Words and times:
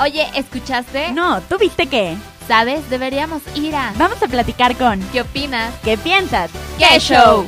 Oye, 0.00 0.28
¿escuchaste? 0.36 1.10
No, 1.10 1.40
¿tú 1.40 1.58
viste 1.58 1.88
qué? 1.88 2.16
¿Sabes? 2.46 2.88
Deberíamos 2.88 3.42
ir 3.56 3.74
a... 3.74 3.92
Vamos 3.98 4.22
a 4.22 4.28
platicar 4.28 4.76
con... 4.76 5.00
¿Qué 5.10 5.22
opinas? 5.22 5.74
¿Qué 5.82 5.98
piensas? 5.98 6.52
¡Qué 6.78 7.00
show! 7.00 7.44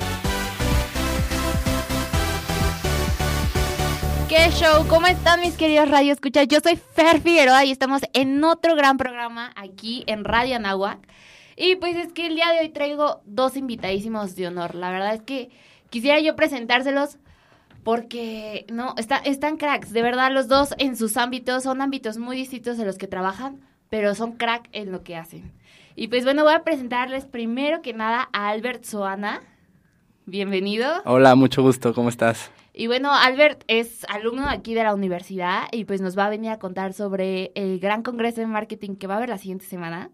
¿Qué 4.28 4.50
show? 4.50 4.84
¿Cómo 4.88 5.06
están 5.06 5.40
mis 5.42 5.54
queridos 5.54 5.88
Radio 5.88 6.12
Escuchas? 6.12 6.48
Yo 6.48 6.58
soy 6.60 6.76
Fer 6.76 7.20
Figueroa 7.20 7.64
y 7.64 7.70
estamos 7.70 8.02
en 8.14 8.42
otro 8.42 8.74
gran 8.74 8.96
programa 8.96 9.52
aquí 9.54 10.02
en 10.08 10.24
Radio 10.24 10.56
Anáhuac. 10.56 10.98
Y 11.56 11.76
pues 11.76 11.94
es 11.94 12.12
que 12.12 12.26
el 12.26 12.34
día 12.34 12.50
de 12.50 12.62
hoy 12.62 12.70
traigo 12.70 13.20
dos 13.26 13.56
invitadísimos 13.56 14.34
de 14.34 14.48
honor. 14.48 14.74
La 14.74 14.90
verdad 14.90 15.14
es 15.14 15.22
que 15.22 15.50
quisiera 15.88 16.18
yo 16.18 16.34
presentárselos 16.34 17.18
porque 17.82 18.66
no, 18.70 18.94
está, 18.96 19.16
están 19.18 19.56
cracks. 19.56 19.92
De 19.92 20.02
verdad, 20.02 20.30
los 20.32 20.48
dos 20.48 20.74
en 20.78 20.96
sus 20.96 21.16
ámbitos 21.16 21.62
son 21.62 21.80
ámbitos 21.80 22.18
muy 22.18 22.36
distintos 22.36 22.76
de 22.78 22.84
los 22.84 22.98
que 22.98 23.06
trabajan, 23.06 23.60
pero 23.88 24.14
son 24.14 24.32
crack 24.32 24.68
en 24.72 24.92
lo 24.92 25.02
que 25.02 25.16
hacen. 25.16 25.52
Y 25.96 26.08
pues 26.08 26.24
bueno, 26.24 26.44
voy 26.44 26.54
a 26.54 26.62
presentarles 26.62 27.26
primero 27.26 27.82
que 27.82 27.92
nada 27.92 28.28
a 28.32 28.48
Albert 28.48 28.84
Soana. 28.84 29.42
Bienvenido. 30.26 31.02
Hola, 31.04 31.34
mucho 31.34 31.62
gusto, 31.62 31.92
¿cómo 31.94 32.08
estás? 32.08 32.50
Y 32.72 32.86
bueno, 32.86 33.12
Albert 33.12 33.64
es 33.66 34.06
alumno 34.08 34.48
aquí 34.48 34.74
de 34.74 34.84
la 34.84 34.94
universidad 34.94 35.64
y 35.72 35.84
pues 35.84 36.00
nos 36.00 36.16
va 36.16 36.26
a 36.26 36.30
venir 36.30 36.50
a 36.50 36.58
contar 36.58 36.92
sobre 36.92 37.50
el 37.54 37.80
gran 37.80 38.02
congreso 38.02 38.40
de 38.40 38.46
marketing 38.46 38.94
que 38.94 39.06
va 39.06 39.14
a 39.14 39.16
haber 39.16 39.28
la 39.28 39.38
siguiente 39.38 39.66
semana 39.66 40.10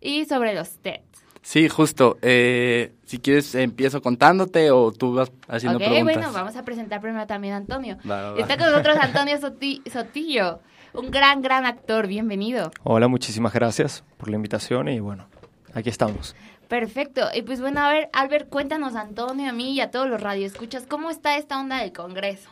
y 0.00 0.24
sobre 0.24 0.54
los 0.54 0.78
TED. 0.78 1.00
Sí, 1.48 1.68
justo. 1.68 2.18
Eh, 2.22 2.92
si 3.04 3.18
quieres, 3.20 3.54
empiezo 3.54 4.02
contándote 4.02 4.72
o 4.72 4.90
tú 4.90 5.14
vas 5.14 5.30
haciendo 5.46 5.78
Ok, 5.78 5.84
preguntas. 5.84 6.16
bueno, 6.16 6.32
vamos 6.32 6.56
a 6.56 6.64
presentar 6.64 7.00
primero 7.00 7.24
también 7.28 7.54
a 7.54 7.58
Antonio. 7.58 7.98
Va, 7.98 8.20
va, 8.20 8.32
va. 8.32 8.38
Está 8.40 8.56
con 8.58 8.66
nosotros 8.68 8.96
Antonio 9.00 9.38
Soti- 9.38 9.80
Sotillo, 9.88 10.58
un 10.92 11.12
gran, 11.12 11.42
gran 11.42 11.64
actor. 11.64 12.08
Bienvenido. 12.08 12.72
Hola, 12.82 13.06
muchísimas 13.06 13.52
gracias 13.52 14.02
por 14.16 14.28
la 14.28 14.34
invitación 14.34 14.88
y 14.88 14.98
bueno, 14.98 15.28
aquí 15.72 15.88
estamos. 15.88 16.34
Perfecto. 16.66 17.28
Y 17.32 17.42
pues 17.42 17.60
bueno, 17.60 17.78
a 17.80 17.90
ver, 17.90 18.08
Albert, 18.12 18.48
cuéntanos, 18.48 18.96
Antonio, 18.96 19.48
a 19.48 19.52
mí 19.52 19.72
y 19.74 19.80
a 19.80 19.92
todos 19.92 20.08
los 20.08 20.20
radioescuchas, 20.20 20.84
¿cómo 20.88 21.10
está 21.10 21.36
esta 21.36 21.60
onda 21.60 21.78
del 21.78 21.92
congreso? 21.92 22.50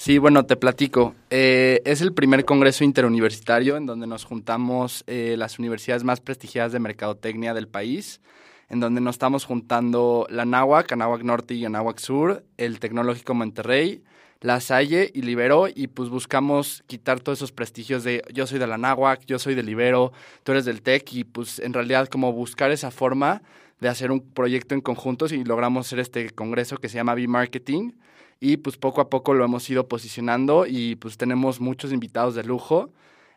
Sí, 0.00 0.18
bueno, 0.18 0.46
te 0.46 0.54
platico. 0.54 1.16
Eh, 1.28 1.82
es 1.84 2.02
el 2.02 2.14
primer 2.14 2.44
congreso 2.44 2.84
interuniversitario 2.84 3.76
en 3.76 3.84
donde 3.84 4.06
nos 4.06 4.24
juntamos 4.24 5.02
eh, 5.08 5.34
las 5.36 5.58
universidades 5.58 6.04
más 6.04 6.20
prestigiadas 6.20 6.70
de 6.70 6.78
mercadotecnia 6.78 7.52
del 7.52 7.66
país, 7.66 8.20
en 8.68 8.78
donde 8.78 9.00
nos 9.00 9.16
estamos 9.16 9.44
juntando 9.44 10.24
la 10.30 10.42
Anáhuac, 10.42 10.94
Norte 11.24 11.54
y 11.54 11.64
Anáhuac 11.64 11.98
Sur, 11.98 12.44
el 12.58 12.78
Tecnológico 12.78 13.34
Monterrey, 13.34 14.04
la 14.40 14.60
Salle 14.60 15.10
y 15.12 15.22
Libero, 15.22 15.66
y 15.66 15.88
pues 15.88 16.10
buscamos 16.10 16.84
quitar 16.86 17.18
todos 17.18 17.40
esos 17.40 17.50
prestigios 17.50 18.04
de 18.04 18.22
yo 18.32 18.46
soy 18.46 18.60
de 18.60 18.68
la 18.68 18.76
Anáhuac, 18.76 19.26
yo 19.26 19.40
soy 19.40 19.56
de 19.56 19.64
Libero, 19.64 20.12
tú 20.44 20.52
eres 20.52 20.64
del 20.64 20.80
TEC, 20.80 21.12
y 21.14 21.24
pues 21.24 21.58
en 21.58 21.72
realidad 21.72 22.06
como 22.06 22.32
buscar 22.32 22.70
esa 22.70 22.92
forma 22.92 23.42
de 23.80 23.88
hacer 23.88 24.12
un 24.12 24.20
proyecto 24.20 24.76
en 24.76 24.80
conjuntos 24.80 25.32
y 25.32 25.42
logramos 25.42 25.88
hacer 25.88 25.98
este 25.98 26.30
congreso 26.30 26.76
que 26.76 26.88
se 26.88 26.94
llama 26.94 27.16
B-Marketing 27.16 27.90
y 28.40 28.58
pues 28.58 28.76
poco 28.76 29.00
a 29.00 29.10
poco 29.10 29.34
lo 29.34 29.44
hemos 29.44 29.68
ido 29.68 29.88
posicionando 29.88 30.66
y 30.66 30.96
pues 30.96 31.16
tenemos 31.16 31.60
muchos 31.60 31.92
invitados 31.92 32.34
de 32.34 32.44
lujo, 32.44 32.90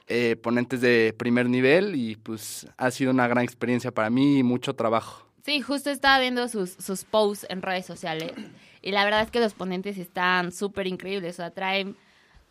eh, 0.07 0.35
ponentes 0.35 0.81
de 0.81 1.13
primer 1.17 1.49
nivel 1.49 1.95
y 1.95 2.15
pues 2.17 2.67
ha 2.77 2.91
sido 2.91 3.11
una 3.11 3.27
gran 3.27 3.43
experiencia 3.43 3.91
para 3.91 4.09
mí 4.09 4.39
y 4.39 4.43
mucho 4.43 4.75
trabajo. 4.75 5.27
Sí, 5.43 5.61
justo 5.61 5.89
estaba 5.89 6.19
viendo 6.19 6.47
sus, 6.47 6.71
sus 6.71 7.03
posts 7.03 7.47
en 7.49 7.61
redes 7.61 7.85
sociales 7.85 8.33
y 8.81 8.91
la 8.91 9.03
verdad 9.03 9.23
es 9.23 9.31
que 9.31 9.39
los 9.39 9.53
ponentes 9.53 9.97
están 9.97 10.51
súper 10.51 10.87
increíbles, 10.87 11.35
o 11.35 11.37
sea, 11.37 11.51
traen 11.51 11.95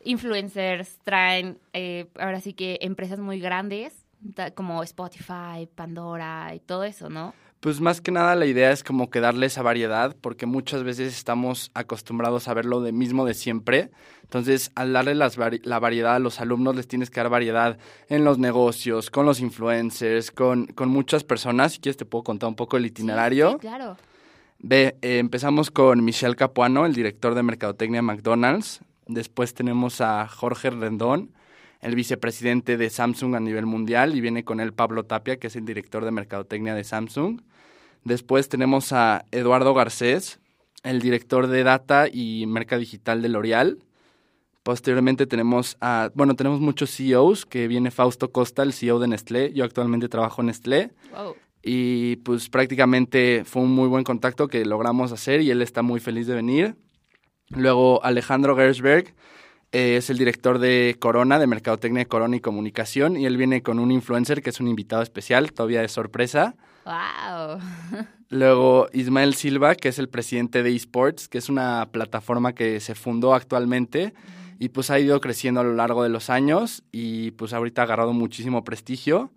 influencers, 0.03 0.99
traen 1.05 1.59
eh, 1.73 2.07
ahora 2.19 2.41
sí 2.41 2.53
que 2.53 2.79
empresas 2.81 3.19
muy 3.19 3.39
grandes 3.39 4.07
como 4.55 4.83
Spotify, 4.83 5.67
Pandora 5.75 6.55
y 6.55 6.61
todo 6.61 6.85
eso, 6.85 7.09
¿no? 7.09 7.35
Pues 7.61 7.83
más 7.83 8.01
que 8.01 8.11
nada 8.11 8.35
la 8.37 8.47
idea 8.47 8.73
es 8.73 8.83
como 8.83 9.11
que 9.11 9.21
darle 9.21 9.45
esa 9.45 9.61
variedad 9.63 10.17
porque 10.21 10.47
muchas 10.47 10.83
veces 10.83 11.15
estamos 11.15 11.71
acostumbrados 11.75 12.49
a 12.49 12.55
ver 12.55 12.65
lo 12.65 12.81
de 12.81 12.93
mismo 12.93 13.27
de 13.27 13.35
siempre. 13.35 13.91
Entonces, 14.23 14.73
al 14.75 14.95
darle 14.95 15.15
las 15.15 15.37
vari- 15.39 15.61
la 15.65 15.79
variedad 15.79 16.15
a 16.15 16.19
los 16.21 16.41
alumnos 16.41 16.75
les 16.75 16.89
tienes 16.89 17.11
que 17.11 17.21
dar 17.21 17.29
variedad 17.29 17.77
en 18.09 18.25
los 18.25 18.39
negocios, 18.39 19.11
con 19.11 19.27
los 19.27 19.41
influencers, 19.41 20.31
con, 20.31 20.69
con 20.69 20.89
muchas 20.89 21.23
personas. 21.23 21.73
Si 21.73 21.81
quieres 21.81 21.99
te 21.99 22.07
puedo 22.07 22.25
contar 22.25 22.49
un 22.49 22.57
poco 22.57 22.79
el 22.79 22.87
itinerario. 22.87 23.53
Sí, 23.53 23.59
claro. 23.59 23.97
Ve, 24.61 24.97
eh, 25.03 25.19
empezamos 25.19 25.71
con 25.71 26.03
Michelle 26.03 26.37
Capuano, 26.37 26.87
el 26.87 26.95
director 26.95 27.35
de 27.35 27.43
Mercadotecnia 27.43 27.99
de 27.99 28.03
McDonald's. 28.03 28.81
Después 29.07 29.53
tenemos 29.53 30.01
a 30.01 30.27
Jorge 30.29 30.71
Rendón, 30.71 31.33
el 31.81 31.95
vicepresidente 31.95 32.77
de 32.77 32.91
Samsung 32.91 33.35
a 33.35 33.41
nivel 33.41 33.67
mundial. 33.67 34.15
Y 34.15 34.21
viene 34.21 34.45
con 34.45 34.61
él 34.61 34.73
Pablo 34.73 35.05
Tapia, 35.05 35.39
que 35.39 35.47
es 35.49 35.57
el 35.57 35.65
director 35.65 36.05
de 36.05 36.11
Mercadotecnia 36.11 36.75
de 36.75 36.85
Samsung. 36.85 37.41
Después 38.05 38.49
tenemos 38.49 38.93
a 38.93 39.25
Eduardo 39.31 39.75
Garcés, 39.75 40.41
el 40.83 41.01
director 41.01 41.47
de 41.47 41.63
Data 41.63 42.07
y 42.11 42.47
Merca 42.47 42.79
Digital 42.79 43.21
de 43.23 43.29
L'Oreal. 43.29 43.79
Posteriormente 44.63 45.27
tenemos 45.27 45.77
a, 45.81 46.11
bueno, 46.15 46.35
tenemos 46.37 46.61
muchos 46.61 46.91
CEOs, 46.95 47.47
que 47.47 47.67
viene 47.67 47.91
Fausto 47.91 48.31
Costa, 48.31 48.63
el 48.63 48.73
CEO 48.73 48.99
de 48.99 49.09
Nestlé. 49.09 49.53
Yo 49.53 49.65
actualmente 49.65 50.09
trabajo 50.09 50.43
en 50.43 50.47
Nestlé 50.47 50.91
Wow. 51.13 51.35
y 51.63 52.17
pues 52.17 52.49
prácticamente 52.51 53.43
fue 53.45 53.63
un 53.63 53.71
muy 53.71 53.89
buen 53.89 54.05
contacto 54.05 54.49
que 54.49 54.65
logramos 54.65 55.13
hacer 55.13 55.41
y 55.41 55.51
él 55.51 55.63
está 55.63 55.83
muy 55.83 55.99
feliz 55.99 56.27
de 56.27 56.35
venir. 56.35 56.77
Luego 57.49 58.05
Alejandro 58.05 58.55
Gersberg 58.55 59.15
eh, 59.73 59.97
es 59.97 60.11
el 60.11 60.19
director 60.19 60.59
de 60.59 60.97
Corona, 60.99 61.39
de 61.39 61.47
Mercadotecnia 61.47 62.01
de 62.01 62.09
Corona 62.09 62.37
y 62.37 62.41
Comunicación 62.41 63.17
y 63.17 63.27
él 63.27 63.37
viene 63.37 63.63
con 63.63 63.79
un 63.79 63.93
influencer 63.93 64.43
que 64.43 64.51
es 64.51 64.61
un 64.61 64.69
invitado 64.69 65.03
especial, 65.03 65.53
todavía 65.53 65.81
de 65.81 65.89
sorpresa. 65.89 66.57
Wow. 66.85 67.61
Luego 68.31 68.89
Ismael 68.93 69.35
Silva, 69.35 69.75
que 69.75 69.89
es 69.89 69.99
el 69.99 70.09
presidente 70.09 70.63
de 70.63 70.75
eSports, 70.75 71.29
que 71.29 71.39
es 71.39 71.49
una 71.49 71.89
plataforma 71.93 72.53
que 72.53 72.81
se 72.81 72.95
fundó 72.95 73.35
actualmente 73.35 74.13
y 74.59 74.69
pues 74.71 74.91
ha 74.91 74.99
ido 74.99 75.21
creciendo 75.21 75.61
a 75.61 75.65
lo 75.65 75.75
largo 75.75 76.03
de 76.03 76.11
los 76.11 76.31
años 76.31 76.83
y 76.93 77.31
pues 77.33 77.53
ahorita 77.53 77.83
ha 77.83 77.85
agarrado 77.85 78.13
muchísimo 78.13 78.65
prestigio. 78.65 79.31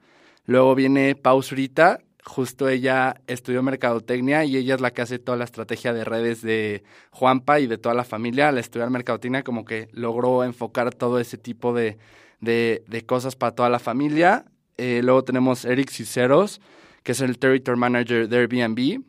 Luego 0.45 0.75
viene 0.75 1.15
Pau 1.15 1.41
Zurita, 1.41 2.01
justo 2.25 2.69
ella 2.69 3.21
estudió 3.27 3.61
mercadotecnia 3.63 4.45
y 4.45 4.57
ella 4.57 4.75
es 4.75 4.81
la 4.81 4.91
que 4.91 5.01
hace 5.01 5.19
toda 5.19 5.37
la 5.37 5.43
estrategia 5.43 5.93
de 5.93 6.03
redes 6.05 6.41
de 6.41 6.83
Juanpa 7.11 7.59
y 7.59 7.67
de 7.67 7.77
toda 7.77 7.95
la 7.95 8.03
familia. 8.03 8.49
Al 8.49 8.57
estudiar 8.57 8.89
mercadotecnia 8.89 9.43
como 9.43 9.65
que 9.65 9.89
logró 9.91 10.43
enfocar 10.43 10.93
todo 10.93 11.19
ese 11.19 11.37
tipo 11.37 11.73
de, 11.73 11.97
de, 12.39 13.03
cosas 13.05 13.35
para 13.35 13.53
toda 13.53 13.69
la 13.69 13.79
familia. 13.79 14.45
Eh, 14.77 15.01
luego 15.03 15.23
tenemos 15.23 15.65
Eric 15.65 15.89
Ciceros, 15.89 16.61
que 17.03 17.11
es 17.11 17.21
el 17.21 17.37
Territory 17.37 17.77
Manager 17.77 18.27
de 18.27 18.37
Airbnb. 18.37 19.03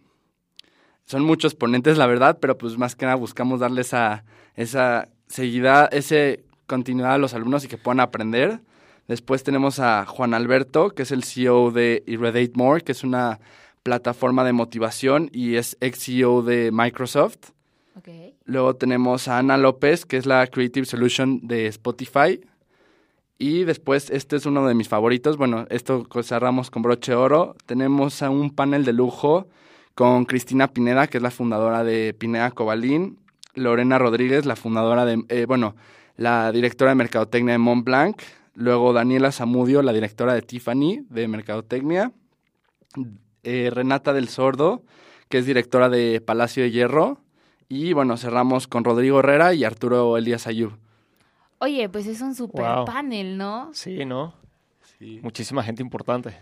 Son 1.06 1.22
muchos 1.22 1.54
ponentes, 1.54 1.98
la 1.98 2.06
verdad, 2.06 2.38
pero 2.40 2.56
pues 2.56 2.78
más 2.78 2.96
que 2.96 3.04
nada 3.04 3.16
buscamos 3.16 3.60
darle 3.60 3.82
esa, 3.82 4.24
esa 4.54 5.08
seguida, 5.28 5.86
ese 5.92 6.44
continuidad 6.66 7.14
a 7.14 7.18
los 7.18 7.34
alumnos 7.34 7.64
y 7.64 7.68
que 7.68 7.78
puedan 7.78 8.00
aprender. 8.00 8.60
Después 9.08 9.42
tenemos 9.42 9.80
a 9.80 10.06
Juan 10.06 10.34
Alberto, 10.34 10.90
que 10.90 11.02
es 11.02 11.12
el 11.12 11.24
CEO 11.24 11.70
de 11.70 12.02
Irradiate 12.06 12.52
More, 12.54 12.82
que 12.82 12.92
es 12.92 13.04
una 13.04 13.40
plataforma 13.82 14.44
de 14.44 14.52
motivación 14.52 15.28
y 15.32 15.56
es 15.56 15.76
ex 15.80 15.98
CEO 16.04 16.42
de 16.42 16.70
Microsoft. 16.72 17.50
Ok. 17.96 18.08
Luego 18.46 18.76
tenemos 18.76 19.28
a 19.28 19.38
Ana 19.38 19.56
López, 19.56 20.06
que 20.06 20.16
es 20.16 20.26
la 20.26 20.46
Creative 20.46 20.86
Solution 20.86 21.46
de 21.46 21.66
Spotify. 21.66 22.40
Y 23.38 23.64
después, 23.64 24.10
este 24.10 24.36
es 24.36 24.46
uno 24.46 24.66
de 24.66 24.74
mis 24.74 24.88
favoritos. 24.88 25.36
Bueno, 25.36 25.66
esto 25.68 26.06
cerramos 26.22 26.70
con 26.70 26.82
broche 26.82 27.12
de 27.12 27.16
oro. 27.16 27.56
Tenemos 27.66 28.22
a 28.22 28.30
un 28.30 28.50
panel 28.50 28.84
de 28.84 28.92
lujo 28.92 29.48
con 29.94 30.24
Cristina 30.24 30.68
Pineda, 30.68 31.08
que 31.08 31.18
es 31.18 31.22
la 31.22 31.30
fundadora 31.30 31.84
de 31.84 32.14
Pineda 32.14 32.50
Cobalín. 32.52 33.18
Lorena 33.54 33.98
Rodríguez, 33.98 34.46
la 34.46 34.56
fundadora 34.56 35.04
de, 35.04 35.24
eh, 35.28 35.46
bueno, 35.46 35.76
la 36.16 36.52
directora 36.52 36.90
de 36.90 36.96
Mercadotecnia 36.96 37.52
de 37.52 37.58
Montblanc. 37.58 38.16
Luego 38.54 38.92
Daniela 38.92 39.32
Zamudio, 39.32 39.82
la 39.82 39.92
directora 39.92 40.34
de 40.34 40.42
Tiffany 40.42 41.04
de 41.10 41.28
Mercadotecnia. 41.28 42.12
Eh, 43.42 43.70
Renata 43.72 44.12
del 44.12 44.28
Sordo, 44.28 44.82
que 45.28 45.38
es 45.38 45.46
directora 45.46 45.88
de 45.88 46.20
Palacio 46.20 46.62
de 46.62 46.70
Hierro. 46.70 47.18
Y 47.68 47.92
bueno, 47.92 48.16
cerramos 48.16 48.66
con 48.68 48.84
Rodrigo 48.84 49.18
Herrera 49.20 49.54
y 49.54 49.64
Arturo 49.64 50.16
Elías 50.16 50.46
Ayub. 50.46 50.72
Oye, 51.58 51.88
pues 51.88 52.06
es 52.06 52.20
un 52.20 52.34
super 52.34 52.62
Wow. 52.64 52.84
panel, 52.84 53.36
¿no? 53.38 53.70
Sí, 53.72 54.04
¿no? 54.04 54.34
Sí. 54.98 55.18
Muchísima 55.22 55.62
gente 55.64 55.82
importante 55.82 56.36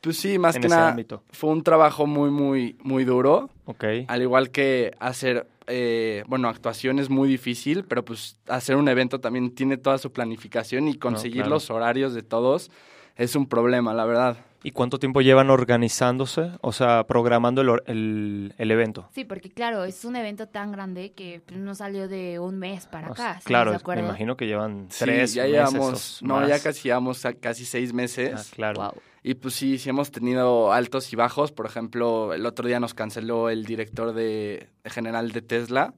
Pues 0.00 0.16
sí, 0.16 0.38
más 0.38 0.56
en 0.56 0.62
que 0.62 0.68
nada 0.68 0.88
ámbito. 0.90 1.22
fue 1.30 1.50
un 1.50 1.62
trabajo 1.62 2.06
muy, 2.06 2.30
muy, 2.30 2.76
muy 2.82 3.04
duro. 3.04 3.50
Ok. 3.66 3.84
Al 4.08 4.22
igual 4.22 4.50
que 4.50 4.92
hacer, 4.98 5.46
eh, 5.66 6.24
bueno, 6.26 6.48
actuación 6.48 6.98
es 6.98 7.10
muy 7.10 7.28
difícil, 7.28 7.84
pero 7.84 8.04
pues 8.04 8.38
hacer 8.48 8.76
un 8.76 8.88
evento 8.88 9.20
también 9.20 9.54
tiene 9.54 9.76
toda 9.76 9.98
su 9.98 10.12
planificación 10.12 10.88
y 10.88 10.94
conseguir 10.94 11.42
claro. 11.42 11.50
los 11.50 11.70
horarios 11.70 12.14
de 12.14 12.22
todos 12.22 12.70
es 13.16 13.36
un 13.36 13.46
problema, 13.46 13.94
la 13.94 14.04
verdad. 14.04 14.36
¿Y 14.64 14.70
cuánto 14.70 14.98
tiempo 14.98 15.20
llevan 15.22 15.50
organizándose? 15.50 16.52
O 16.60 16.72
sea, 16.72 17.04
programando 17.06 17.62
el, 17.62 17.68
or- 17.68 17.82
el- 17.86 18.54
el 18.58 18.70
evento. 18.70 19.08
Sí, 19.12 19.24
porque 19.24 19.50
claro, 19.50 19.84
es 19.84 20.04
un 20.04 20.14
evento 20.16 20.46
tan 20.48 20.70
grande 20.72 21.12
que 21.12 21.42
no 21.54 21.74
salió 21.74 22.06
de 22.08 22.38
un 22.38 22.58
mes 22.58 22.86
para 22.86 23.10
O 23.10 23.16
sea, 23.16 23.30
acá. 23.32 23.40
¿sí 23.40 23.46
claro, 23.46 23.72
¿De 23.72 23.78
me 23.96 24.00
imagino 24.00 24.36
que 24.36 24.46
llevan 24.46 24.86
Sí, 24.90 25.00
tres 25.04 25.34
ya 25.34 25.42
meses 25.42 25.52
llevamos, 25.56 26.18
no, 26.22 26.36
más. 26.36 26.48
ya 26.48 26.60
casi 26.60 26.88
llevamos 26.88 27.24
a- 27.26 27.32
casi 27.34 27.64
seis 27.64 27.92
meses. 27.92 28.32
Ah, 28.36 28.54
claro. 28.54 28.80
Wow. 28.82 28.92
Y 29.24 29.34
pues 29.34 29.54
sí, 29.54 29.78
sí 29.78 29.88
hemos 29.88 30.10
tenido 30.10 30.72
altos 30.72 31.12
y 31.12 31.16
bajos. 31.16 31.52
Por 31.52 31.66
ejemplo, 31.66 32.32
el 32.34 32.44
otro 32.46 32.66
día 32.66 32.80
nos 32.80 32.92
canceló 32.94 33.50
el 33.50 33.64
director 33.64 34.12
de, 34.14 34.68
de 34.84 34.90
general 34.90 35.30
de 35.32 35.42
Tesla. 35.42 35.94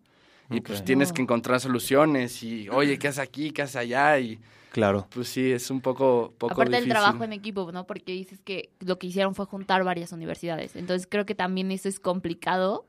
Y 0.50 0.60
pues 0.60 0.84
tienes 0.84 1.12
que 1.12 1.22
encontrar 1.22 1.60
soluciones 1.60 2.42
y, 2.42 2.68
oye, 2.68 2.98
¿qué 2.98 3.08
haces 3.08 3.20
aquí? 3.20 3.50
¿Qué 3.50 3.62
haces 3.62 3.76
allá? 3.76 4.18
Y 4.18 4.38
Claro. 4.70 5.06
pues 5.10 5.28
sí, 5.28 5.52
es 5.52 5.70
un 5.70 5.80
poco, 5.80 6.34
poco 6.36 6.52
Aparte 6.52 6.76
del 6.76 6.88
trabajo 6.88 7.22
en 7.24 7.32
equipo, 7.32 7.70
¿no? 7.72 7.86
Porque 7.86 8.12
dices 8.12 8.40
que 8.42 8.70
lo 8.80 8.98
que 8.98 9.06
hicieron 9.06 9.34
fue 9.34 9.46
juntar 9.46 9.84
varias 9.84 10.12
universidades. 10.12 10.76
Entonces 10.76 11.06
creo 11.08 11.24
que 11.24 11.34
también 11.34 11.70
eso 11.70 11.88
es 11.88 12.00
complicado, 12.00 12.84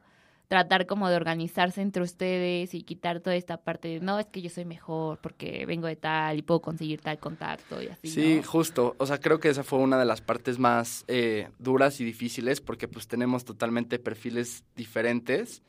tratar 0.48 0.86
como 0.86 1.10
de 1.10 1.16
organizarse 1.16 1.82
entre 1.82 2.04
ustedes 2.04 2.74
y 2.74 2.82
quitar 2.82 3.20
toda 3.20 3.36
esta 3.36 3.58
parte 3.58 3.88
de, 3.88 4.00
no, 4.00 4.20
es 4.20 4.26
que 4.28 4.42
yo 4.42 4.50
soy 4.50 4.66
mejor 4.66 5.20
porque 5.20 5.66
vengo 5.66 5.88
de 5.88 5.96
tal 5.96 6.38
y 6.40 6.42
puedo 6.42 6.62
conseguir 6.62 7.02
tal 7.02 7.20
contacto 7.20 7.82
y 7.82 7.88
así. 7.88 8.08
Sí, 8.08 8.36
¿no? 8.38 8.44
justo. 8.44 8.96
O 8.98 9.06
sea, 9.06 9.20
creo 9.20 9.40
que 9.40 9.50
esa 9.50 9.64
fue 9.64 9.80
una 9.80 10.00
de 10.00 10.06
las 10.06 10.22
partes 10.22 10.60
más 10.60 11.06
eh, 11.08 11.50
duras 11.60 12.00
y 12.02 12.04
difíciles 12.06 12.62
porque 12.62 12.88
pues 12.88 13.08
tenemos 13.08 13.46
totalmente 13.46 14.00
perfiles 14.00 14.64
diferentes. 14.76 15.62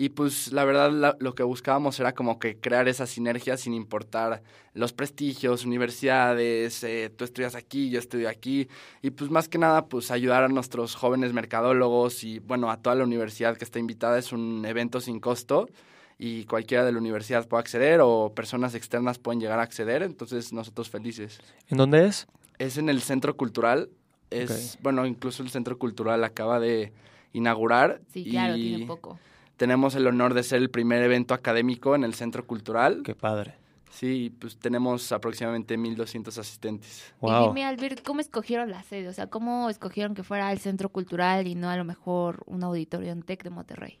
Y 0.00 0.10
pues 0.10 0.52
la 0.52 0.64
verdad 0.64 0.92
la- 0.92 1.16
lo 1.18 1.34
que 1.34 1.42
buscábamos 1.42 1.98
era 1.98 2.14
como 2.14 2.38
que 2.38 2.56
crear 2.60 2.86
esa 2.86 3.04
sinergia 3.04 3.56
sin 3.56 3.74
importar 3.74 4.44
los 4.72 4.92
prestigios, 4.92 5.64
universidades, 5.64 6.84
eh, 6.84 7.10
tú 7.14 7.24
estudias 7.24 7.56
aquí, 7.56 7.90
yo 7.90 7.98
estudio 7.98 8.28
aquí. 8.28 8.68
Y 9.02 9.10
pues 9.10 9.28
más 9.28 9.48
que 9.48 9.58
nada 9.58 9.86
pues 9.86 10.12
ayudar 10.12 10.44
a 10.44 10.48
nuestros 10.48 10.94
jóvenes 10.94 11.32
mercadólogos 11.32 12.22
y 12.22 12.38
bueno, 12.38 12.70
a 12.70 12.76
toda 12.80 12.94
la 12.94 13.02
universidad 13.02 13.56
que 13.56 13.64
está 13.64 13.80
invitada. 13.80 14.18
Es 14.18 14.32
un 14.32 14.64
evento 14.64 15.00
sin 15.00 15.18
costo 15.18 15.68
y 16.16 16.44
cualquiera 16.44 16.84
de 16.84 16.92
la 16.92 16.98
universidad 16.98 17.48
puede 17.48 17.62
acceder 17.62 17.98
o 18.00 18.32
personas 18.34 18.76
externas 18.76 19.18
pueden 19.18 19.40
llegar 19.40 19.58
a 19.58 19.62
acceder. 19.62 20.04
Entonces 20.04 20.52
nosotros 20.52 20.88
felices. 20.90 21.40
¿En 21.66 21.76
dónde 21.78 22.06
es? 22.06 22.28
Es 22.58 22.76
en 22.78 22.88
el 22.88 23.02
Centro 23.02 23.36
Cultural. 23.36 23.88
Es, 24.30 24.78
bueno, 24.80 25.06
incluso 25.06 25.42
el 25.42 25.50
Centro 25.50 25.76
Cultural 25.76 26.22
acaba 26.22 26.60
de 26.60 26.92
inaugurar. 27.32 28.00
Sí, 28.12 28.24
claro, 28.30 28.56
y 28.56 28.62
tiene 28.62 28.86
poco. 28.86 29.18
Tenemos 29.58 29.94
el 29.96 30.06
honor 30.06 30.32
de 30.32 30.42
ser 30.42 30.62
el 30.62 30.70
primer 30.70 31.02
evento 31.02 31.34
académico 31.34 31.94
en 31.94 32.04
el 32.04 32.14
Centro 32.14 32.46
Cultural. 32.46 33.02
Qué 33.04 33.14
padre. 33.14 33.54
Sí, 33.90 34.32
pues 34.38 34.56
tenemos 34.56 35.10
aproximadamente 35.12 35.76
1.200 35.76 36.38
asistentes. 36.38 37.12
Y 37.20 37.26
Wow. 37.26 37.48
dime, 37.48 37.64
Albert, 37.64 38.02
¿cómo 38.06 38.20
escogieron 38.20 38.70
la 38.70 38.82
sede? 38.84 39.08
O 39.08 39.12
sea, 39.12 39.26
¿cómo 39.26 39.68
escogieron 39.68 40.14
que 40.14 40.22
fuera 40.22 40.50
el 40.52 40.58
centro 40.60 40.88
cultural 40.88 41.46
y 41.46 41.54
no 41.56 41.68
a 41.68 41.76
lo 41.76 41.84
mejor 41.84 42.42
un 42.46 42.62
auditorio 42.62 43.10
en 43.10 43.22
TEC 43.22 43.42
de 43.42 43.50
Monterrey? 43.50 43.98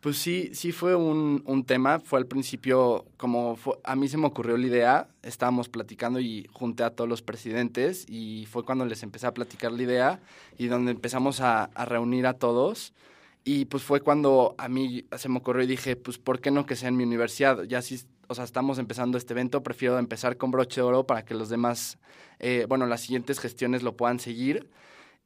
Pues 0.00 0.16
sí, 0.16 0.50
sí 0.54 0.72
fue 0.72 0.94
un, 0.94 1.42
un 1.46 1.64
tema. 1.64 1.98
Fue 2.00 2.18
al 2.18 2.26
principio, 2.26 3.04
como 3.18 3.56
fue- 3.56 3.78
a 3.84 3.94
mí 3.96 4.08
se 4.08 4.16
me 4.16 4.26
ocurrió 4.26 4.56
la 4.56 4.66
idea, 4.66 5.08
estábamos 5.22 5.68
platicando 5.68 6.20
y 6.20 6.48
junté 6.52 6.84
a 6.84 6.90
todos 6.90 7.08
los 7.08 7.20
presidentes 7.22 8.06
y 8.08 8.46
fue 8.50 8.64
cuando 8.64 8.86
les 8.86 9.02
empecé 9.02 9.26
a 9.26 9.34
platicar 9.34 9.72
la 9.72 9.82
idea 9.82 10.20
y 10.58 10.66
donde 10.68 10.90
empezamos 10.92 11.40
a, 11.40 11.64
a 11.64 11.84
reunir 11.84 12.26
a 12.26 12.32
todos. 12.34 12.92
Y 13.44 13.64
pues 13.64 13.82
fue 13.82 14.00
cuando 14.00 14.54
a 14.58 14.68
mí 14.68 15.04
se 15.16 15.28
me 15.28 15.38
ocurrió 15.38 15.62
y 15.64 15.66
dije, 15.66 15.96
pues 15.96 16.18
¿por 16.18 16.40
qué 16.40 16.50
no 16.50 16.66
que 16.66 16.76
sea 16.76 16.88
en 16.90 16.96
mi 16.96 17.04
universidad? 17.04 17.62
Ya 17.64 17.80
si, 17.80 18.00
o 18.28 18.34
sea, 18.34 18.44
estamos 18.44 18.78
empezando 18.78 19.16
este 19.16 19.32
evento, 19.32 19.62
prefiero 19.62 19.98
empezar 19.98 20.36
con 20.36 20.50
broche 20.50 20.80
de 20.82 20.86
oro 20.86 21.06
para 21.06 21.24
que 21.24 21.34
los 21.34 21.48
demás, 21.48 21.98
eh, 22.38 22.66
bueno, 22.68 22.86
las 22.86 23.00
siguientes 23.00 23.40
gestiones 23.40 23.82
lo 23.82 23.96
puedan 23.96 24.20
seguir. 24.20 24.68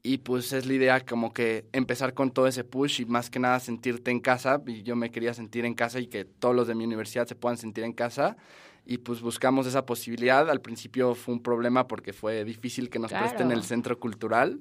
Y 0.06 0.18
pues 0.18 0.52
es 0.52 0.66
la 0.66 0.74
idea 0.74 1.00
como 1.00 1.32
que 1.32 1.64
empezar 1.72 2.12
con 2.12 2.30
todo 2.30 2.46
ese 2.46 2.62
push 2.62 3.00
y 3.00 3.06
más 3.06 3.30
que 3.30 3.38
nada 3.38 3.58
sentirte 3.58 4.10
en 4.10 4.20
casa. 4.20 4.62
Y 4.66 4.82
yo 4.82 4.96
me 4.96 5.10
quería 5.10 5.32
sentir 5.32 5.64
en 5.64 5.74
casa 5.74 5.98
y 5.98 6.06
que 6.08 6.26
todos 6.26 6.54
los 6.54 6.68
de 6.68 6.74
mi 6.74 6.84
universidad 6.84 7.26
se 7.26 7.34
puedan 7.34 7.56
sentir 7.56 7.84
en 7.84 7.94
casa. 7.94 8.36
Y 8.84 8.98
pues 8.98 9.22
buscamos 9.22 9.66
esa 9.66 9.86
posibilidad. 9.86 10.50
Al 10.50 10.60
principio 10.60 11.14
fue 11.14 11.32
un 11.34 11.42
problema 11.42 11.88
porque 11.88 12.12
fue 12.12 12.44
difícil 12.44 12.90
que 12.90 12.98
nos 12.98 13.08
Claro. 13.10 13.24
presten 13.26 13.50
el 13.50 13.62
centro 13.64 13.98
cultural. 13.98 14.60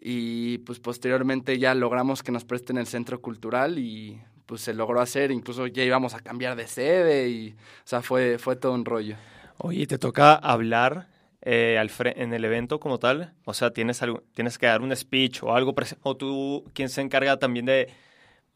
Y 0.00 0.58
pues 0.58 0.78
posteriormente 0.78 1.58
ya 1.58 1.74
logramos 1.74 2.22
que 2.22 2.32
nos 2.32 2.44
presten 2.44 2.78
el 2.78 2.86
centro 2.86 3.20
cultural 3.20 3.78
y 3.78 4.20
pues 4.46 4.62
se 4.62 4.74
logró 4.74 5.00
hacer. 5.00 5.30
Incluso 5.30 5.66
ya 5.66 5.84
íbamos 5.84 6.14
a 6.14 6.20
cambiar 6.20 6.56
de 6.56 6.66
sede 6.66 7.28
y, 7.28 7.50
o 7.50 7.86
sea, 7.86 8.02
fue, 8.02 8.38
fue 8.38 8.56
todo 8.56 8.72
un 8.72 8.84
rollo. 8.84 9.16
Oye, 9.58 9.86
¿te 9.86 9.98
toca 9.98 10.34
hablar 10.34 11.08
eh, 11.42 11.78
al 11.78 11.90
en 12.16 12.32
el 12.32 12.44
evento 12.44 12.78
como 12.78 12.98
tal? 12.98 13.34
O 13.44 13.54
sea, 13.54 13.72
¿tienes, 13.72 14.00
tienes 14.34 14.56
que 14.56 14.66
dar 14.66 14.82
un 14.82 14.94
speech 14.94 15.42
o 15.42 15.54
algo, 15.54 15.74
o 16.02 16.16
tú, 16.16 16.64
¿quién 16.74 16.88
se 16.88 17.00
encarga 17.00 17.38
también 17.38 17.66
de 17.66 17.88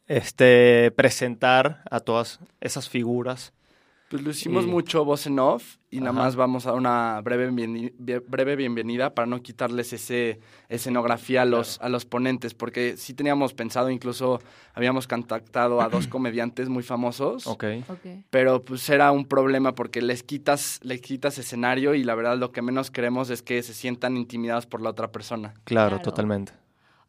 este, 0.06 0.93
presentar 0.93 1.83
a 1.91 2.00
todas 2.00 2.39
esas 2.61 2.89
figuras? 2.89 3.53
Pues 4.12 4.23
lo 4.25 4.31
hicimos 4.31 4.64
Y- 4.64 4.69
mucho 4.69 5.06
voz 5.06 5.26
en 5.26 5.38
off 5.38 5.76
y 5.91 6.00
nada 6.00 6.12
más 6.12 6.37
vamos 6.37 6.67
a 6.67 6.73
dar 6.73 6.79
una 6.79 7.19
breve, 7.23 7.50
bienveni- 7.50 7.94
bie- 7.99 8.23
breve 8.29 8.56
bienvenida 8.56 9.14
para 9.14 9.25
no 9.25 9.41
quitarles 9.43 9.94
ese 9.94 10.38
escenografía 10.69 11.41
a 11.41 11.44
los, 11.47 11.81
a 11.81 11.88
los 11.88 12.05
ponentes, 12.05 12.53
porque 12.53 12.99
sí 12.99 13.14
teníamos 13.14 13.55
pensado, 13.55 13.88
incluso 13.88 14.38
habíamos 14.75 15.09
contactado 15.09 15.81
a 15.81 15.88
dos 15.88 16.06
comediantes 16.09 16.69
muy 16.69 16.82
famosos, 16.82 17.47
Ok. 17.47 17.64
Ok. 17.88 18.06
pero 18.29 18.62
pues 18.62 18.87
era 18.91 19.11
un 19.12 19.25
problema 19.25 19.75
porque 19.75 20.03
les 20.03 20.23
quitas, 20.23 20.79
les 20.82 21.00
quitas 21.00 21.38
escenario 21.38 21.94
y 21.94 22.05
la 22.05 22.15
verdad 22.15 22.37
lo 22.37 22.53
que 22.53 22.61
menos 22.61 22.91
queremos 22.91 23.31
es 23.31 23.41
que 23.43 23.62
se 23.62 23.73
sientan 23.73 24.19
intimidados 24.19 24.67
por 24.67 24.82
la 24.82 24.91
otra 24.91 25.11
persona. 25.11 25.55
Claro, 25.65 25.97
Claro. 25.97 26.03
totalmente. 26.03 26.53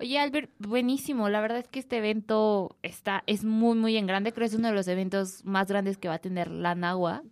Oye, 0.04 0.20
Albert, 0.20 0.50
buenísimo. 0.60 1.30
La 1.30 1.40
verdad 1.40 1.60
es 1.60 1.70
que 1.70 1.80
este 1.80 2.00
evento 2.00 2.76
está, 2.84 3.24
es 3.26 3.46
muy, 3.46 3.78
muy 3.78 3.96
en 3.96 4.06
grande. 4.06 4.34
Creo 4.34 4.44
que 4.44 4.54
es 4.54 4.60
uno 4.60 4.68
de 4.68 4.74
los 4.74 4.90
eventos 4.90 5.46
más 5.46 5.70
grandes 5.70 5.98
que 5.98 6.10
va 6.10 6.16
a 6.16 6.20
tener 6.20 6.52
la 6.52 6.76
NAWAC. 6.76 7.24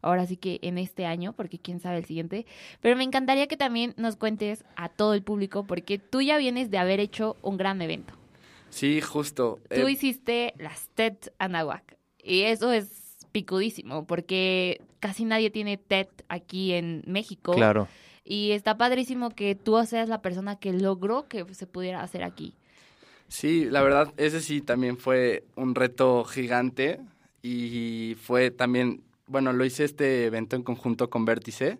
Ahora 0.00 0.24
sí 0.24 0.36
que 0.36 0.60
en 0.62 0.78
este 0.78 1.06
año, 1.06 1.32
porque 1.32 1.58
quién 1.58 1.80
sabe 1.80 1.98
el 1.98 2.04
siguiente. 2.04 2.46
Pero 2.80 2.94
me 2.94 3.02
encantaría 3.02 3.48
que 3.48 3.56
también 3.56 3.94
nos 3.96 4.14
cuentes 4.14 4.64
a 4.76 4.88
todo 4.88 5.12
el 5.12 5.24
público, 5.24 5.64
porque 5.64 5.98
tú 5.98 6.20
ya 6.20 6.38
vienes 6.38 6.70
de 6.70 6.78
haber 6.78 7.00
hecho 7.00 7.36
un 7.42 7.56
gran 7.56 7.82
evento. 7.82 8.14
Sí, 8.70 9.00
justo. 9.00 9.58
Tú 9.68 9.88
eh, 9.88 9.90
hiciste 9.90 10.54
las 10.56 10.90
TED 10.90 11.16
Anahuac. 11.38 11.96
Y 12.22 12.42
eso 12.42 12.70
es 12.70 13.26
picudísimo, 13.32 14.06
porque 14.06 14.82
casi 15.00 15.24
nadie 15.24 15.50
tiene 15.50 15.78
TED 15.78 16.06
aquí 16.28 16.74
en 16.74 17.02
México. 17.08 17.54
Claro. 17.54 17.88
Y 18.30 18.50
está 18.50 18.76
padrísimo 18.76 19.30
que 19.30 19.54
tú 19.54 19.82
seas 19.86 20.10
la 20.10 20.20
persona 20.20 20.56
que 20.56 20.74
logró 20.74 21.26
que 21.28 21.46
se 21.54 21.66
pudiera 21.66 22.02
hacer 22.02 22.22
aquí. 22.22 22.52
Sí, 23.28 23.64
la 23.64 23.82
verdad, 23.82 24.12
ese 24.18 24.42
sí 24.42 24.60
también 24.60 24.98
fue 24.98 25.44
un 25.56 25.74
reto 25.74 26.24
gigante 26.24 27.00
y 27.42 28.16
fue 28.22 28.50
también, 28.50 29.02
bueno, 29.26 29.54
lo 29.54 29.64
hice 29.64 29.84
este 29.84 30.26
evento 30.26 30.56
en 30.56 30.62
conjunto 30.62 31.08
con 31.08 31.24
Vértice. 31.24 31.78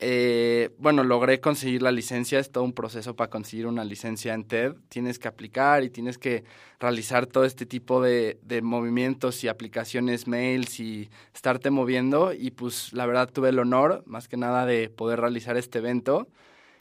Eh, 0.00 0.70
bueno, 0.78 1.02
logré 1.02 1.40
conseguir 1.40 1.82
la 1.82 1.90
licencia, 1.90 2.38
es 2.38 2.52
todo 2.52 2.62
un 2.62 2.72
proceso 2.72 3.16
para 3.16 3.30
conseguir 3.30 3.66
una 3.66 3.84
licencia 3.84 4.32
en 4.32 4.44
TED. 4.44 4.74
Tienes 4.88 5.18
que 5.18 5.26
aplicar 5.26 5.82
y 5.82 5.90
tienes 5.90 6.18
que 6.18 6.44
realizar 6.78 7.26
todo 7.26 7.44
este 7.44 7.66
tipo 7.66 8.00
de, 8.00 8.38
de 8.42 8.62
movimientos 8.62 9.42
y 9.42 9.48
aplicaciones, 9.48 10.28
mails 10.28 10.78
y 10.78 11.10
estarte 11.34 11.70
moviendo. 11.70 12.32
Y 12.32 12.52
pues 12.52 12.92
la 12.92 13.06
verdad 13.06 13.28
tuve 13.32 13.48
el 13.48 13.58
honor, 13.58 14.04
más 14.06 14.28
que 14.28 14.36
nada, 14.36 14.66
de 14.66 14.88
poder 14.88 15.20
realizar 15.20 15.56
este 15.56 15.78
evento. 15.78 16.28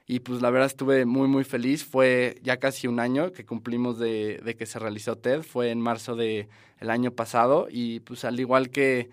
Y 0.05 0.19
pues 0.21 0.41
la 0.41 0.51
verdad 0.51 0.67
estuve 0.67 1.05
muy, 1.05 1.27
muy 1.27 1.43
feliz. 1.43 1.83
Fue 1.85 2.37
ya 2.43 2.57
casi 2.57 2.87
un 2.87 2.99
año 2.99 3.31
que 3.31 3.45
cumplimos 3.45 3.97
de, 3.99 4.39
de 4.43 4.55
que 4.55 4.65
se 4.67 4.79
realizó 4.79 5.17
TED. 5.17 5.41
Fue 5.41 5.71
en 5.71 5.81
marzo 5.81 6.15
del 6.15 6.47
el 6.79 6.89
año 6.91 7.11
pasado. 7.11 7.67
Y 7.69 7.99
pues 8.01 8.23
al 8.25 8.39
igual 8.39 8.69
que 8.69 9.09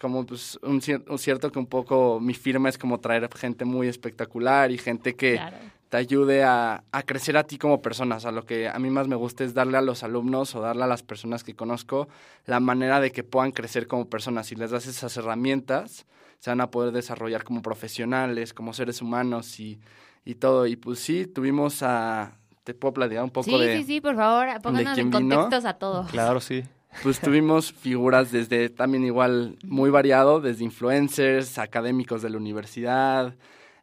como 0.00 0.24
pues 0.24 0.58
un, 0.62 0.80
cier- 0.80 1.04
un 1.08 1.18
cierto 1.18 1.52
que 1.52 1.58
un 1.58 1.66
poco 1.66 2.18
mi 2.20 2.34
firma 2.34 2.68
es 2.68 2.78
como 2.78 2.98
traer 3.00 3.28
gente 3.36 3.64
muy 3.64 3.86
espectacular 3.88 4.70
y 4.70 4.78
gente 4.78 5.14
que 5.14 5.34
Claro. 5.34 5.56
te 5.90 5.96
ayude 5.96 6.42
a, 6.44 6.84
a 6.92 7.02
crecer 7.02 7.36
a 7.36 7.44
ti 7.44 7.58
como 7.58 7.82
persona. 7.82 8.16
O 8.16 8.20
sea, 8.20 8.30
lo 8.32 8.44
que 8.46 8.68
a 8.68 8.78
mí 8.78 8.90
más 8.90 9.08
me 9.08 9.16
gusta 9.16 9.44
es 9.44 9.54
darle 9.54 9.76
a 9.76 9.82
los 9.82 10.02
alumnos 10.02 10.54
o 10.54 10.60
darle 10.60 10.84
a 10.84 10.86
las 10.86 11.02
personas 11.02 11.44
que 11.44 11.54
conozco 11.54 12.08
la 12.46 12.60
manera 12.60 13.00
de 13.00 13.10
que 13.12 13.24
puedan 13.24 13.50
crecer 13.52 13.86
como 13.86 14.08
personas. 14.08 14.46
Si 14.46 14.54
les 14.56 14.70
das 14.70 14.86
esas 14.86 15.16
herramientas, 15.16 16.06
se 16.38 16.50
van 16.50 16.60
a 16.60 16.70
poder 16.70 16.92
desarrollar 16.92 17.44
como 17.44 17.60
profesionales, 17.60 18.54
como 18.54 18.72
seres 18.72 19.02
humanos 19.02 19.60
y, 19.60 19.80
y 20.24 20.36
todo. 20.36 20.66
Y 20.66 20.76
pues 20.76 20.98
sí, 21.00 21.26
tuvimos 21.26 21.82
a... 21.82 22.38
Te 22.64 22.72
puedo 22.74 22.92
platicar 22.94 23.24
un 23.24 23.30
poco 23.30 23.50
Sí, 23.50 23.58
de... 23.58 23.78
sí, 23.78 23.84
sí, 23.84 24.00
por 24.00 24.14
favor, 24.16 24.46
pónganos 24.62 24.96
en 24.98 25.10
quién 25.10 25.22
vino? 25.28 25.36
contextos 25.40 25.64
a 25.64 25.74
todos. 25.74 26.10
Claro, 26.10 26.40
sí. 26.40 26.62
Pues 27.02 27.18
tuvimos 27.18 27.72
figuras 27.72 28.30
desde 28.30 28.68
también 28.68 29.04
igual 29.04 29.56
muy 29.64 29.88
variado, 29.90 30.40
desde 30.40 30.64
influencers, 30.64 31.56
académicos 31.58 32.20
de 32.20 32.30
la 32.30 32.36
universidad 32.36 33.34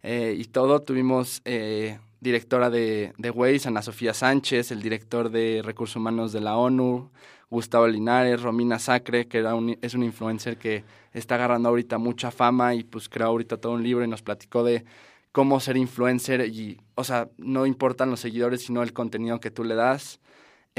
eh, 0.03 0.35
y 0.37 0.45
todo. 0.45 0.81
Tuvimos 0.81 1.41
eh, 1.45 1.97
directora 2.19 2.69
de, 2.69 3.13
de 3.17 3.31
Waze, 3.31 3.69
Ana 3.69 3.81
Sofía 3.81 4.13
Sánchez, 4.13 4.71
el 4.71 4.81
director 4.81 5.31
de 5.31 5.61
Recursos 5.63 5.95
Humanos 5.95 6.31
de 6.31 6.41
la 6.41 6.57
ONU, 6.57 7.09
Gustavo 7.49 7.87
Linares, 7.87 8.41
Romina 8.41 8.77
Sacre, 8.77 9.27
que 9.27 9.39
era 9.39 9.55
un, 9.55 9.77
es 9.81 9.93
un 9.95 10.03
influencer 10.03 10.57
que 10.57 10.83
está 11.13 11.35
agarrando 11.35 11.69
ahorita 11.69 11.97
mucha 11.97 12.29
fama 12.29 12.75
y 12.75 12.83
pues 12.83 13.09
creó 13.09 13.27
ahorita 13.27 13.57
todo 13.57 13.71
un 13.73 13.83
libro 13.83 14.03
y 14.03 14.07
nos 14.07 14.21
platicó 14.21 14.63
de 14.63 14.85
cómo 15.31 15.59
ser 15.59 15.77
influencer 15.77 16.47
y, 16.47 16.79
o 16.95 17.03
sea, 17.03 17.29
no 17.37 17.65
importan 17.65 18.09
los 18.09 18.19
seguidores, 18.19 18.63
sino 18.63 18.83
el 18.83 18.93
contenido 18.93 19.39
que 19.39 19.51
tú 19.51 19.63
le 19.63 19.75
das. 19.75 20.19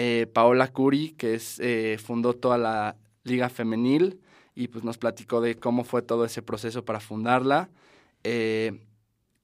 Eh, 0.01 0.29
Paola 0.33 0.69
Curi, 0.69 1.11
que 1.11 1.35
es, 1.35 1.59
eh, 1.59 1.99
fundó 1.99 2.33
toda 2.33 2.57
la 2.57 2.97
liga 3.25 3.49
femenil 3.49 4.21
y 4.55 4.69
pues 4.69 4.85
nos 4.85 4.97
platicó 4.97 5.41
de 5.41 5.57
cómo 5.57 5.83
fue 5.83 6.03
todo 6.03 6.25
ese 6.25 6.41
proceso 6.41 6.85
para 6.85 7.01
fundarla. 7.01 7.69
Eh, 8.23 8.87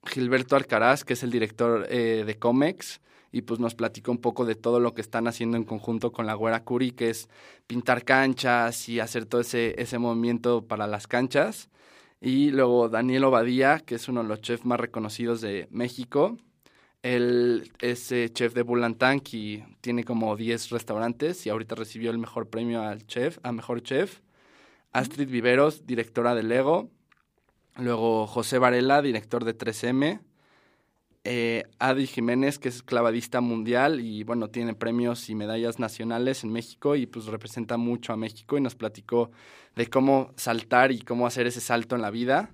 Gilberto 0.06 0.54
Alcaraz, 0.54 1.02
que 1.04 1.14
es 1.14 1.24
el 1.24 1.32
director 1.32 1.88
de 1.88 2.38
Comex, 2.38 3.00
y 3.32 3.42
pues 3.42 3.58
nos 3.58 3.74
platicó 3.74 4.12
un 4.12 4.18
poco 4.18 4.44
de 4.44 4.54
todo 4.54 4.78
lo 4.78 4.94
que 4.94 5.00
están 5.00 5.26
haciendo 5.26 5.56
en 5.56 5.64
conjunto 5.64 6.12
con 6.12 6.24
la 6.26 6.34
Güera 6.34 6.62
Curi, 6.62 6.92
que 6.92 7.10
es 7.10 7.28
pintar 7.66 8.04
canchas 8.04 8.88
y 8.88 9.00
hacer 9.00 9.26
todo 9.26 9.40
ese, 9.40 9.74
ese 9.82 9.98
movimiento 9.98 10.64
para 10.68 10.86
las 10.86 11.08
canchas. 11.08 11.68
Y 12.20 12.50
luego 12.50 12.88
Daniel 12.88 13.24
Obadía, 13.24 13.80
que 13.80 13.96
es 13.96 14.08
uno 14.08 14.22
de 14.22 14.28
los 14.28 14.40
chefs 14.40 14.64
más 14.64 14.78
reconocidos 14.78 15.40
de 15.40 15.66
México. 15.72 16.36
Él 17.04 17.70
es 17.82 18.10
eh, 18.12 18.30
chef 18.32 18.54
de 18.54 18.62
Bulantank 18.62 19.34
y 19.34 19.62
tiene 19.82 20.04
como 20.04 20.34
10 20.34 20.70
restaurantes 20.70 21.44
y 21.44 21.50
ahorita 21.50 21.74
recibió 21.74 22.10
el 22.10 22.16
mejor 22.16 22.48
premio 22.48 22.80
al 22.80 23.06
chef, 23.06 23.38
a 23.42 23.52
mejor 23.52 23.82
chef. 23.82 24.20
Astrid 24.90 25.28
Viveros, 25.28 25.86
directora 25.86 26.34
de 26.34 26.42
Lego. 26.42 26.90
Luego 27.76 28.26
José 28.26 28.56
Varela, 28.58 29.02
director 29.02 29.44
de 29.44 29.54
3M. 29.54 30.20
Eh, 31.24 31.64
Adi 31.78 32.06
Jiménez, 32.06 32.58
que 32.58 32.70
es 32.70 32.82
clavadista 32.82 33.42
mundial 33.42 34.00
y 34.00 34.24
bueno, 34.24 34.48
tiene 34.48 34.72
premios 34.72 35.28
y 35.28 35.34
medallas 35.34 35.78
nacionales 35.78 36.42
en 36.42 36.52
México 36.52 36.96
y 36.96 37.04
pues 37.04 37.26
representa 37.26 37.76
mucho 37.76 38.14
a 38.14 38.16
México 38.16 38.56
y 38.56 38.62
nos 38.62 38.76
platicó 38.76 39.30
de 39.76 39.88
cómo 39.88 40.32
saltar 40.36 40.90
y 40.90 41.00
cómo 41.00 41.26
hacer 41.26 41.46
ese 41.46 41.60
salto 41.60 41.96
en 41.96 42.00
la 42.00 42.10
vida. 42.10 42.50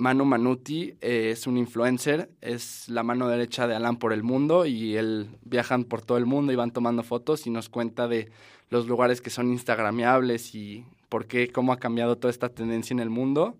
Manu 0.00 0.24
Manuti 0.24 0.94
eh, 1.00 1.30
es 1.32 1.48
un 1.48 1.56
influencer, 1.56 2.30
es 2.40 2.88
la 2.88 3.02
mano 3.02 3.26
derecha 3.26 3.66
de 3.66 3.74
Alan 3.74 3.96
por 3.96 4.12
el 4.12 4.22
mundo 4.22 4.64
y 4.64 4.94
él 4.96 5.28
viajan 5.42 5.82
por 5.82 6.02
todo 6.02 6.18
el 6.18 6.24
mundo 6.24 6.52
y 6.52 6.56
van 6.56 6.70
tomando 6.70 7.02
fotos 7.02 7.48
y 7.48 7.50
nos 7.50 7.68
cuenta 7.68 8.06
de 8.06 8.30
los 8.70 8.86
lugares 8.86 9.20
que 9.20 9.30
son 9.30 9.50
instagramiables 9.50 10.54
y 10.54 10.84
por 11.08 11.26
qué, 11.26 11.50
cómo 11.50 11.72
ha 11.72 11.80
cambiado 11.80 12.16
toda 12.16 12.30
esta 12.30 12.48
tendencia 12.48 12.94
en 12.94 13.00
el 13.00 13.10
mundo. 13.10 13.56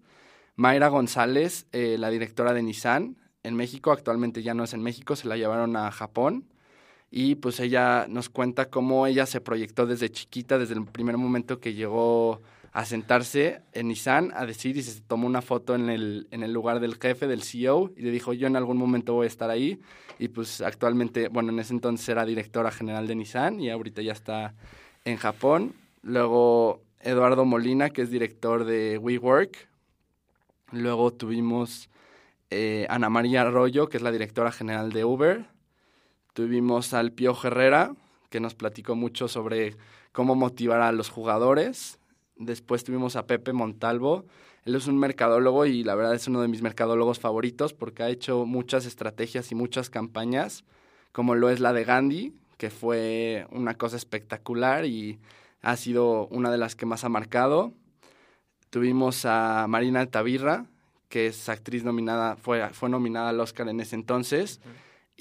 Mayra 0.54 0.86
González, 0.86 1.66
eh, 1.72 1.96
la 1.98 2.08
directora 2.08 2.52
de 2.52 2.62
Nissan 2.62 3.16
en 3.42 3.56
México, 3.56 3.90
actualmente 3.90 4.44
ya 4.44 4.54
no 4.54 4.62
es 4.62 4.74
en 4.74 4.82
México, 4.82 5.16
se 5.16 5.26
la 5.26 5.36
llevaron 5.36 5.74
a 5.74 5.90
Japón 5.90 6.44
y 7.10 7.34
pues 7.34 7.58
ella 7.58 8.06
nos 8.08 8.28
cuenta 8.28 8.70
cómo 8.70 9.08
ella 9.08 9.26
se 9.26 9.40
proyectó 9.40 9.86
desde 9.86 10.08
chiquita, 10.08 10.56
desde 10.56 10.74
el 10.74 10.84
primer 10.84 11.16
momento 11.16 11.58
que 11.58 11.74
llegó 11.74 12.42
a 12.72 12.84
sentarse 12.84 13.62
en 13.72 13.88
Nissan 13.88 14.32
a 14.34 14.46
decir 14.46 14.76
y 14.76 14.82
se 14.82 15.00
tomó 15.00 15.26
una 15.26 15.42
foto 15.42 15.74
en 15.74 15.88
el, 15.88 16.28
en 16.30 16.42
el 16.42 16.52
lugar 16.52 16.80
del 16.80 16.96
jefe, 16.96 17.26
del 17.26 17.42
CEO, 17.42 17.92
y 17.96 18.02
le 18.02 18.10
dijo, 18.10 18.32
yo 18.32 18.46
en 18.46 18.56
algún 18.56 18.76
momento 18.76 19.14
voy 19.14 19.24
a 19.24 19.28
estar 19.28 19.50
ahí. 19.50 19.80
Y 20.18 20.28
pues 20.28 20.60
actualmente, 20.60 21.28
bueno, 21.28 21.50
en 21.50 21.58
ese 21.58 21.72
entonces 21.72 22.08
era 22.08 22.24
directora 22.24 22.70
general 22.70 23.06
de 23.06 23.14
Nissan 23.14 23.60
y 23.60 23.70
ahorita 23.70 24.02
ya 24.02 24.12
está 24.12 24.54
en 25.04 25.16
Japón. 25.16 25.74
Luego 26.02 26.82
Eduardo 27.00 27.44
Molina, 27.44 27.90
que 27.90 28.02
es 28.02 28.10
director 28.10 28.64
de 28.64 28.98
WeWork. 28.98 29.68
Luego 30.72 31.12
tuvimos 31.12 31.88
eh, 32.50 32.86
Ana 32.90 33.08
María 33.08 33.42
Arroyo, 33.42 33.88
que 33.88 33.96
es 33.96 34.02
la 34.02 34.12
directora 34.12 34.52
general 34.52 34.92
de 34.92 35.04
Uber. 35.04 35.46
Tuvimos 36.32 36.94
al 36.94 37.12
Pío 37.12 37.36
Herrera, 37.42 37.94
que 38.30 38.40
nos 38.40 38.54
platicó 38.54 38.94
mucho 38.94 39.28
sobre 39.28 39.76
cómo 40.12 40.34
motivar 40.34 40.80
a 40.80 40.92
los 40.92 41.08
jugadores. 41.08 41.97
Después 42.38 42.84
tuvimos 42.84 43.16
a 43.16 43.26
Pepe 43.26 43.52
Montalvo. 43.52 44.24
Él 44.64 44.74
es 44.74 44.86
un 44.86 44.98
mercadólogo 44.98 45.66
y 45.66 45.82
la 45.82 45.94
verdad 45.94 46.14
es 46.14 46.28
uno 46.28 46.40
de 46.40 46.48
mis 46.48 46.62
mercadólogos 46.62 47.18
favoritos 47.18 47.74
porque 47.74 48.02
ha 48.02 48.08
hecho 48.08 48.46
muchas 48.46 48.86
estrategias 48.86 49.50
y 49.50 49.54
muchas 49.54 49.90
campañas, 49.90 50.64
como 51.12 51.34
lo 51.34 51.50
es 51.50 51.60
la 51.60 51.72
de 51.72 51.84
Gandhi, 51.84 52.34
que 52.56 52.70
fue 52.70 53.46
una 53.50 53.74
cosa 53.74 53.96
espectacular 53.96 54.84
y 54.84 55.18
ha 55.62 55.76
sido 55.76 56.26
una 56.28 56.50
de 56.50 56.58
las 56.58 56.76
que 56.76 56.86
más 56.86 57.04
ha 57.04 57.08
marcado. 57.08 57.72
Tuvimos 58.70 59.24
a 59.24 59.66
Marina 59.68 60.00
Altavirra, 60.00 60.66
que 61.08 61.28
es 61.28 61.48
actriz 61.48 61.84
nominada, 61.84 62.36
fue, 62.36 62.68
fue 62.70 62.88
nominada 62.88 63.30
al 63.30 63.40
Oscar 63.40 63.68
en 63.68 63.80
ese 63.80 63.96
entonces. 63.96 64.60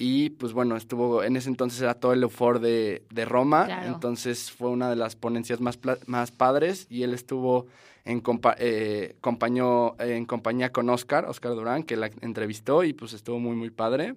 Y 0.00 0.30
pues 0.30 0.52
bueno, 0.52 0.76
estuvo, 0.76 1.24
en 1.24 1.34
ese 1.34 1.48
entonces 1.48 1.80
era 1.82 1.94
todo 1.94 2.12
el 2.12 2.22
eufor 2.22 2.60
de, 2.60 3.02
de 3.10 3.24
Roma, 3.24 3.64
Claro. 3.66 3.88
entonces 3.94 4.52
fue 4.52 4.70
una 4.70 4.88
de 4.88 4.94
las 4.94 5.16
ponencias 5.16 5.60
más, 5.60 5.76
más 6.06 6.30
padres 6.30 6.86
y 6.88 7.02
él 7.02 7.12
estuvo 7.12 7.66
en, 8.04 8.22
compa- 8.22 8.54
eh, 8.60 9.16
compañó- 9.20 9.96
en 9.98 10.24
compañía 10.24 10.70
con 10.70 10.88
Oscar, 10.88 11.24
Oscar 11.26 11.52
Durán, 11.56 11.82
que 11.82 11.96
la 11.96 12.10
entrevistó 12.20 12.84
y 12.84 12.92
pues 12.92 13.12
estuvo 13.12 13.40
muy, 13.40 13.56
muy 13.56 13.70
padre. 13.70 14.14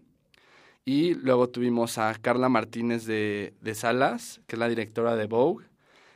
Y 0.86 1.16
luego 1.16 1.50
tuvimos 1.50 1.98
a 1.98 2.14
Carla 2.22 2.48
Martínez 2.48 3.06
de, 3.06 3.54
de 3.62 3.74
Salas, 3.76 4.40
que 4.48 4.56
es 4.56 4.60
la 4.60 4.70
directora 4.70 5.16
de 5.16 5.26
Vogue. 5.26 5.66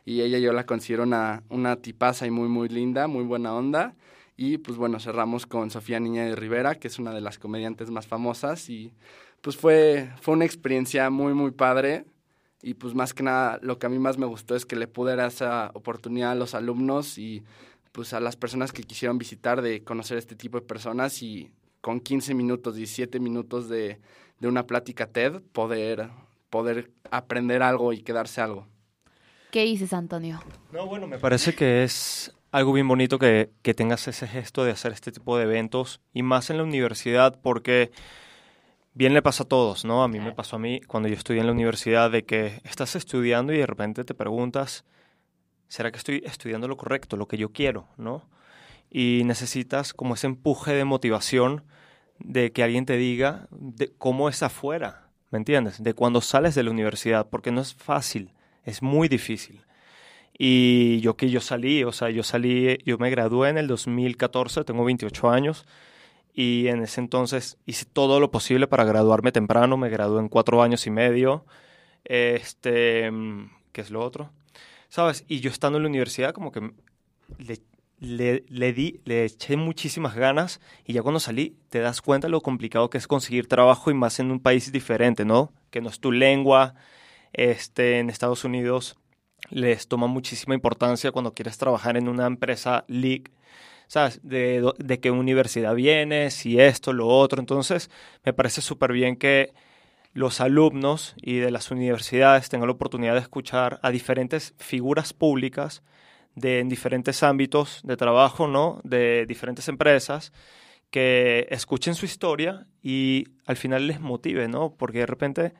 Y 0.05 0.21
ella 0.21 0.37
yo 0.37 0.53
la 0.53 0.65
considero 0.67 1.03
una, 1.03 1.41
una 1.49 1.75
tipaza 1.77 2.27
y 2.27 2.31
muy, 2.31 2.49
muy 2.49 2.69
linda, 2.69 3.07
muy 3.07 3.23
buena 3.23 3.53
onda. 3.55 3.95
Y 4.37 4.57
pues 4.59 4.77
bueno, 4.77 4.99
cerramos 4.99 5.45
con 5.47 5.69
Sofía 5.71 5.99
Niña 5.99 6.25
de 6.25 6.35
Rivera, 6.35 6.75
que 6.75 6.87
es 6.87 6.99
una 6.99 7.13
de 7.13 7.21
las 7.21 7.39
comediantes 7.39 7.89
más 7.89 8.05
famosas. 8.07 8.69
Y 8.69 8.91
pues 9.45 9.57
fue, 9.57 10.09
fue 10.21 10.33
una 10.33 10.45
experiencia 10.45 11.11
muy, 11.11 11.35
muy 11.35 11.51
padre. 11.51 12.05
Y 12.63 12.73
pues 12.73 12.95
más 12.95 13.13
que 13.13 13.21
nada, 13.21 13.59
lo 13.61 13.77
que 13.77 13.85
a 13.85 13.89
mí 13.89 13.99
más 13.99 14.17
me 14.17 14.25
gustó 14.25 14.55
es 14.55 14.65
que 14.65 14.75
le 14.75 14.87
pude 14.87 15.15
dar 15.15 15.27
esa 15.27 15.69
oportunidad 15.75 16.31
a 16.31 16.35
los 16.35 16.55
alumnos 16.55 17.19
y 17.19 17.43
pues 17.91 18.13
a 18.13 18.19
las 18.19 18.35
personas 18.37 18.71
que 18.71 18.81
quisieron 18.81 19.19
visitar 19.19 19.61
de 19.61 19.83
conocer 19.83 20.17
este 20.17 20.35
tipo 20.35 20.59
de 20.59 20.65
personas 20.65 21.21
y 21.21 21.51
con 21.79 21.99
15 21.99 22.33
minutos, 22.33 22.75
17 22.75 23.19
minutos 23.19 23.69
de, 23.69 23.99
de 24.39 24.47
una 24.47 24.65
plática 24.65 25.05
TED, 25.05 25.43
poder, 25.51 26.09
poder 26.49 26.89
aprender 27.11 27.61
algo 27.61 27.93
y 27.93 28.01
quedarse 28.01 28.41
algo. 28.41 28.65
¿Qué 29.51 29.61
dices, 29.61 29.93
Antonio? 29.93 30.41
No, 30.71 30.87
bueno, 30.87 31.05
me 31.05 31.19
parece 31.19 31.53
que 31.53 31.83
es 31.83 32.35
algo 32.51 32.73
bien 32.73 32.87
bonito 32.87 33.19
que, 33.19 33.51
que 33.61 33.75
tengas 33.75 34.07
ese 34.07 34.27
gesto 34.27 34.63
de 34.63 34.71
hacer 34.71 34.91
este 34.91 35.11
tipo 35.11 35.37
de 35.37 35.43
eventos 35.43 36.01
y 36.13 36.23
más 36.23 36.49
en 36.49 36.57
la 36.57 36.63
universidad 36.63 37.39
porque 37.43 37.91
bien 38.95 39.13
le 39.13 39.21
pasa 39.21 39.43
a 39.43 39.47
todos, 39.47 39.85
¿no? 39.85 40.03
A 40.03 40.07
mí 40.07 40.19
me 40.19 40.31
pasó 40.31 40.55
a 40.55 40.59
mí 40.59 40.81
cuando 40.87 41.07
yo 41.09 41.15
estudié 41.15 41.41
en 41.41 41.45
la 41.45 41.51
universidad 41.51 42.09
de 42.09 42.25
que 42.25 42.61
estás 42.63 42.95
estudiando 42.95 43.53
y 43.53 43.57
de 43.57 43.67
repente 43.67 44.03
te 44.03 44.15
preguntas, 44.15 44.85
¿será 45.67 45.91
que 45.91 45.97
estoy 45.97 46.23
estudiando 46.25 46.67
lo 46.67 46.77
correcto, 46.77 47.17
lo 47.17 47.27
que 47.27 47.37
yo 47.37 47.51
quiero, 47.51 47.87
¿no? 47.97 48.27
Y 48.89 49.23
necesitas 49.25 49.93
como 49.93 50.13
ese 50.15 50.27
empuje 50.27 50.73
de 50.73 50.85
motivación 50.85 51.63
de 52.19 52.53
que 52.53 52.63
alguien 52.63 52.85
te 52.85 52.95
diga 52.95 53.47
de 53.51 53.91
cómo 53.97 54.29
es 54.29 54.41
afuera, 54.41 55.09
¿me 55.29 55.37
entiendes? 55.37 55.83
De 55.83 55.93
cuando 55.93 56.21
sales 56.21 56.55
de 56.55 56.63
la 56.63 56.71
universidad, 56.71 57.27
porque 57.29 57.51
no 57.51 57.59
es 57.59 57.73
fácil, 57.73 58.31
es 58.63 58.81
muy 58.81 59.09
difícil. 59.09 59.61
Y 60.37 61.01
yo 61.01 61.17
que 61.17 61.29
yo 61.29 61.41
salí, 61.41 61.83
o 61.83 61.91
sea, 61.91 62.09
yo 62.09 62.23
salí, 62.23 62.77
yo 62.85 62.97
me 62.97 63.09
gradué 63.09 63.49
en 63.49 63.57
el 63.57 63.67
2014, 63.67 64.63
tengo 64.63 64.85
28 64.85 65.29
años, 65.29 65.65
y 66.35 66.67
en 66.67 66.83
ese 66.83 67.01
entonces 67.01 67.57
hice 67.65 67.85
todo 67.85 68.19
lo 68.19 68.31
posible 68.31 68.67
para 68.67 68.83
graduarme 68.83 69.31
temprano, 69.31 69.77
me 69.77 69.89
gradué 69.89 70.19
en 70.19 70.29
cuatro 70.29 70.61
años 70.61 70.85
y 70.85 70.91
medio, 70.91 71.45
este, 72.03 73.09
¿qué 73.71 73.81
es 73.81 73.89
lo 73.89 74.03
otro? 74.03 74.31
¿Sabes? 74.89 75.23
Y 75.27 75.39
yo 75.39 75.49
estando 75.49 75.77
en 75.77 75.83
la 75.83 75.89
universidad 75.89 76.33
como 76.33 76.51
que 76.51 76.71
le, 77.37 77.61
le, 77.99 78.43
le 78.49 78.73
di, 78.73 79.01
le 79.05 79.25
eché 79.25 79.57
muchísimas 79.57 80.15
ganas 80.15 80.59
y 80.85 80.93
ya 80.93 81.01
cuando 81.01 81.19
salí 81.19 81.57
te 81.69 81.79
das 81.79 82.01
cuenta 82.01 82.27
lo 82.29 82.41
complicado 82.41 82.89
que 82.89 82.97
es 82.97 83.07
conseguir 83.07 83.47
trabajo 83.47 83.89
y 83.89 83.93
más 83.93 84.19
en 84.19 84.31
un 84.31 84.39
país 84.39 84.71
diferente, 84.71 85.25
¿no? 85.25 85.53
Que 85.71 85.81
no 85.81 85.89
es 85.89 85.99
tu 85.99 86.11
lengua, 86.11 86.75
este, 87.33 87.99
en 87.99 88.09
Estados 88.09 88.43
Unidos 88.43 88.97
les 89.49 89.87
toma 89.87 90.07
muchísima 90.07 90.55
importancia 90.55 91.11
cuando 91.11 91.33
quieres 91.33 91.57
trabajar 91.57 91.97
en 91.97 92.07
una 92.07 92.25
empresa 92.25 92.85
league, 92.87 93.31
¿sabes? 93.87 94.19
De, 94.23 94.71
de 94.77 94.99
qué 94.99 95.11
universidad 95.11 95.75
vienes 95.75 96.45
y 96.45 96.59
esto, 96.59 96.93
lo 96.93 97.07
otro. 97.07 97.39
Entonces, 97.39 97.89
me 98.23 98.33
parece 98.33 98.61
súper 98.61 98.91
bien 98.91 99.15
que 99.15 99.53
los 100.13 100.39
alumnos 100.39 101.13
y 101.17 101.37
de 101.37 101.51
las 101.51 101.71
universidades 101.71 102.49
tengan 102.49 102.67
la 102.67 102.73
oportunidad 102.73 103.13
de 103.13 103.19
escuchar 103.19 103.79
a 103.83 103.91
diferentes 103.91 104.53
figuras 104.57 105.13
públicas 105.13 105.83
de, 106.35 106.59
en 106.59 106.69
diferentes 106.69 107.21
ámbitos 107.21 107.81
de 107.83 107.97
trabajo, 107.97 108.47
¿no? 108.47 108.79
De 108.83 109.25
diferentes 109.25 109.67
empresas, 109.67 110.31
que 110.89 111.47
escuchen 111.49 111.95
su 111.95 112.05
historia 112.05 112.65
y 112.81 113.25
al 113.45 113.57
final 113.57 113.87
les 113.87 113.99
motive, 113.99 114.47
¿no? 114.47 114.73
Porque 114.77 114.99
de 114.99 115.05
repente 115.05 115.53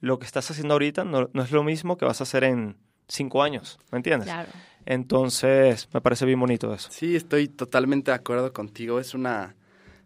lo 0.00 0.20
que 0.20 0.26
estás 0.26 0.48
haciendo 0.50 0.74
ahorita 0.74 1.04
no, 1.04 1.28
no 1.32 1.42
es 1.42 1.50
lo 1.50 1.64
mismo 1.64 1.96
que 1.98 2.04
vas 2.04 2.20
a 2.20 2.24
hacer 2.24 2.44
en 2.44 2.76
cinco 3.08 3.42
años, 3.42 3.78
¿me 3.90 3.96
entiendes? 3.96 4.28
Claro. 4.28 4.50
Entonces, 4.90 5.86
me 5.92 6.00
parece 6.00 6.24
bien 6.24 6.40
bonito 6.40 6.72
eso. 6.72 6.88
Sí, 6.90 7.14
estoy 7.14 7.46
totalmente 7.46 8.10
de 8.10 8.14
acuerdo 8.14 8.54
contigo. 8.54 8.98
Es 8.98 9.12
una 9.12 9.54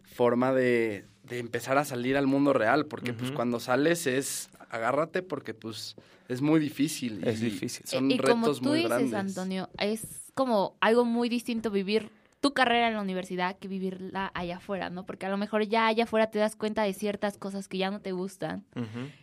forma 0.03 0.51
de, 0.51 1.05
de 1.23 1.39
empezar 1.39 1.77
a 1.77 1.85
salir 1.85 2.17
al 2.17 2.27
mundo 2.27 2.51
real, 2.51 2.85
porque 2.85 3.13
pues 3.13 3.31
cuando 3.31 3.61
sales 3.61 4.07
es 4.07 4.49
agárrate 4.69 5.21
porque 5.21 5.53
pues 5.53 5.95
es 6.27 6.41
muy 6.41 6.59
difícil. 6.59 7.25
Es 7.25 7.41
y 7.41 7.45
difícil. 7.45 7.85
Son 7.87 8.11
y 8.11 8.17
como 8.17 8.47
retos 8.47 8.59
tú 8.59 8.69
muy 8.69 8.79
dices, 8.79 8.89
grandes. 8.89 9.13
Antonio, 9.13 9.69
es 9.77 10.31
como 10.33 10.75
algo 10.81 11.05
muy 11.05 11.29
distinto 11.29 11.71
vivir 11.71 12.09
tu 12.41 12.53
carrera 12.53 12.89
en 12.89 12.95
la 12.95 13.01
universidad 13.01 13.57
que 13.57 13.69
vivirla 13.69 14.31
allá 14.33 14.57
afuera, 14.57 14.89
¿no? 14.89 15.05
Porque 15.05 15.25
a 15.25 15.29
lo 15.29 15.37
mejor 15.37 15.63
ya 15.65 15.87
allá 15.87 16.03
afuera 16.03 16.29
te 16.29 16.39
das 16.39 16.57
cuenta 16.57 16.83
de 16.83 16.91
ciertas 16.91 17.37
cosas 17.37 17.69
que 17.69 17.77
ya 17.77 17.89
no 17.89 18.01
te 18.01 18.11
gustan 18.11 18.65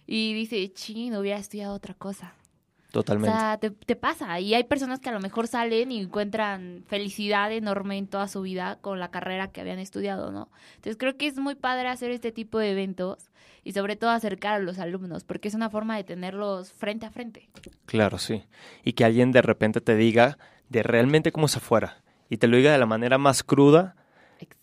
y 0.07 0.33
dices, 0.33 0.73
ching, 0.73 1.15
hubiera 1.15 1.39
estudiado 1.39 1.75
otra 1.75 1.93
cosa. 1.93 2.33
O 2.91 2.93
Totalmente. 2.93 3.31
sea, 3.39 3.57
te, 3.59 3.71
te 3.71 3.95
pasa. 3.95 4.41
Y 4.41 4.55
hay 4.55 4.65
personas 4.65 4.99
que 4.99 5.09
a 5.09 5.13
lo 5.13 5.21
mejor 5.21 5.47
salen 5.47 5.93
y 5.93 6.01
encuentran 6.01 6.85
felicidad 6.89 7.53
enorme 7.53 7.97
en 7.99 8.09
toda 8.09 8.27
su 8.27 8.43
vida 8.43 8.79
con 8.81 8.99
la 8.99 9.11
carrera 9.13 9.53
que 9.53 9.61
habían 9.61 9.79
estudiado, 9.79 10.33
¿no? 10.33 10.51
Entonces 10.77 10.97
creo 10.99 11.17
que 11.17 11.29
es 11.29 11.39
muy 11.39 11.55
padre 11.55 11.89
hacer 11.89 12.11
este 12.11 12.33
tipo 12.33 12.59
de 12.59 12.73
eventos 12.73 13.31
y 13.63 13.73
sobre 13.73 13.95
todo 13.95 14.11
acercar 14.11 14.55
a 14.55 14.59
los 14.59 14.79
alumnos, 14.79 15.25
porque 15.25 15.49
es 15.49 15.55
una 15.55 15.71
forma 15.71 15.97
de 15.97 16.05
tenerlos 16.05 16.73
frente 16.73 17.07
a 17.07 17.11
frente. 17.11 17.49
Claro, 17.87 18.19
sí. 18.19 18.43
Y 18.85 18.95
que 18.95 19.05
alguien 19.05 19.33
de 19.33 19.43
repente 19.43 19.81
te 19.81 19.95
diga 19.95 20.39
de 20.69 20.83
realmente 20.83 21.31
cómo 21.33 21.47
se 21.47 21.61
fuera. 21.61 22.03
Y 22.29 22.39
te 22.39 22.49
lo 22.49 22.57
diga 22.57 22.73
de 22.73 22.79
la 22.79 22.87
manera 22.87 23.19
más 23.19 23.43
cruda, 23.43 23.97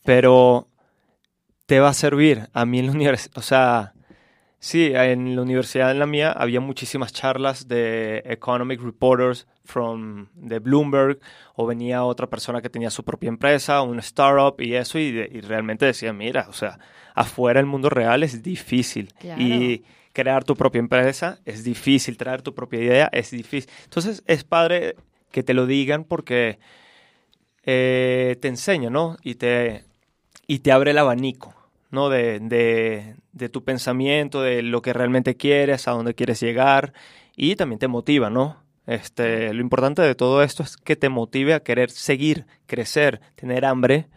pero 0.04 0.68
te 1.66 1.80
va 1.80 1.90
a 1.90 1.94
servir. 1.94 2.50
A 2.54 2.66
mí 2.66 2.80
en 2.80 2.88
la 2.88 2.92
universidad, 2.94 3.38
o 3.38 3.42
sea, 3.42 3.94
sí, 4.68 4.92
en 4.94 5.36
la 5.36 5.42
universidad 5.42 5.92
en 5.92 6.00
la 6.00 6.06
mía 6.06 6.32
había 6.32 6.60
muchísimas 6.60 7.12
charlas 7.14 7.68
de 7.68 8.22
economic 8.26 8.82
reporters 8.82 9.48
from 9.64 10.28
de 10.36 10.60
Bloomberg 10.60 11.20
o 11.56 11.66
venía 11.66 12.04
otra 12.04 12.28
persona 12.28 12.62
que 12.62 12.70
tenía 12.70 12.90
su 12.90 13.04
propia 13.04 13.30
empresa, 13.30 13.82
un 13.82 14.00
startup 14.00 14.60
y 14.62 14.76
eso 14.76 15.00
y, 15.00 15.12
de- 15.12 15.30
y 15.32 15.42
realmente 15.42 15.86
decía, 15.86 16.12
mira, 16.14 16.48
o 16.50 16.54
sea, 16.54 16.80
afuera 17.16 17.60
el 17.60 17.66
mundo 17.66 17.90
real 17.90 18.24
es 18.24 18.44
difícil 18.44 19.14
Claro. 19.20 19.42
y 19.42 19.84
crear 20.14 20.44
tu 20.44 20.56
propia 20.56 20.80
empresa 20.80 21.40
es 21.46 21.64
difícil, 21.64 22.18
traer 22.18 22.42
tu 22.42 22.54
propia 22.54 22.82
idea 22.82 23.10
es 23.12 23.32
difícil. 23.32 23.70
Entonces 23.86 24.24
es 24.28 24.44
padre 24.44 24.96
que 25.32 25.44
te 25.44 25.54
lo 25.54 25.66
digan 25.66 26.04
porque 26.04 26.60
eh, 27.66 28.38
te 28.42 28.48
enseña, 28.48 28.90
¿no? 28.90 29.18
Y 29.24 29.36
te, 29.36 29.84
y 30.48 30.60
te 30.60 30.72
abre 30.72 30.92
el 30.92 30.98
abanico, 30.98 31.54
¿no? 31.92 32.10
De, 32.10 32.40
de, 32.40 33.16
de 33.32 33.50
tu 33.50 33.64
pensamiento, 33.64 34.42
de 34.42 34.62
lo 34.62 34.82
que 34.82 34.94
realmente 34.94 35.36
quieres, 35.36 35.88
a 35.88 35.92
dónde 35.92 36.14
quieres 36.16 36.40
llegar 36.40 36.94
y 37.36 37.56
también 37.56 37.80
te 37.80 37.88
motiva, 37.88 38.30
¿no? 38.30 38.58
Este, 38.88 39.54
lo 39.54 39.62
importante 39.62 40.02
de 40.02 40.16
todo 40.16 40.42
esto 40.44 40.64
es 40.64 40.78
que 40.78 40.96
te 40.96 41.10
motive 41.10 41.54
a 41.54 41.60
querer 41.60 41.90
seguir, 41.92 42.46
crecer, 42.68 43.20
tener 43.36 43.66
hambre 43.66 44.08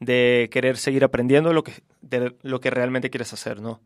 de 0.00 0.48
querer 0.52 0.76
seguir 0.76 1.04
aprendiendo 1.04 1.52
lo 1.52 1.62
que, 1.64 1.72
de 2.02 2.34
lo 2.42 2.60
que 2.60 2.70
realmente 2.70 3.10
quieres 3.10 3.32
hacer, 3.32 3.60
¿no? 3.60 3.80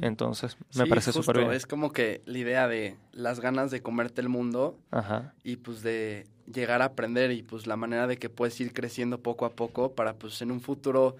Entonces, 0.00 0.56
me 0.74 0.84
Sí, 0.84 0.88
parece 0.88 1.12
súper 1.12 1.38
bien. 1.38 1.52
Es 1.52 1.66
como 1.66 1.92
que 1.92 2.22
la 2.26 2.38
idea 2.38 2.68
de 2.68 2.96
las 3.12 3.40
ganas 3.40 3.70
de 3.70 3.82
comerte 3.82 4.20
el 4.20 4.28
mundo 4.28 4.78
Ajá. 4.90 5.34
y 5.42 5.56
pues 5.56 5.82
de 5.82 6.26
llegar 6.52 6.80
a 6.80 6.86
aprender 6.86 7.32
y 7.32 7.42
pues 7.42 7.66
la 7.66 7.76
manera 7.76 8.06
de 8.06 8.16
que 8.16 8.30
puedes 8.30 8.58
ir 8.60 8.72
creciendo 8.72 9.18
poco 9.20 9.44
a 9.46 9.50
poco 9.50 9.92
para 9.92 10.14
pues 10.14 10.40
en 10.42 10.50
un 10.52 10.60
futuro 10.60 11.16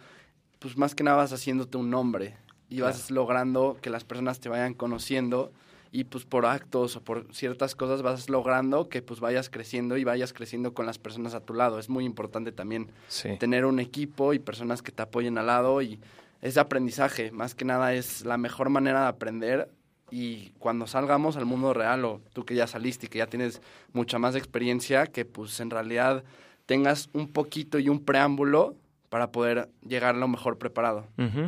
pues 0.65 0.79
más 0.79 0.95
que 0.95 1.05
nada 1.05 1.19
vas 1.19 1.31
haciéndote 1.31 1.77
un 1.77 1.91
nombre 1.91 2.39
y 2.71 2.81
vas 2.81 3.11
logrando 3.11 3.77
que 3.83 3.91
las 3.91 4.03
personas 4.03 4.41
te 4.41 4.49
vayan 4.49 4.73
conociendo 4.73 5.53
y 5.93 6.05
pues 6.05 6.25
por 6.25 6.47
actos 6.47 6.97
o 6.97 7.03
por 7.05 7.27
ciertas 7.35 7.75
cosas 7.75 8.01
vas 8.01 8.31
logrando 8.31 8.89
que 8.89 9.03
pues 9.03 9.21
vayas 9.21 9.51
creciendo 9.51 9.99
y 9.99 10.05
vayas 10.05 10.33
creciendo 10.33 10.73
con 10.73 10.87
las 10.87 10.97
personas 10.97 11.35
a 11.35 11.41
tu 11.41 11.53
lado. 11.53 11.79
Es 11.79 11.91
muy 11.91 12.07
importante 12.07 12.51
también 12.51 12.89
Sí. 13.09 13.37
tener 13.39 13.67
un 13.67 13.79
equipo 13.79 14.33
y 14.33 14.39
personas 14.39 14.81
que 14.81 14.91
te 14.91 15.03
apoyen 15.03 15.37
al 15.37 15.49
lado 15.49 15.83
y 15.83 16.01
ese 16.41 16.61
aprendizaje, 16.61 17.31
más 17.31 17.55
que 17.55 17.67
nada 17.67 17.93
es 17.93 18.25
la 18.25 18.39
mejor 18.39 18.71
manera 18.71 19.03
de 19.03 19.09
aprender 19.09 19.69
y 20.11 20.49
cuando 20.59 20.87
salgamos 20.87 21.37
al 21.37 21.45
mundo 21.45 21.75
real 21.75 22.07
o 22.07 22.23
tú 22.33 22.47
que 22.47 22.55
ya 22.55 22.67
saliste 22.67 23.05
y 23.05 23.09
que 23.11 23.19
ya 23.19 23.27
tienes 23.27 23.61
mucha 23.93 24.19
más 24.19 24.35
experiencia, 24.35 25.09
que 25.09 25.27
pues 25.27 25.61
en 25.61 25.69
realidad 25.69 26.25
tengas 26.65 27.11
un 27.13 27.29
poquito 27.29 27.79
y 27.79 27.91
un 27.91 28.03
preámbulo 28.03 28.77
para 29.15 29.31
poder 29.31 29.69
llegar 29.87 30.17
lo 30.17 30.27
mejor 30.27 30.59
preparado. 30.59 31.07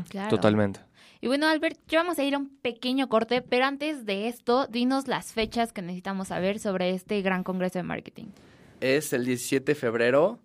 Claro. 0.08 0.30
Totalmente. 0.30 0.78
Y 1.20 1.26
bueno, 1.26 1.48
Albert, 1.48 1.76
ya 1.88 1.98
vamos 1.98 2.16
a 2.16 2.22
ir 2.22 2.36
a 2.36 2.38
un 2.38 2.48
pequeño 2.48 3.08
corte, 3.08 3.42
pero 3.42 3.64
antes 3.64 4.06
de 4.06 4.28
esto, 4.28 4.68
dinos 4.68 5.08
las 5.08 5.32
fechas 5.32 5.72
que 5.72 5.82
necesitamos 5.82 6.28
saber 6.28 6.60
sobre 6.60 6.90
este 6.90 7.20
gran 7.22 7.42
congreso 7.42 7.80
de 7.80 7.82
marketing. 7.82 8.26
Es 8.80 9.12
el 9.12 9.24
17 9.24 9.72
de 9.72 9.74
febrero, 9.74 10.38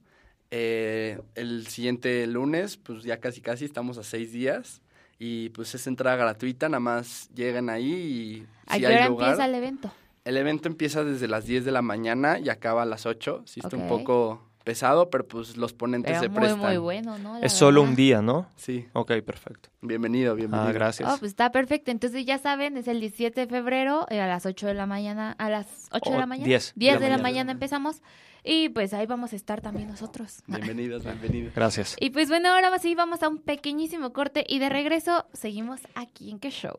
eh, 0.49 1.21
el 1.35 1.67
siguiente 1.67 2.25
lunes, 2.25 2.77
pues 2.77 3.03
ya 3.03 3.19
casi 3.19 3.39
casi 3.39 3.65
estamos 3.65 3.99
a 3.99 4.03
seis 4.03 4.31
días 4.31 4.81
y 5.19 5.49
pues 5.49 5.75
es 5.75 5.85
entrada 5.85 6.15
gratuita, 6.15 6.69
nada 6.69 6.79
más 6.79 7.29
lleguen 7.35 7.69
ahí 7.69 7.93
y 7.93 8.47
¿A 8.65 8.73
si 8.73 8.79
qué 8.79 8.87
hay 8.87 8.95
hora 8.95 9.09
lugar. 9.09 9.29
empieza 9.29 9.45
el 9.45 9.53
evento? 9.53 9.91
El 10.25 10.37
evento 10.37 10.67
empieza 10.69 11.03
desde 11.03 11.27
las 11.27 11.45
10 11.45 11.65
de 11.65 11.71
la 11.71 11.83
mañana 11.83 12.39
y 12.39 12.49
acaba 12.49 12.81
a 12.81 12.85
las 12.85 13.05
8. 13.05 13.43
Sí 13.45 13.59
está 13.63 13.77
un 13.77 13.87
poco 13.87 14.50
pesado, 14.63 15.09
pero 15.09 15.27
pues 15.27 15.57
los 15.57 15.73
ponentes 15.73 16.11
Pero 16.11 16.21
se 16.21 16.29
muy, 16.29 16.39
prestan. 16.39 16.59
muy 16.59 16.77
bueno, 16.77 17.17
¿no? 17.17 17.39
La 17.39 17.45
Es 17.45 17.53
solo 17.53 17.81
un 17.81 17.95
día, 17.95 18.21
¿no? 18.21 18.47
Sí, 18.55 18.85
Ok, 18.93 19.11
perfecto. 19.25 19.69
bienvenido, 19.81 20.35
bienvenido. 20.35 20.69
Ah, 20.69 20.71
gracias. 20.71 21.09
Oh, 21.11 21.17
pues 21.17 21.31
está 21.31 21.51
perfecto. 21.51 21.91
Entonces 21.91 22.25
ya 22.25 22.37
saben, 22.37 22.77
es 22.77 22.87
el 22.87 22.99
17 22.99 23.41
de 23.41 23.47
febrero 23.47 24.05
eh, 24.09 24.21
a 24.21 24.27
las 24.27 24.45
8 24.45 24.67
de 24.67 24.73
la 24.73 24.85
mañana. 24.85 25.35
¿A 25.37 25.49
las 25.49 25.67
8 25.91 26.11
de 26.11 26.17
la 26.17 26.25
mañana? 26.25 26.45
10 26.47 26.73
10 26.75 26.93
de 26.93 26.99
de 26.99 27.09
la 27.09 27.17
mañana. 27.17 27.23
mañana 27.23 27.51
empezamos. 27.53 28.01
Y 28.43 28.69
pues 28.69 28.93
ahí 28.93 29.05
vamos 29.05 29.33
a 29.33 29.35
estar 29.35 29.61
también 29.61 29.87
nosotros. 29.89 30.41
Bienvenidos, 30.47 31.03
bienvenidos. 31.05 31.53
Gracias. 31.53 31.95
Y 31.99 32.09
pues 32.09 32.27
bueno, 32.29 32.49
ahora 32.49 32.77
sí 32.79 32.95
vamos 32.95 33.21
a 33.23 33.29
un 33.29 33.37
pequeñísimo 33.39 34.13
corte 34.13 34.43
y 34.47 34.57
de 34.59 34.69
regreso 34.69 35.25
seguimos 35.33 35.81
aquí 35.95 36.31
en 36.31 36.39
qué 36.39 36.49
show. 36.49 36.75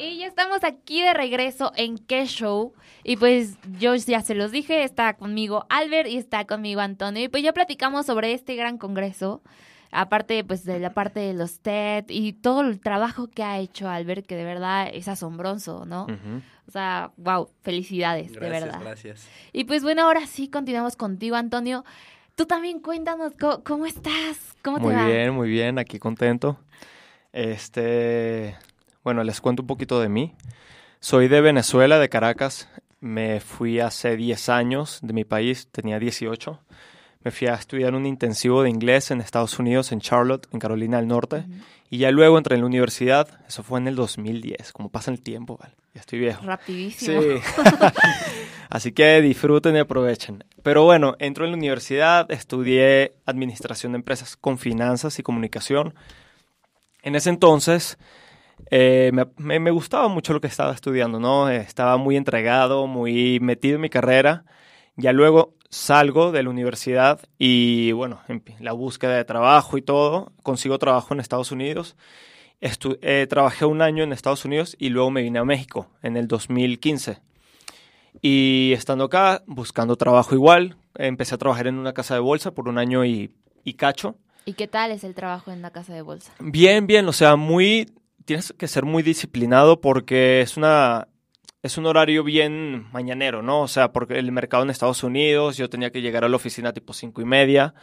Y 0.00 0.18
ya 0.18 0.26
estamos 0.26 0.64
aquí 0.64 1.02
de 1.02 1.12
regreso 1.12 1.72
en 1.76 1.98
qué 1.98 2.24
show. 2.26 2.72
Y 3.04 3.16
pues 3.16 3.56
yo 3.78 3.94
ya 3.94 4.22
se 4.22 4.34
los 4.34 4.50
dije, 4.50 4.82
está 4.82 5.14
conmigo 5.14 5.66
Albert 5.68 6.08
y 6.08 6.16
está 6.16 6.46
conmigo 6.46 6.80
Antonio. 6.80 7.24
Y 7.24 7.28
pues 7.28 7.42
ya 7.42 7.52
platicamos 7.52 8.06
sobre 8.06 8.32
este 8.32 8.56
gran 8.56 8.78
congreso. 8.78 9.42
Aparte 9.92 10.44
pues 10.44 10.64
de 10.64 10.78
la 10.78 10.94
parte 10.94 11.20
de 11.20 11.34
los 11.34 11.60
TED 11.60 12.04
y 12.08 12.32
todo 12.32 12.60
el 12.62 12.80
trabajo 12.80 13.26
que 13.26 13.42
ha 13.42 13.58
hecho 13.58 13.88
Albert, 13.88 14.24
que 14.24 14.36
de 14.36 14.44
verdad 14.44 14.88
es 14.92 15.08
asombroso, 15.08 15.84
¿no? 15.84 16.06
O 16.68 16.70
sea, 16.70 17.10
wow, 17.16 17.50
felicidades, 17.62 18.32
de 18.32 18.38
verdad. 18.38 18.80
gracias. 18.80 19.28
Y 19.52 19.64
pues 19.64 19.82
bueno, 19.82 20.02
ahora 20.02 20.26
sí 20.26 20.48
continuamos 20.48 20.94
contigo, 20.94 21.34
Antonio. 21.34 21.84
Tú 22.36 22.46
también 22.46 22.78
cuéntanos 22.78 23.32
cómo, 23.38 23.64
cómo 23.64 23.86
estás, 23.86 24.54
cómo 24.62 24.78
te 24.78 24.84
Muy 24.84 24.94
va. 24.94 25.06
bien, 25.06 25.34
muy 25.34 25.50
bien, 25.50 25.78
aquí 25.80 25.98
contento. 25.98 26.56
Este, 27.32 28.56
bueno, 29.10 29.24
les 29.24 29.40
cuento 29.40 29.62
un 29.62 29.66
poquito 29.66 30.00
de 30.00 30.08
mí. 30.08 30.34
Soy 31.00 31.26
de 31.26 31.40
Venezuela, 31.40 31.98
de 31.98 32.08
Caracas. 32.08 32.68
me 33.00 33.40
fui 33.40 33.80
hace 33.80 34.16
10 34.16 34.48
años 34.50 35.00
de 35.02 35.12
mi 35.12 35.24
país, 35.24 35.66
tenía 35.72 35.98
18. 35.98 36.60
Me 37.24 37.32
fui 37.32 37.48
a 37.48 37.54
estudiar 37.54 37.96
un 37.96 38.06
intensivo 38.06 38.62
de 38.62 38.70
inglés 38.70 39.10
en 39.10 39.20
Estados 39.20 39.58
Unidos, 39.58 39.90
en 39.90 40.00
Charlotte, 40.00 40.46
en 40.52 40.60
Carolina 40.60 40.98
del 40.98 41.08
Norte. 41.08 41.44
Y 41.90 41.98
ya 41.98 42.12
luego 42.12 42.38
entré 42.38 42.54
en 42.54 42.60
la 42.60 42.68
universidad, 42.68 43.26
eso 43.48 43.64
fue 43.64 43.80
en 43.80 43.88
el 43.88 43.96
2010, 43.96 44.72
como 44.72 44.90
pasa 44.90 45.10
el 45.10 45.20
tiempo, 45.22 45.58
¿vale? 45.60 45.74
Ya 45.92 46.02
estoy 46.02 46.20
viejo. 46.20 46.44
Rapidísimo. 46.46 47.20
Sí. 47.20 47.28
Así 48.70 48.92
que 48.92 49.20
disfruten 49.22 49.74
y 49.74 49.80
aprovechen. 49.80 50.44
Pero 50.62 50.84
bueno, 50.84 51.16
entro 51.18 51.46
en 51.46 51.50
la 51.50 51.56
universidad, 51.56 52.30
estudié 52.30 53.14
administración 53.26 53.90
de 53.90 53.96
empresas 53.96 54.36
con 54.36 54.56
finanzas 54.56 55.18
y 55.18 55.24
comunicación. 55.24 55.94
En 57.02 57.16
ese 57.16 57.30
entonces 57.30 57.98
eh, 58.70 59.12
me, 59.36 59.70
gustaba 59.70 60.08
mucho 60.08 60.32
lo 60.32 60.40
que 60.40 60.46
estaba 60.46 60.72
estudiando, 60.72 61.20
¿no? 61.20 61.48
Estaba 61.48 61.96
muy 61.96 62.16
entregado, 62.16 62.86
muy 62.86 63.38
metido 63.40 63.76
en 63.76 63.82
mi 63.82 63.90
carrera. 63.90 64.44
Ya 64.96 65.12
luego 65.12 65.54
salgo 65.70 66.32
de 66.32 66.42
la 66.42 66.50
universidad 66.50 67.20
y 67.38 67.92
bueno, 67.92 68.20
en 68.28 68.42
la 68.60 68.72
búsqueda 68.72 69.16
de 69.16 69.24
trabajo 69.24 69.78
y 69.78 69.82
todo, 69.82 70.32
consigo 70.42 70.78
trabajo 70.78 71.14
en 71.14 71.20
Estados 71.20 71.52
Unidos. 71.52 71.96
Estu- 72.60 72.98
eh, 73.02 73.26
trabajé 73.28 73.64
un 73.64 73.80
año 73.82 74.04
en 74.04 74.12
Estados 74.12 74.44
Unidos 74.44 74.76
y 74.78 74.90
luego 74.90 75.10
me 75.10 75.22
vine 75.22 75.38
a 75.38 75.44
México 75.44 75.88
en 76.02 76.16
el 76.16 76.28
2015. 76.28 77.18
Y 78.22 78.72
estando 78.74 79.04
acá, 79.04 79.42
buscando 79.46 79.96
trabajo 79.96 80.34
igual, 80.34 80.76
empecé 80.96 81.34
a 81.34 81.38
trabajar 81.38 81.66
en 81.66 81.76
una 81.76 81.94
casa 81.94 82.14
de 82.14 82.20
bolsa 82.20 82.50
por 82.50 82.68
un 82.68 82.78
año 82.78 83.04
y, 83.04 83.30
y 83.64 83.74
cacho. 83.74 84.16
¿Y 84.44 84.54
qué 84.54 84.66
tal 84.66 84.90
es 84.90 85.04
el 85.04 85.14
trabajo 85.14 85.50
en 85.50 85.62
la 85.62 85.70
casa 85.70 85.94
de 85.94 86.02
bolsa? 86.02 86.32
Bien, 86.40 86.86
bien, 86.86 87.06
o 87.08 87.12
sea, 87.12 87.36
muy, 87.36 87.90
tienes 88.30 88.54
que 88.56 88.68
ser 88.68 88.84
muy 88.84 89.02
disciplinado 89.02 89.80
porque 89.80 90.40
es 90.40 90.56
una, 90.56 91.08
es 91.64 91.78
un 91.78 91.86
horario 91.86 92.22
bien 92.22 92.86
mañanero, 92.92 93.42
¿no? 93.42 93.62
O 93.62 93.66
sea, 93.66 93.90
porque 93.90 94.20
el 94.20 94.30
mercado 94.30 94.62
en 94.62 94.70
Estados 94.70 95.02
Unidos, 95.02 95.56
yo 95.56 95.68
tenía 95.68 95.90
que 95.90 96.00
llegar 96.00 96.22
a 96.24 96.28
la 96.28 96.36
oficina 96.36 96.72
tipo 96.72 96.92
cinco 96.92 97.20
y 97.20 97.24
media 97.24 97.74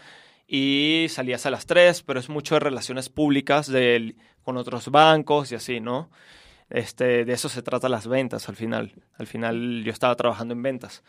y 0.47 1.07
salías 1.09 1.45
a 1.45 1.51
las 1.51 1.65
tres, 1.65 2.01
pero 2.01 2.21
es 2.21 2.29
mucho 2.29 2.55
de 2.55 2.61
relaciones 2.61 3.09
públicas 3.09 3.67
del- 3.67 4.15
con 4.41 4.55
otros 4.55 4.89
bancos 4.89 5.51
y 5.51 5.55
así, 5.55 5.81
¿no? 5.81 6.09
Este, 6.69 7.25
de 7.25 7.33
eso 7.33 7.49
se 7.49 7.61
trata 7.61 7.89
las 7.89 8.07
ventas 8.07 8.47
al 8.47 8.55
final. 8.55 8.93
Al 9.17 9.27
final 9.27 9.83
yo 9.83 9.91
estaba 9.91 10.15
trabajando 10.15 10.53
en 10.53 10.63
ventas. 10.63 11.03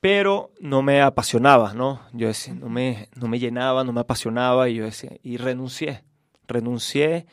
Pero 0.00 0.52
no 0.58 0.80
me 0.80 1.02
apasionaba, 1.02 1.74
¿no? 1.74 2.00
Yo 2.14 2.28
decía, 2.28 2.54
no 2.54 2.70
me, 2.70 3.10
no 3.14 3.28
me 3.28 3.38
llenaba, 3.38 3.84
no 3.84 3.92
me 3.92 4.00
apasionaba 4.00 4.70
y 4.70 4.76
yo 4.76 4.84
decía, 4.86 5.10
y 5.22 5.36
renuncié. 5.36 6.02
Renuncié. 6.46 7.26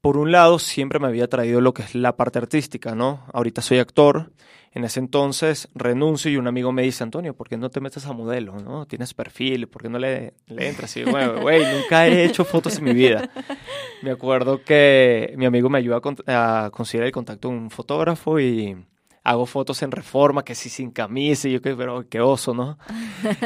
Por 0.00 0.16
un 0.16 0.32
lado, 0.32 0.58
siempre 0.58 0.98
me 0.98 1.08
había 1.08 1.28
traído 1.28 1.60
lo 1.60 1.74
que 1.74 1.82
es 1.82 1.94
la 1.94 2.16
parte 2.16 2.38
artística, 2.38 2.94
¿no? 2.94 3.24
Ahorita 3.34 3.60
soy 3.60 3.78
actor. 3.78 4.32
En 4.72 4.84
ese 4.84 5.00
entonces 5.00 5.68
renuncio 5.74 6.30
y 6.30 6.36
un 6.36 6.46
amigo 6.46 6.70
me 6.72 6.82
dice, 6.82 7.02
Antonio, 7.02 7.34
¿por 7.34 7.48
qué 7.48 7.56
no 7.56 7.70
te 7.70 7.80
metes 7.80 8.06
a 8.06 8.12
modelo, 8.12 8.54
no? 8.56 8.86
Tienes 8.86 9.12
perfil, 9.14 9.66
¿por 9.68 9.82
qué 9.82 9.88
no 9.88 9.98
le, 9.98 10.34
le 10.46 10.68
entras? 10.68 10.96
Y 10.96 11.02
"Güey, 11.02 11.64
nunca 11.74 12.06
he 12.06 12.24
hecho 12.24 12.44
fotos 12.44 12.78
en 12.78 12.84
mi 12.84 12.94
vida. 12.94 13.28
Me 14.02 14.12
acuerdo 14.12 14.62
que 14.62 15.34
mi 15.36 15.44
amigo 15.44 15.68
me 15.68 15.78
ayuda 15.78 16.00
a, 16.28 16.64
a 16.66 16.70
conseguir 16.70 17.04
el 17.04 17.12
contacto 17.12 17.48
de 17.48 17.54
un 17.54 17.70
fotógrafo 17.70 18.38
y 18.38 18.76
hago 19.24 19.44
fotos 19.44 19.82
en 19.82 19.90
reforma, 19.90 20.44
que 20.44 20.54
sí 20.54 20.68
sin 20.70 20.92
camisa, 20.92 21.48
y 21.48 21.52
yo 21.54 21.60
que, 21.60 21.74
pero 21.74 22.08
qué 22.08 22.20
oso, 22.20 22.54
¿no? 22.54 22.78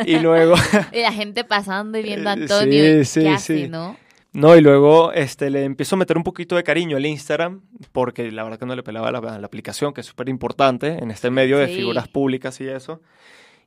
Y 0.04 0.18
luego, 0.20 0.54
Y 0.92 1.00
la 1.00 1.12
gente 1.12 1.42
pasando 1.44 1.98
y 1.98 2.02
viendo 2.02 2.28
a 2.30 2.34
Eh, 2.34 2.42
Antonio. 2.42 2.84
sí, 2.84 3.00
y 3.00 3.04
sí, 3.06 3.20
¿Qué 3.22 3.28
hace, 3.30 3.62
sí. 3.64 3.68
no? 3.68 3.96
No, 4.34 4.54
y 4.56 4.60
luego 4.60 5.12
este, 5.12 5.48
le 5.48 5.64
empiezo 5.64 5.96
a 5.96 5.98
meter 5.98 6.16
un 6.18 6.24
poquito 6.24 6.56
de 6.56 6.62
cariño 6.64 6.96
al 6.96 7.06
Instagram, 7.06 7.62
porque 7.92 8.30
la 8.30 8.42
verdad 8.42 8.58
que 8.58 8.66
no 8.66 8.74
le 8.76 8.82
pelaba 8.82 9.10
la, 9.10 9.20
la 9.38 9.46
aplicación, 9.46 9.94
que 9.94 10.00
es 10.02 10.06
súper 10.06 10.28
importante 10.28 10.98
en 11.02 11.10
este 11.10 11.30
medio 11.30 11.56
de 11.58 11.68
Sí. 11.68 11.76
figuras 11.76 12.08
públicas 12.08 12.60
y 12.60 12.68
eso. 12.68 13.00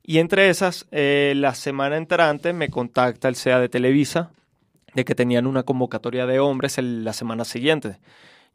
Y 0.04 0.20
entre 0.20 0.50
esas, 0.50 0.86
eh, 0.92 1.34
la 1.36 1.54
semana 1.56 1.98
entrante 1.98 2.54
me 2.54 2.70
contacta 2.70 3.28
el 3.28 3.36
CEA 3.36 3.60
de 3.60 3.70
Televisa 3.70 4.32
de 4.94 5.04
que 5.06 5.16
tenían 5.16 5.48
una 5.48 5.64
convocatoria 5.64 6.26
de 6.26 6.40
hombres 6.40 6.78
el- 6.78 7.04
la 7.04 7.14
semana 7.14 7.44
siguiente. 7.46 7.98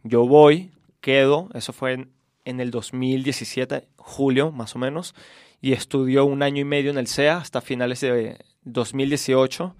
Yo 0.02 0.26
voy, 0.26 0.70
quedo, 1.00 1.48
eso 1.54 1.72
fue 1.72 1.92
en, 1.92 2.10
en 2.44 2.60
el 2.60 2.70
2017, 2.70 3.86
julio 3.96 4.50
más 4.52 4.74
o 4.76 4.78
menos, 4.78 5.14
y 5.60 5.72
estudió 5.72 6.24
un 6.24 6.42
año 6.42 6.60
y 6.60 6.64
medio 6.64 6.90
en 6.90 6.98
el 6.98 7.06
CEA 7.06 7.36
hasta 7.36 7.60
finales 7.60 8.00
de 8.00 8.38
2018. 8.64 9.76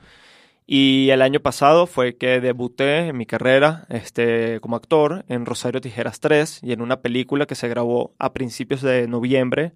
Y 0.67 1.11
el 1.11 1.23
año 1.23 1.41
pasado 1.41 1.87
fue 1.87 2.17
que 2.17 2.41
debuté 2.41 3.09
en 3.09 3.17
mi 3.17 3.27
carrera 3.27 3.85
este, 3.89 4.61
como 4.61 4.77
actor 4.77 5.25
en 5.29 5.45
Rosario 5.45 5.81
Tijeras 5.81 6.21
3 6.21 6.61
y 6.63 6.73
en 6.73 6.81
una 6.81 7.01
película 7.01 7.47
que 7.47 7.55
se 7.55 7.69
grabó 7.69 8.15
a 8.19 8.33
principios 8.33 8.81
de 8.81 9.09
noviembre 9.09 9.73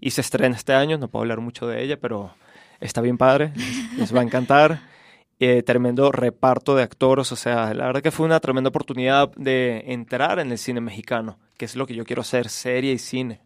y 0.00 0.10
se 0.10 0.20
estrena 0.20 0.54
este 0.54 0.74
año. 0.74 0.98
No 0.98 1.08
puedo 1.08 1.22
hablar 1.22 1.40
mucho 1.40 1.66
de 1.66 1.82
ella, 1.82 1.98
pero 1.98 2.34
está 2.80 3.00
bien 3.00 3.18
padre, 3.18 3.52
les, 3.56 3.98
les 3.98 4.14
va 4.14 4.20
a 4.20 4.24
encantar. 4.24 4.80
Eh, 5.40 5.62
tremendo 5.62 6.10
reparto 6.10 6.74
de 6.74 6.82
actores, 6.82 7.30
o 7.30 7.36
sea, 7.36 7.72
la 7.72 7.86
verdad 7.86 8.02
que 8.02 8.10
fue 8.10 8.26
una 8.26 8.40
tremenda 8.40 8.70
oportunidad 8.70 9.30
de 9.36 9.84
entrar 9.86 10.40
en 10.40 10.50
el 10.50 10.58
cine 10.58 10.80
mexicano, 10.80 11.38
que 11.56 11.64
es 11.64 11.76
lo 11.76 11.86
que 11.86 11.94
yo 11.94 12.04
quiero 12.04 12.22
hacer, 12.22 12.48
serie 12.48 12.92
y 12.92 12.98
cine. 12.98 13.40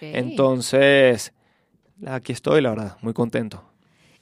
Entonces, 0.00 1.34
aquí 2.06 2.32
estoy, 2.32 2.62
la 2.62 2.70
verdad, 2.70 2.96
muy 3.02 3.12
contento. 3.12 3.62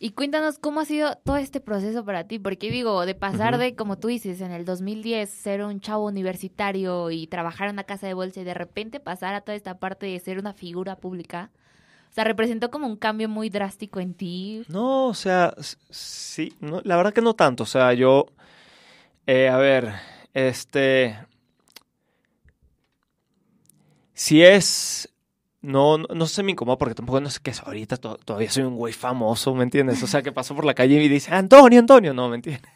Y 0.05 0.11
cuéntanos 0.11 0.59
cómo 0.59 0.81
ha 0.81 0.85
sido 0.85 1.15
todo 1.25 1.37
este 1.37 1.61
proceso 1.61 2.05
para 2.05 2.25
ti, 2.25 2.41
porque 2.41 2.73
digo, 2.73 3.07
de 3.07 3.15
pasar 3.15 3.57
de, 3.57 3.77
como 3.77 4.01
tú 4.01 4.09
dices, 4.09 4.41
en 4.41 4.51
el 4.51 4.65
2010 4.65 5.31
ser 5.31 5.63
un 5.63 5.79
chavo 5.79 6.07
universitario 6.07 7.13
y 7.13 7.29
trabajar 7.29 7.69
en 7.69 7.75
una 7.75 7.85
casa 7.85 8.09
de 8.09 8.15
bolsa 8.15 8.41
y 8.41 8.45
de 8.45 8.53
repente 8.53 8.99
pasar 8.99 9.33
a 9.37 9.43
toda 9.43 9.55
esta 9.55 9.79
parte 9.79 10.07
de 10.07 10.19
ser 10.19 10.41
una 10.41 10.55
figura 10.55 10.97
pública, 10.97 11.53
o 12.11 12.13
sea, 12.13 12.25
representó 12.25 12.69
como 12.73 12.89
un 12.89 12.97
cambio 12.97 13.29
muy 13.29 13.49
drástico 13.49 14.01
en 14.01 14.15
ti. 14.15 14.65
No, 14.67 15.07
o 15.07 15.15
sea, 15.15 15.55
sí, 15.91 16.53
no, 16.59 16.81
la 16.83 16.97
verdad 16.97 17.13
que 17.13 17.23
no 17.23 17.35
tanto. 17.35 17.63
O 17.63 17.67
sea, 17.67 17.93
yo, 17.93 18.27
eh, 19.29 19.49
a 19.49 19.57
ver, 19.57 19.95
este, 20.35 21.17
si 24.15 24.43
es, 24.43 25.12
no, 25.63 25.97
no, 25.99 26.07
no 26.13 26.27
se 26.27 26.43
me 26.43 26.51
incomoda 26.53 26.77
porque 26.77 26.95
tampoco 26.95 27.21
no 27.21 27.31
sé 27.31 27.39
qué 27.43 27.51
es 27.53 27.61
ahorita, 27.63 27.97
to- 27.97 28.17
todavía 28.25 28.51
soy 28.51 28.65
un 28.65 28.77
güey 28.77 28.93
famoso, 28.93 29.55
¿me 29.55 29.63
entiendes? 29.63 30.03
O 30.03 30.07
sea, 30.07 30.21
que 30.23 30.33
paso 30.33 30.55
por 30.57 30.65
la 30.65 30.75
calle 30.75 31.01
y 31.03 31.09
dice, 31.09 31.33
Antonio, 31.33 31.79
Antonio, 31.79 32.13
no, 32.13 32.29
¿me 32.29 32.37
entiendes? 32.37 32.69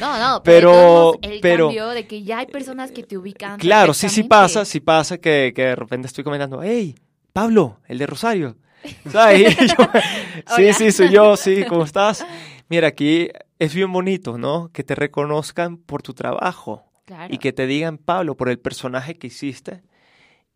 No, 0.00 0.18
no, 0.18 0.42
Pero- 0.44 1.14
pero, 1.20 1.32
el 1.34 1.40
pero- 1.40 1.66
cambio 1.68 1.88
de 1.88 2.06
que 2.06 2.22
ya 2.22 2.38
hay 2.40 2.46
personas 2.46 2.92
que 2.92 3.02
te 3.02 3.16
ubican. 3.16 3.58
Claro, 3.58 3.94
sí, 3.94 4.08
sí 4.08 4.22
pasa, 4.24 4.64
sí 4.64 4.80
pasa 4.80 5.18
que, 5.18 5.52
que 5.56 5.62
de 5.62 5.76
repente 5.76 6.06
estoy 6.06 6.22
comentando, 6.24 6.62
hey, 6.62 6.94
Pablo, 7.32 7.80
el 7.88 7.98
de 7.98 8.06
Rosario. 8.06 8.56
¿Sabes? 9.10 9.56
Y 9.60 9.66
yo, 9.68 9.74
sí, 10.56 10.72
sí, 10.74 10.92
soy 10.92 11.08
yo, 11.10 11.36
sí, 11.38 11.64
¿cómo 11.68 11.84
estás? 11.84 12.26
Mira, 12.68 12.88
aquí 12.88 13.28
es 13.58 13.74
bien 13.74 13.90
bonito, 13.90 14.36
¿no? 14.36 14.68
Que 14.72 14.84
te 14.84 14.94
reconozcan 14.94 15.78
por 15.78 16.02
tu 16.02 16.12
trabajo 16.12 16.84
Claro. 17.06 17.32
y 17.34 17.38
que 17.38 17.52
te 17.54 17.66
digan, 17.66 17.96
Pablo, 17.98 18.36
por 18.36 18.48
el 18.50 18.58
personaje 18.58 19.14
que 19.16 19.26
hiciste 19.28 19.82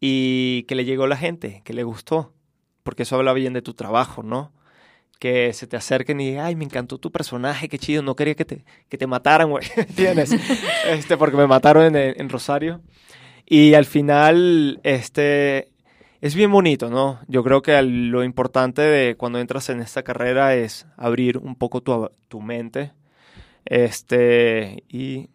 y 0.00 0.64
que 0.64 0.74
le 0.74 0.84
llegó 0.84 1.04
a 1.04 1.08
la 1.08 1.16
gente, 1.16 1.62
que 1.64 1.72
le 1.72 1.82
gustó, 1.82 2.32
porque 2.82 3.02
eso 3.02 3.16
habla 3.16 3.32
bien 3.32 3.52
de 3.52 3.62
tu 3.62 3.74
trabajo, 3.74 4.22
¿no? 4.22 4.52
Que 5.18 5.52
se 5.52 5.66
te 5.66 5.76
acerquen 5.76 6.20
y, 6.20 6.36
ay, 6.36 6.54
me 6.54 6.64
encantó 6.64 6.98
tu 6.98 7.10
personaje, 7.10 7.68
qué 7.68 7.78
chido, 7.78 8.02
no 8.02 8.14
quería 8.14 8.34
que 8.34 8.44
te, 8.44 8.64
que 8.88 8.98
te 8.98 9.06
mataran, 9.06 9.50
güey, 9.50 9.64
¿entiendes? 9.76 10.32
este, 10.86 11.16
porque 11.16 11.36
me 11.36 11.46
mataron 11.46 11.96
en, 11.96 12.20
en 12.20 12.28
Rosario. 12.28 12.80
Y 13.46 13.74
al 13.74 13.86
final, 13.86 14.80
este, 14.84 15.70
es 16.20 16.34
bien 16.34 16.50
bonito, 16.50 16.90
¿no? 16.90 17.20
Yo 17.28 17.44
creo 17.44 17.62
que 17.62 17.80
lo 17.82 18.24
importante 18.24 18.82
de 18.82 19.16
cuando 19.16 19.38
entras 19.38 19.68
en 19.68 19.80
esta 19.80 20.02
carrera 20.02 20.54
es 20.54 20.86
abrir 20.96 21.38
un 21.38 21.54
poco 21.54 21.80
tu, 21.80 22.10
tu 22.28 22.40
mente, 22.40 22.92
este, 23.64 24.82
y 24.88 25.28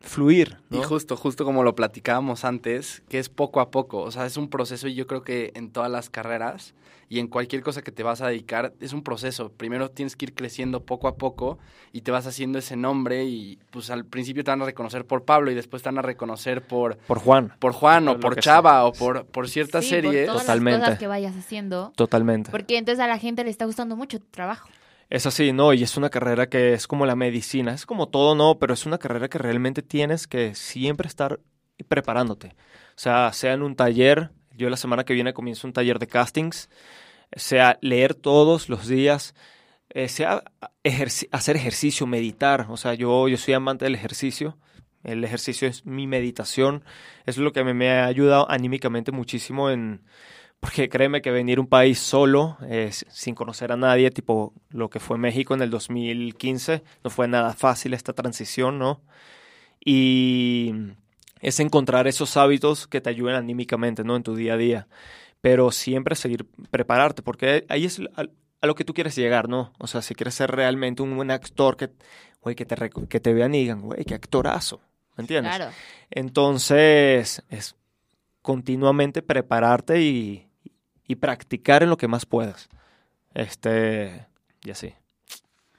fluir, 0.00 0.58
¿no? 0.70 0.78
Y 0.78 0.82
justo, 0.82 1.16
justo 1.16 1.44
como 1.44 1.62
lo 1.62 1.74
platicábamos 1.74 2.44
antes, 2.44 3.02
que 3.08 3.18
es 3.18 3.28
poco 3.28 3.60
a 3.60 3.70
poco, 3.70 3.98
o 4.02 4.10
sea, 4.10 4.26
es 4.26 4.36
un 4.36 4.48
proceso 4.48 4.88
y 4.88 4.94
yo 4.94 5.06
creo 5.06 5.22
que 5.22 5.52
en 5.54 5.70
todas 5.70 5.90
las 5.90 6.08
carreras 6.10 6.74
y 7.08 7.18
en 7.18 7.26
cualquier 7.26 7.62
cosa 7.62 7.82
que 7.82 7.90
te 7.90 8.04
vas 8.04 8.20
a 8.20 8.28
dedicar, 8.28 8.72
es 8.80 8.92
un 8.92 9.02
proceso. 9.02 9.50
Primero 9.50 9.90
tienes 9.90 10.14
que 10.14 10.26
ir 10.26 10.34
creciendo 10.34 10.84
poco 10.84 11.08
a 11.08 11.16
poco 11.16 11.58
y 11.92 12.02
te 12.02 12.12
vas 12.12 12.24
haciendo 12.28 12.60
ese 12.60 12.76
nombre 12.76 13.24
y 13.24 13.58
pues 13.72 13.90
al 13.90 14.04
principio 14.04 14.44
te 14.44 14.52
van 14.52 14.62
a 14.62 14.64
reconocer 14.64 15.04
por 15.04 15.24
Pablo 15.24 15.50
y 15.50 15.56
después 15.56 15.82
te 15.82 15.88
van 15.88 15.98
a 15.98 16.02
reconocer 16.02 16.62
por, 16.62 16.96
Por 16.98 17.18
Juan. 17.18 17.52
por 17.58 17.72
Juan 17.72 18.06
o 18.06 18.20
por 18.20 18.38
Chava 18.38 18.84
o 18.84 18.92
por, 18.92 19.26
por 19.26 19.48
ciertas 19.48 19.84
Sí, 19.84 19.90
series. 19.90 20.26
Por 20.26 20.34
todas 20.34 20.42
Totalmente. 20.42 20.78
las 20.78 20.88
cosas 20.90 20.98
que 21.00 21.06
vayas 21.08 21.36
haciendo. 21.36 21.92
Totalmente. 21.96 22.52
Porque 22.52 22.78
entonces 22.78 23.00
a 23.02 23.08
la 23.08 23.18
gente 23.18 23.42
le 23.42 23.50
está 23.50 23.64
gustando 23.64 23.96
mucho 23.96 24.20
tu 24.20 24.26
trabajo. 24.26 24.68
Es 25.10 25.26
así, 25.26 25.52
¿no? 25.52 25.72
Y 25.74 25.82
es 25.82 25.96
una 25.96 26.08
carrera 26.08 26.48
que 26.48 26.72
es 26.72 26.86
como 26.86 27.04
la 27.04 27.16
medicina, 27.16 27.74
es 27.74 27.84
como 27.84 28.08
todo, 28.08 28.36
¿no? 28.36 28.60
Pero 28.60 28.74
es 28.74 28.86
una 28.86 28.98
carrera 28.98 29.28
que 29.28 29.38
realmente 29.38 29.82
tienes 29.82 30.28
que 30.28 30.54
siempre 30.54 31.08
estar 31.08 31.40
preparándote. 31.88 32.54
O 32.90 32.98
sea, 33.02 33.32
sea 33.32 33.54
en 33.54 33.62
un 33.62 33.74
taller, 33.74 34.30
yo 34.56 34.70
la 34.70 34.76
semana 34.76 35.04
que 35.04 35.14
viene 35.14 35.34
comienzo 35.34 35.66
un 35.66 35.72
taller 35.72 35.98
de 35.98 36.06
castings, 36.06 36.70
sea 37.32 37.76
leer 37.82 38.14
todos 38.14 38.68
los 38.68 38.86
días, 38.86 39.34
eh, 39.90 40.08
sea 40.08 40.44
hacer 41.32 41.56
ejercicio, 41.56 42.06
meditar. 42.06 42.66
O 42.70 42.76
sea, 42.76 42.94
yo, 42.94 43.26
yo 43.28 43.36
soy 43.36 43.54
amante 43.54 43.86
del 43.86 43.96
ejercicio. 43.96 44.58
El 45.02 45.24
ejercicio 45.24 45.66
es 45.66 45.86
mi 45.86 46.06
meditación. 46.06 46.84
Es 47.26 47.36
lo 47.36 47.52
que 47.52 47.64
me, 47.64 47.74
me 47.74 47.90
ha 47.90 48.06
ayudado 48.06 48.48
anímicamente 48.48 49.10
muchísimo 49.10 49.70
en, 49.70 50.02
Porque 50.60 50.88
créeme 50.90 51.22
que 51.22 51.30
venir 51.30 51.58
a 51.58 51.62
un 51.62 51.66
país 51.66 51.98
solo, 51.98 52.58
eh, 52.62 52.90
sin 52.92 53.34
conocer 53.34 53.72
a 53.72 53.76
nadie, 53.76 54.10
tipo 54.10 54.52
lo 54.68 54.90
que 54.90 55.00
fue 55.00 55.16
México 55.16 55.54
en 55.54 55.62
el 55.62 55.70
2015, 55.70 56.82
no 57.02 57.10
fue 57.10 57.28
nada 57.28 57.54
fácil 57.54 57.94
esta 57.94 58.12
transición, 58.12 58.78
¿no? 58.78 59.00
Y 59.82 60.74
es 61.40 61.60
encontrar 61.60 62.06
esos 62.06 62.36
hábitos 62.36 62.86
que 62.86 63.00
te 63.00 63.08
ayuden 63.08 63.36
anímicamente, 63.36 64.04
¿no? 64.04 64.16
En 64.16 64.22
tu 64.22 64.36
día 64.36 64.54
a 64.54 64.58
día. 64.58 64.88
Pero 65.40 65.70
siempre 65.70 66.14
seguir 66.14 66.44
prepararte, 66.70 67.22
porque 67.22 67.64
ahí 67.70 67.86
es 67.86 67.98
a, 68.14 68.26
a 68.60 68.66
lo 68.66 68.74
que 68.74 68.84
tú 68.84 68.94
quieres 68.94 69.16
llegar, 69.16 69.48
¿no? 69.48 69.72
O 69.78 69.86
sea, 69.86 70.02
si 70.02 70.14
quieres 70.14 70.34
ser 70.34 70.50
realmente 70.50 71.02
un 71.02 71.16
buen 71.16 71.30
actor 71.30 71.76
que, 71.76 71.90
güey, 72.42 72.54
que 72.54 72.66
te, 72.66 72.90
que 73.08 73.20
te 73.20 73.32
vean 73.32 73.54
y 73.54 73.60
digan, 73.60 73.80
güey, 73.80 74.04
qué 74.04 74.14
actorazo, 74.14 74.80
¿me 75.16 75.22
entiendes? 75.22 75.56
Claro. 75.56 75.72
Entonces, 76.10 77.42
es 77.48 77.76
continuamente 78.42 79.22
prepararte 79.22 80.02
y, 80.02 80.49
y 81.10 81.16
practicar 81.16 81.82
en 81.82 81.90
lo 81.90 81.96
que 81.96 82.06
más 82.06 82.24
puedas. 82.24 82.68
Este, 83.34 84.26
y 84.64 84.70
así. 84.70 84.94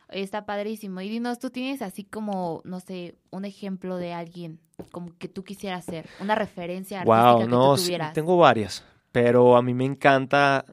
Está 0.10 0.46
padrísimo. 0.46 1.00
Y 1.00 1.08
dinos, 1.10 1.40
tú 1.40 1.50
tienes 1.52 1.82
así 1.82 2.04
como, 2.04 2.62
no 2.66 2.82
sé, 2.82 3.16
un 3.30 3.46
ejemplo 3.46 3.96
de 3.98 4.12
alguien 4.14 4.60
como 4.92 5.16
que 5.18 5.30
tú 5.30 5.44
quisieras 5.44 5.86
ser, 5.86 6.06
una 6.20 6.36
referencia 6.36 7.02
artística 7.02 7.32
Wow, 7.34 7.40
que 7.42 7.48
no, 7.48 7.72
tú 7.76 7.78
sí, 7.78 7.86
tuvieras. 7.86 8.14
tengo 8.14 8.36
varias, 8.36 8.84
pero 9.12 9.56
a 9.56 9.62
mí 9.62 9.74
me 9.74 9.86
encanta, 9.86 10.66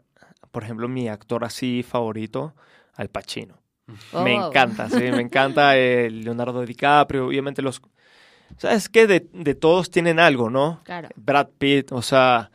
por 0.50 0.64
ejemplo, 0.64 0.88
mi 0.88 1.08
actor 1.08 1.44
así 1.44 1.84
favorito, 1.84 2.54
Al 2.94 3.10
Pacino. 3.10 3.58
Me 4.24 4.34
Oh. 4.40 4.48
encanta, 4.48 4.88
sí, 4.88 4.96
me 5.12 5.20
encanta 5.20 5.76
eh, 5.76 6.10
Leonardo 6.10 6.64
DiCaprio, 6.64 7.26
obviamente 7.26 7.62
los... 7.62 7.80
¿Sabes 8.56 8.88
qué? 8.88 9.06
De, 9.06 9.28
de 9.32 9.54
todos 9.54 9.90
tienen 9.90 10.18
algo, 10.18 10.48
¿no? 10.50 10.80
Claro. 10.84 11.10
Brad 11.16 11.48
Pitt, 11.58 11.92
o 11.92 12.00
sea, 12.02 12.50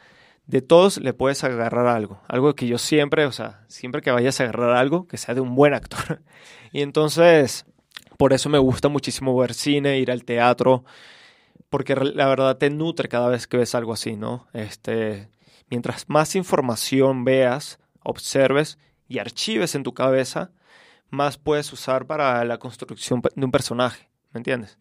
de 0.46 0.62
todos 0.62 0.98
le 0.98 1.14
puedes 1.14 1.44
agarrar 1.44 1.88
algo. 1.88 2.22
Algo 2.28 2.54
que 2.56 2.68
yo 2.68 2.78
siempre, 2.78 3.26
o 3.26 3.32
sea, 3.32 3.64
siempre 3.68 4.02
que 4.02 4.12
vayas 4.12 4.40
a 4.40 4.44
agarrar 4.44 4.76
algo, 4.76 5.08
que 5.08 5.18
sea 5.18 5.36
de 5.36 5.42
un 5.42 5.56
buen 5.56 5.74
actor. 5.74 6.22
Y 6.76 6.82
entonces, 6.82 7.68
por 8.18 8.34
eso 8.34 8.50
me 8.50 8.58
gusta 8.58 8.90
muchísimo 8.90 9.38
ver 9.38 9.54
cine, 9.54 10.00
ir 10.00 10.10
al 10.10 10.26
teatro, 10.26 10.84
porque 11.70 11.96
la 11.96 12.28
verdad 12.28 12.58
te 12.58 12.72
nutre 12.72 13.10
cada 13.10 13.30
vez 13.30 13.46
que 13.46 13.58
ves 13.58 13.76
algo 13.76 13.94
así, 13.94 14.16
¿no? 14.16 14.48
Este, 14.54 15.30
mientras 15.70 16.10
más 16.10 16.36
información 16.36 17.26
veas, 17.26 17.78
observes 18.04 18.80
y 19.08 19.20
archives 19.20 19.76
en 19.76 19.84
tu 19.84 19.94
cabeza, 19.94 20.50
más 21.12 21.38
puedes 21.38 21.72
usar 21.72 22.08
para 22.08 22.44
la 22.44 22.58
construcción 22.58 23.22
de 23.36 23.46
un 23.46 23.52
personaje, 23.52 24.10
¿me 24.32 24.40
entiendes? 24.40 24.80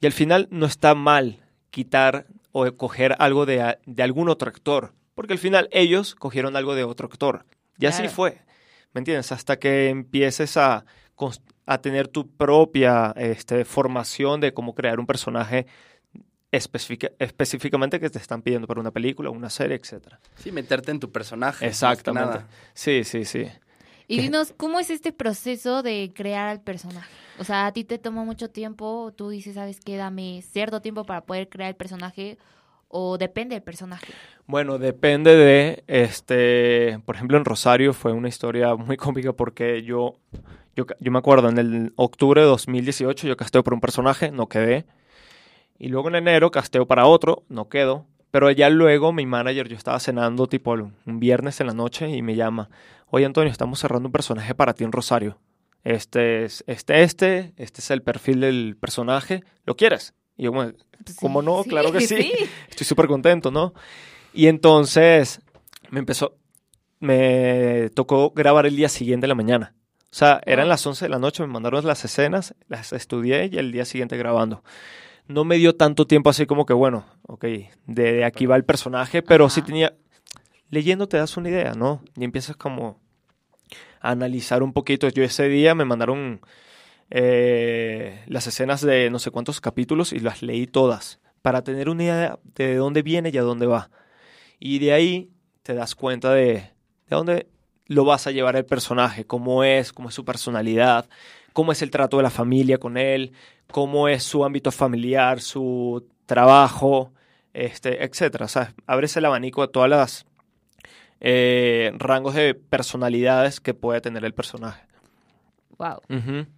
Y 0.00 0.06
al 0.06 0.12
final 0.12 0.48
no 0.50 0.66
está 0.66 0.96
mal 0.96 1.44
quitar 1.70 2.26
o 2.50 2.70
coger 2.76 3.14
algo 3.20 3.46
de, 3.46 3.78
de 3.86 4.02
algún 4.02 4.28
otro 4.28 4.48
actor, 4.48 4.92
porque 5.18 5.32
al 5.32 5.40
final 5.40 5.68
ellos 5.72 6.14
cogieron 6.14 6.54
algo 6.54 6.76
de 6.76 6.84
otro 6.84 7.08
actor. 7.08 7.44
Y 7.76 7.86
así 7.86 8.06
fue, 8.06 8.40
¿me 8.92 9.00
entiendes? 9.00 9.32
Hasta 9.32 9.58
que 9.58 9.88
empieces 9.88 10.56
a, 10.56 10.84
a 11.66 11.78
tener 11.78 12.06
tu 12.06 12.30
propia 12.30 13.12
este, 13.16 13.64
formación 13.64 14.40
de 14.40 14.54
cómo 14.54 14.76
crear 14.76 15.00
un 15.00 15.06
personaje 15.06 15.66
específica- 16.52 17.10
específicamente 17.18 17.98
que 17.98 18.08
te 18.10 18.18
están 18.18 18.42
pidiendo 18.42 18.68
para 18.68 18.80
una 18.80 18.92
película, 18.92 19.30
una 19.30 19.50
serie, 19.50 19.74
etc. 19.74 20.06
Sí, 20.36 20.52
meterte 20.52 20.92
en 20.92 21.00
tu 21.00 21.10
personaje. 21.10 21.66
Exactamente. 21.66 22.38
nada. 22.38 22.48
Sí, 22.72 23.02
sí, 23.02 23.24
sí. 23.24 23.48
Y 24.06 24.20
dinos, 24.20 24.54
¿cómo 24.56 24.78
es 24.78 24.88
este 24.88 25.12
proceso 25.12 25.82
de 25.82 26.12
crear 26.14 26.46
al 26.46 26.60
personaje? 26.60 27.10
O 27.40 27.44
sea, 27.44 27.66
a 27.66 27.72
ti 27.72 27.82
te 27.82 27.98
tomó 27.98 28.24
mucho 28.24 28.50
tiempo, 28.50 29.12
tú 29.16 29.30
dices, 29.30 29.56
¿sabes 29.56 29.80
qué? 29.80 29.96
Dame 29.96 30.42
cierto 30.42 30.80
tiempo 30.80 31.02
para 31.02 31.22
poder 31.22 31.48
crear 31.48 31.70
el 31.70 31.76
personaje 31.76 32.38
o 32.88 33.18
depende 33.18 33.54
del 33.54 33.62
personaje. 33.62 34.12
Bueno, 34.46 34.78
depende 34.78 35.36
de, 35.36 35.84
este, 35.86 36.98
por 37.04 37.16
ejemplo, 37.16 37.36
en 37.36 37.44
Rosario 37.44 37.92
fue 37.92 38.12
una 38.12 38.28
historia 38.28 38.74
muy 38.74 38.96
cómica 38.96 39.32
porque 39.32 39.82
yo, 39.82 40.16
yo, 40.74 40.86
yo 40.98 41.12
me 41.12 41.18
acuerdo, 41.18 41.48
en 41.48 41.58
el 41.58 41.92
octubre 41.96 42.40
de 42.40 42.46
2018 42.46 43.28
yo 43.28 43.36
casteo 43.36 43.62
por 43.62 43.74
un 43.74 43.80
personaje, 43.80 44.30
no 44.30 44.48
quedé. 44.48 44.86
Y 45.78 45.88
luego 45.88 46.08
en 46.08 46.16
enero 46.16 46.50
casteo 46.50 46.86
para 46.86 47.06
otro, 47.06 47.44
no 47.48 47.68
quedo. 47.68 48.06
Pero 48.30 48.50
ya 48.50 48.68
luego 48.68 49.12
mi 49.12 49.24
manager, 49.24 49.68
yo 49.68 49.76
estaba 49.76 50.00
cenando 50.00 50.46
tipo 50.48 50.72
un 50.72 51.20
viernes 51.20 51.60
en 51.60 51.68
la 51.68 51.72
noche 51.72 52.10
y 52.10 52.20
me 52.20 52.34
llama, 52.34 52.68
oye 53.06 53.24
Antonio, 53.24 53.50
estamos 53.50 53.78
cerrando 53.78 54.08
un 54.08 54.12
personaje 54.12 54.54
para 54.54 54.74
ti 54.74 54.84
en 54.84 54.92
Rosario. 54.92 55.38
Este 55.84 56.44
es 56.44 56.64
este, 56.66 57.02
este, 57.02 57.54
este 57.56 57.80
es 57.80 57.90
el 57.90 58.02
perfil 58.02 58.40
del 58.40 58.76
personaje, 58.78 59.42
¿lo 59.64 59.76
quieres? 59.76 60.14
Y 60.38 60.44
yo, 60.44 60.52
bueno, 60.52 60.72
Pues 61.04 61.16
¿cómo 61.16 61.40
sí, 61.40 61.46
no? 61.46 61.64
Claro 61.64 61.92
que 61.92 62.00
sí. 62.06 62.16
sí. 62.16 62.32
Estoy 62.70 62.86
súper 62.86 63.06
contento, 63.06 63.50
¿no? 63.50 63.74
Y 64.32 64.46
entonces 64.46 65.42
me 65.90 65.98
empezó, 65.98 66.36
me 67.00 67.90
tocó 67.94 68.30
grabar 68.30 68.64
el 68.66 68.76
día 68.76 68.88
siguiente 68.88 69.26
en 69.26 69.28
la 69.28 69.34
mañana. 69.34 69.74
O 70.10 70.14
sea, 70.14 70.40
eran 70.46 70.68
las 70.68 70.86
11 70.86 71.04
de 71.04 71.08
la 71.10 71.18
noche, 71.18 71.42
me 71.42 71.52
mandaron 71.52 71.86
las 71.86 72.02
escenas, 72.04 72.54
las 72.68 72.94
estudié 72.94 73.50
y 73.52 73.58
el 73.58 73.72
día 73.72 73.84
siguiente 73.84 74.16
grabando. 74.16 74.64
No 75.26 75.44
me 75.44 75.56
dio 75.56 75.76
tanto 75.76 76.06
tiempo 76.06 76.30
así 76.30 76.46
como 76.46 76.64
que, 76.64 76.72
bueno, 76.72 77.04
ok, 77.26 77.44
de, 77.44 77.68
de 77.86 78.24
aquí 78.24 78.46
va 78.46 78.56
el 78.56 78.64
personaje, 78.64 79.20
pero 79.20 79.50
sí 79.50 79.60
Ajá. 79.60 79.66
tenía, 79.66 79.94
leyendo 80.70 81.08
te 81.08 81.18
das 81.18 81.36
una 81.36 81.50
idea, 81.50 81.74
¿no? 81.74 82.02
Y 82.16 82.24
empiezas 82.24 82.56
como 82.56 82.98
a 84.00 84.10
analizar 84.12 84.62
un 84.62 84.72
poquito. 84.72 85.08
Yo 85.10 85.22
ese 85.22 85.48
día 85.48 85.74
me 85.74 85.84
mandaron 85.84 86.40
eh, 87.10 88.22
las 88.26 88.46
escenas 88.46 88.80
de 88.82 89.10
no 89.10 89.18
sé 89.18 89.30
cuántos 89.30 89.60
capítulos 89.60 90.12
y 90.12 90.20
las 90.20 90.42
leí 90.42 90.66
todas 90.66 91.20
para 91.42 91.62
tener 91.62 91.88
una 91.88 92.04
idea 92.04 92.38
de 92.54 92.76
dónde 92.76 93.02
viene 93.02 93.30
y 93.32 93.38
a 93.38 93.42
dónde 93.42 93.66
va. 93.66 93.90
Y 94.58 94.78
de 94.78 94.92
ahí 94.92 95.30
te 95.62 95.74
das 95.74 95.94
cuenta 95.94 96.32
de, 96.32 96.52
de 96.54 96.70
dónde 97.08 97.48
lo 97.86 98.04
vas 98.04 98.26
a 98.26 98.30
llevar 98.30 98.56
el 98.56 98.66
personaje, 98.66 99.24
cómo 99.24 99.64
es, 99.64 99.92
cómo 99.92 100.10
es 100.10 100.14
su 100.14 100.24
personalidad, 100.24 101.08
cómo 101.52 101.72
es 101.72 101.82
el 101.82 101.90
trato 101.90 102.18
de 102.18 102.22
la 102.22 102.30
familia 102.30 102.78
con 102.78 102.96
él, 102.96 103.32
cómo 103.70 104.08
es 104.08 104.22
su 104.22 104.44
ámbito 104.44 104.70
familiar, 104.70 105.40
su 105.40 106.06
trabajo, 106.26 107.12
este, 107.52 108.04
etcétera. 108.04 108.44
O 108.44 108.48
sea, 108.48 108.74
abres 108.86 109.16
el 109.16 109.24
abanico 109.24 109.62
de 109.62 109.68
todas 109.68 109.88
las 109.90 110.26
eh, 111.20 111.92
rangos 111.96 112.34
de 112.34 112.54
personalidades 112.54 113.60
que 113.60 113.74
puede 113.74 114.00
tener 114.00 114.24
el 114.24 114.34
personaje. 114.34 114.87
Wow. 115.78 116.00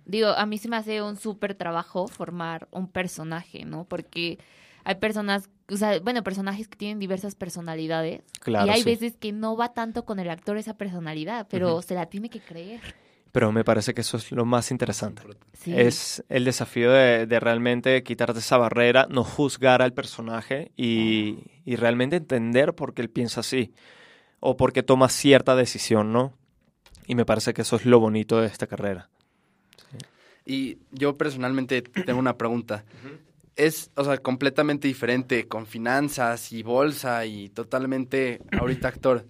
Digo, 0.06 0.28
a 0.28 0.46
mí 0.46 0.58
se 0.58 0.68
me 0.68 0.76
hace 0.76 1.02
un 1.02 1.16
súper 1.16 1.54
trabajo 1.54 2.08
formar 2.08 2.68
un 2.70 2.88
personaje, 2.88 3.64
¿no? 3.64 3.84
Porque 3.84 4.38
hay 4.84 4.94
personas, 4.94 5.50
o 5.70 5.76
sea, 5.76 6.00
bueno, 6.00 6.22
personajes 6.22 6.68
que 6.68 6.76
tienen 6.76 6.98
diversas 6.98 7.34
personalidades. 7.34 8.22
Claro, 8.40 8.66
y 8.66 8.70
hay 8.70 8.82
sí. 8.82 8.84
veces 8.88 9.16
que 9.16 9.32
no 9.32 9.56
va 9.56 9.74
tanto 9.74 10.04
con 10.04 10.18
el 10.18 10.30
actor 10.30 10.56
esa 10.56 10.74
personalidad, 10.74 11.46
pero 11.50 11.82
se 11.82 11.94
la 11.94 12.06
tiene 12.06 12.30
que 12.30 12.40
creer. 12.40 12.80
Pero 13.32 13.52
me 13.52 13.62
parece 13.62 13.94
que 13.94 14.00
eso 14.00 14.16
es 14.16 14.32
lo 14.32 14.44
más 14.44 14.70
interesante. 14.70 15.22
Sí. 15.52 15.72
Es 15.76 16.24
el 16.28 16.44
desafío 16.44 16.90
de, 16.90 17.26
de 17.26 17.40
realmente 17.40 18.02
quitarte 18.02 18.40
esa 18.40 18.56
barrera, 18.56 19.06
no 19.08 19.22
juzgar 19.22 19.82
al 19.82 19.92
personaje 19.92 20.72
y, 20.76 21.38
y 21.64 21.76
realmente 21.76 22.16
entender 22.16 22.74
por 22.74 22.92
qué 22.92 23.02
él 23.02 23.10
piensa 23.10 23.40
así 23.40 23.72
o 24.40 24.56
por 24.56 24.72
qué 24.72 24.82
toma 24.82 25.08
cierta 25.08 25.54
decisión, 25.54 26.12
¿no? 26.12 26.39
Y 27.10 27.16
me 27.16 27.24
parece 27.24 27.52
que 27.52 27.62
eso 27.62 27.74
es 27.74 27.86
lo 27.86 27.98
bonito 27.98 28.40
de 28.40 28.46
esta 28.46 28.68
carrera. 28.68 29.08
Y 30.46 30.78
yo 30.92 31.16
personalmente 31.16 31.82
tengo 31.82 32.20
una 32.20 32.36
pregunta. 32.38 32.84
Es, 33.56 33.90
o 33.96 34.04
sea, 34.04 34.18
completamente 34.18 34.86
diferente 34.86 35.48
con 35.48 35.66
finanzas 35.66 36.52
y 36.52 36.62
bolsa 36.62 37.26
y 37.26 37.48
totalmente 37.48 38.40
ahorita 38.52 38.86
actor. 38.86 39.26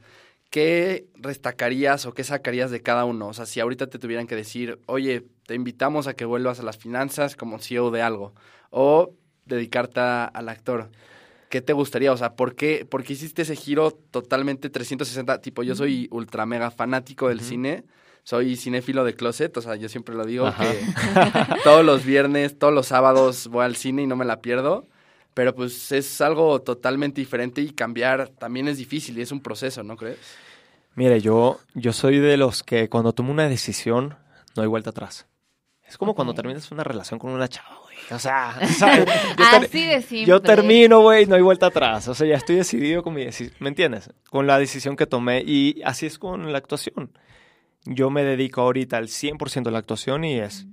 ¿Qué 0.51 1.07
destacarías 1.17 2.05
o 2.05 2.13
qué 2.13 2.23
sacarías 2.23 2.71
de 2.71 2.83
cada 2.83 3.07
uno? 3.07 3.29
O 3.29 3.33
sea, 3.33 3.47
si 3.47 3.61
ahorita 3.61 3.87
te 3.87 3.99
tuvieran 3.99 4.27
que 4.27 4.37
decir, 4.37 4.79
oye, 4.85 5.25
te 5.47 5.55
invitamos 5.55 6.07
a 6.07 6.13
que 6.13 6.27
vuelvas 6.27 6.61
a 6.61 6.65
las 6.65 6.77
finanzas 6.77 7.35
como 7.35 7.59
CEO 7.61 7.91
de 7.91 8.03
algo 8.03 8.35
o 8.69 9.15
dedicarte 9.47 10.01
a- 10.01 10.27
al 10.27 10.51
actor. 10.51 10.91
¿Qué 11.51 11.61
te 11.61 11.73
gustaría? 11.73 12.13
O 12.13 12.17
sea, 12.17 12.37
¿por 12.37 12.55
qué, 12.55 12.87
por 12.89 13.03
qué 13.03 13.15
hiciste 13.15 13.43
ese 13.43 13.57
giro 13.57 13.91
totalmente 13.91 14.71
360? 14.71 15.41
Tipo, 15.41 15.65
yo 15.65 15.75
soy 15.75 16.07
ultra 16.13 16.47
mega 16.47 16.71
fanático 16.71 17.29
del 17.29 17.41
cine. 17.41 17.83
Soy 18.23 18.55
cinéfilo 18.55 19.03
de 19.03 19.15
closet, 19.15 19.57
o 19.57 19.61
sea, 19.61 19.75
yo 19.75 19.89
siempre 19.89 20.15
lo 20.15 20.25
digo 20.25 20.47
Ajá. 20.47 20.63
que 20.63 20.79
todos 21.65 21.85
los 21.85 22.05
viernes, 22.05 22.57
todos 22.57 22.73
los 22.73 22.87
sábados 22.87 23.49
voy 23.49 23.65
al 23.65 23.75
cine 23.75 24.03
y 24.03 24.07
no 24.07 24.15
me 24.15 24.25
la 24.25 24.41
pierdo. 24.41 24.87
Pero 25.35 25.53
pues 25.53 25.91
es 25.91 26.21
algo 26.21 26.61
totalmente 26.63 27.21
diferente 27.21 27.61
y 27.61 27.71
cambiar 27.71 28.29
también 28.29 28.69
es 28.69 28.79
difícil 28.79 29.19
y 29.19 29.23
es 29.23 29.33
un 29.33 29.41
proceso, 29.41 29.83
¿no 29.83 29.97
crees? 29.97 30.19
Mire, 30.95 31.21
yo, 31.21 31.59
yo 31.75 31.93
soy 31.93 32.21
de 32.21 32.37
los 32.37 32.63
que 32.63 32.89
cuando 32.89 33.13
tomo 33.13 33.33
una 33.33 33.49
decisión 33.49 34.17
no 34.55 34.63
hay 34.63 34.69
vuelta 34.69 34.91
atrás. 34.91 35.27
Es 35.85 35.99
como 35.99 36.15
cuando 36.15 36.33
terminas 36.33 36.71
una 36.71 36.85
relación 36.85 37.19
con 37.19 37.33
una 37.33 37.49
chava. 37.49 37.80
O 38.11 38.19
sea, 38.19 38.59
o 38.63 38.67
sea, 38.67 38.99
yo, 38.99 39.05
Así 39.39 39.87
de 39.87 40.03
simple. 40.03 40.27
yo 40.27 40.41
termino, 40.43 41.01
güey, 41.01 41.27
no 41.27 41.37
hay 41.37 41.43
vuelta 41.43 41.67
atrás. 41.67 42.09
O 42.09 42.15
sea, 42.15 42.27
ya 42.27 42.37
estoy 42.37 42.57
decidido 42.57 43.03
con 43.03 43.15
mi 43.15 43.25
decisión, 43.25 43.57
¿me 43.61 43.69
entiendes? 43.69 44.11
Con 44.31 44.47
la 44.47 44.59
decisión 44.59 44.97
que 44.97 45.07
tomé 45.07 45.43
y 45.47 45.81
así 45.85 46.07
es 46.07 46.19
con 46.19 46.53
la 46.53 46.59
actuación. 46.59 47.13
Yo 47.85 48.11
me 48.11 48.25
dedico 48.25 48.61
ahorita 48.61 48.97
al 48.97 49.09
100% 49.09 49.69
a 49.69 49.71
la 49.71 49.79
actuación 49.79 50.25
y 50.25 50.39
es 50.39 50.67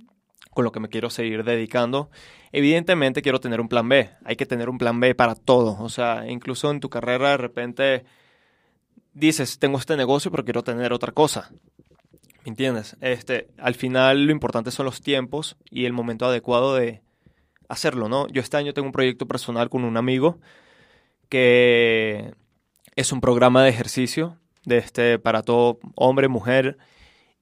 con 0.50 0.64
lo 0.64 0.72
que 0.72 0.80
me 0.80 0.88
quiero 0.88 1.08
seguir 1.10 1.44
dedicando. 1.44 2.10
Evidentemente 2.52 3.22
quiero 3.22 3.40
tener 3.40 3.60
un 3.60 3.68
plan 3.68 3.88
B. 3.88 4.10
Hay 4.24 4.36
que 4.36 4.46
tener 4.46 4.68
un 4.68 4.78
plan 4.78 4.98
B 5.00 5.14
para 5.14 5.34
todo. 5.34 5.76
O 5.80 5.88
sea, 5.88 6.28
incluso 6.28 6.70
en 6.70 6.80
tu 6.80 6.90
carrera 6.90 7.30
de 7.30 7.36
repente 7.36 8.04
dices, 9.14 9.58
tengo 9.58 9.78
este 9.78 9.96
negocio, 9.96 10.30
pero 10.30 10.44
quiero 10.44 10.62
tener 10.62 10.92
otra 10.92 11.12
cosa. 11.12 11.50
¿Me 12.44 12.50
entiendes? 12.50 12.96
Este, 13.00 13.48
al 13.58 13.74
final 13.74 14.24
lo 14.26 14.32
importante 14.32 14.70
son 14.70 14.86
los 14.86 15.00
tiempos 15.00 15.56
y 15.70 15.84
el 15.84 15.92
momento 15.92 16.26
adecuado 16.26 16.74
de 16.74 17.02
hacerlo, 17.68 18.08
¿no? 18.08 18.26
Yo 18.28 18.40
este 18.40 18.56
año 18.56 18.72
tengo 18.74 18.86
un 18.86 18.92
proyecto 18.92 19.26
personal 19.26 19.68
con 19.70 19.84
un 19.84 19.96
amigo 19.96 20.38
que 21.28 22.32
es 22.96 23.12
un 23.12 23.20
programa 23.20 23.62
de 23.62 23.70
ejercicio 23.70 24.36
de 24.64 24.78
este, 24.78 25.18
para 25.18 25.42
todo 25.42 25.78
hombre, 25.94 26.28
mujer, 26.28 26.78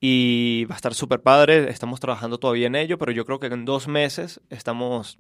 y 0.01 0.65
va 0.67 0.75
a 0.75 0.77
estar 0.77 0.95
súper 0.95 1.23
padre. 1.23 1.71
Estamos 1.71 2.01
trabajando 2.01 2.39
todavía 2.39 2.67
en 2.67 2.75
ello, 2.77 2.99
pero 2.99 3.13
yo 3.13 3.25
creo 3.25 3.39
que 3.41 3.47
en 3.47 3.65
dos 3.65 3.89
meses 3.89 4.41
estamos 4.51 5.19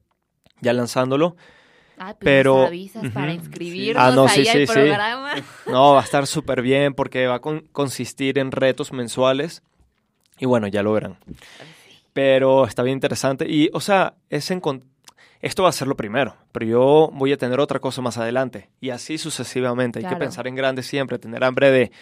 ya 0.60 0.72
lanzándolo. 0.72 1.36
Ah, 1.98 2.14
Pero- 2.18 2.66
avisas 2.66 3.10
para 3.10 3.32
inscribirnos 3.32 4.02
Ah, 4.04 4.10
no, 4.14 4.24
ahí 4.26 4.44
sí, 4.44 4.48
al 4.48 4.58
sí, 4.58 4.66
sí. 4.66 4.72
programa. 4.72 5.32
No, 5.66 5.94
va 5.94 6.00
a 6.02 6.04
estar 6.04 6.26
súper 6.26 6.60
bien 6.60 6.92
porque 6.92 7.26
va 7.26 7.36
a 7.36 7.40
con- 7.40 7.66
consistir 7.72 8.38
en 8.38 8.52
retos 8.52 8.92
mensuales. 8.92 9.62
Y 10.38 10.44
bueno, 10.44 10.66
ya 10.68 10.82
lo 10.82 10.92
verán. 10.92 11.16
Pero 12.12 12.66
está 12.66 12.82
bien 12.82 12.96
interesante. 12.98 13.46
Y, 13.48 13.70
o 13.72 13.80
sea, 13.80 14.14
es 14.28 14.50
encon- 14.50 14.82
esto 15.40 15.62
va 15.62 15.68
a 15.68 15.72
ser 15.72 15.88
lo 15.88 15.96
primero. 15.96 16.36
Pero 16.52 16.66
yo 16.66 17.10
voy 17.12 17.32
a 17.32 17.36
tener 17.36 17.60
otra 17.60 17.78
cosa 17.80 18.02
más 18.02 18.18
adelante. 18.18 18.70
Y 18.80 18.90
así 18.90 19.18
sucesivamente. 19.18 19.98
Hay 20.00 20.06
que 20.06 20.16
pensar 20.16 20.46
en 20.46 20.54
grande 20.54 20.82
siempre, 20.82 21.18
tener 21.18 21.44
hambre 21.44 21.70
de, 21.70 21.92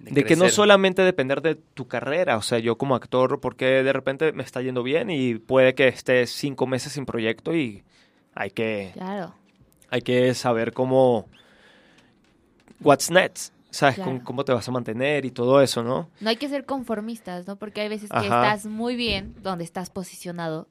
de 0.00 0.24
que 0.24 0.36
no 0.36 0.48
solamente 0.48 1.02
depender 1.02 1.42
de 1.42 1.54
tu 1.54 1.86
carrera. 1.86 2.36
O 2.36 2.42
sea, 2.42 2.58
yo 2.58 2.76
como 2.76 2.94
actor, 2.94 3.40
porque 3.40 3.82
de 3.82 3.92
repente 3.92 4.32
me 4.32 4.42
está 4.42 4.60
yendo 4.62 4.82
bien 4.82 5.10
y 5.10 5.34
puede 5.36 5.74
que 5.74 5.88
esté 5.88 6.26
cinco 6.26 6.66
meses 6.66 6.92
sin 6.92 7.06
proyecto 7.06 7.54
y 7.54 7.84
hay 8.34 8.50
que 8.50 8.90
Claro. 8.94 9.34
hay 9.90 10.02
que 10.02 10.34
saber 10.34 10.72
cómo 10.72 11.28
what's 12.80 13.10
next, 13.10 13.52
sabes 13.72 13.96
Claro. 13.96 14.12
cómo, 14.12 14.24
cómo 14.24 14.44
te 14.44 14.52
vas 14.52 14.68
a 14.68 14.70
mantener 14.70 15.24
y 15.24 15.30
todo 15.32 15.60
eso, 15.60 15.82
¿no? 15.82 16.08
No 16.20 16.28
hay 16.30 16.36
que 16.36 16.48
ser 16.48 16.64
conformistas, 16.66 17.46
¿no? 17.46 17.56
Porque 17.56 17.80
hay 17.80 17.88
veces 17.88 18.10
que 18.10 18.18
estás 18.20 18.64
muy 18.66 18.94
bien 18.94 19.34
donde 19.42 19.64
estás 19.64 19.90
posicionado 19.90 20.68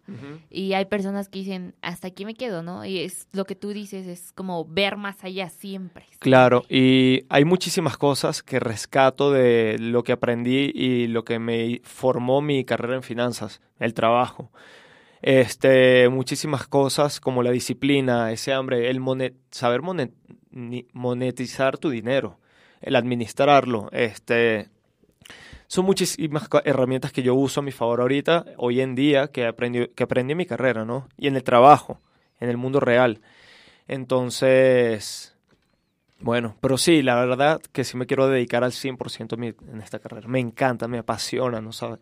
y 0.50 0.72
hay 0.74 0.86
personas 0.86 1.28
que 1.28 1.40
dicen, 1.40 1.76
hasta 1.82 2.08
aquí 2.08 2.24
me 2.26 2.36
quedo, 2.36 2.64
¿no? 2.64 2.86
Y 2.86 3.00
es 3.00 3.28
lo 3.34 3.46
que 3.46 3.56
tú 3.56 3.70
dices, 3.74 4.08
es 4.08 4.32
como 4.32 4.64
ver 4.66 4.96
más 4.98 5.24
allá 5.24 5.50
siempre. 5.50 6.06
Claro, 6.20 6.64
y 6.70 7.26
hay 7.30 7.44
muchísimas 7.44 7.98
cosas 7.98 8.44
que 8.44 8.60
rescato 8.60 9.32
de 9.32 9.78
lo 9.80 10.04
que 10.04 10.12
aprendí 10.14 10.72
y 10.74 11.08
lo 11.08 11.26
que 11.26 11.40
me 11.40 11.82
formó 11.84 12.42
mi 12.42 12.64
carrera 12.64 12.96
en 12.96 13.04
finanzas, 13.04 13.62
el 13.80 13.94
trabajo. 13.94 14.52
Este, 15.24 16.10
muchísimas 16.10 16.68
cosas 16.68 17.20
como 17.20 17.44
la 17.44 17.52
disciplina, 17.52 18.32
ese 18.32 18.54
hambre, 18.54 18.90
el 18.90 19.00
monet- 19.00 19.36
saber 19.52 19.82
monet- 19.82 20.14
monetizar 20.94 21.78
tu 21.78 21.90
dinero, 21.90 22.40
el 22.82 22.96
administrarlo, 22.96 23.90
este, 23.92 24.70
son 25.68 25.86
muchísimas 25.86 26.48
herramientas 26.66 27.12
que 27.12 27.24
yo 27.24 27.34
uso 27.36 27.60
a 27.62 27.64
mi 27.64 27.72
favor 27.72 28.02
ahorita, 28.02 28.46
hoy 28.58 28.82
en 28.82 28.96
día, 28.96 29.28
que 29.30 29.46
aprendí, 29.46 29.88
que 29.88 30.04
aprendí 30.04 30.32
en 30.34 30.38
mi 30.38 30.46
carrera, 30.46 30.84
¿no? 30.86 31.08
Y 31.18 31.28
en 31.28 31.36
el 31.36 31.44
trabajo, 31.44 32.00
en 32.40 32.50
el 32.50 32.58
mundo 32.58 32.80
real. 32.80 33.22
Entonces, 33.88 35.36
bueno, 36.20 36.56
pero 36.62 36.78
sí, 36.78 37.02
la 37.02 37.16
verdad 37.24 37.62
que 37.72 37.84
sí 37.84 37.98
me 37.98 38.06
quiero 38.06 38.28
dedicar 38.28 38.64
al 38.64 38.74
100% 38.74 39.38
mi- 39.38 39.54
en 39.72 39.82
esta 39.82 40.00
carrera. 40.00 40.28
Me 40.28 40.40
encanta, 40.40 40.88
me 40.88 40.98
apasiona, 41.00 41.62
¿no 41.62 41.72
sabes? 41.72 42.00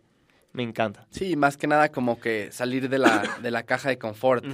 Me 0.52 0.62
encanta. 0.64 1.06
Sí, 1.10 1.36
más 1.36 1.56
que 1.56 1.66
nada 1.66 1.90
como 1.90 2.18
que 2.20 2.50
salir 2.50 2.88
de 2.88 2.98
la, 2.98 3.22
de 3.42 3.50
la 3.50 3.62
caja 3.62 3.88
de 3.88 3.98
confort. 3.98 4.44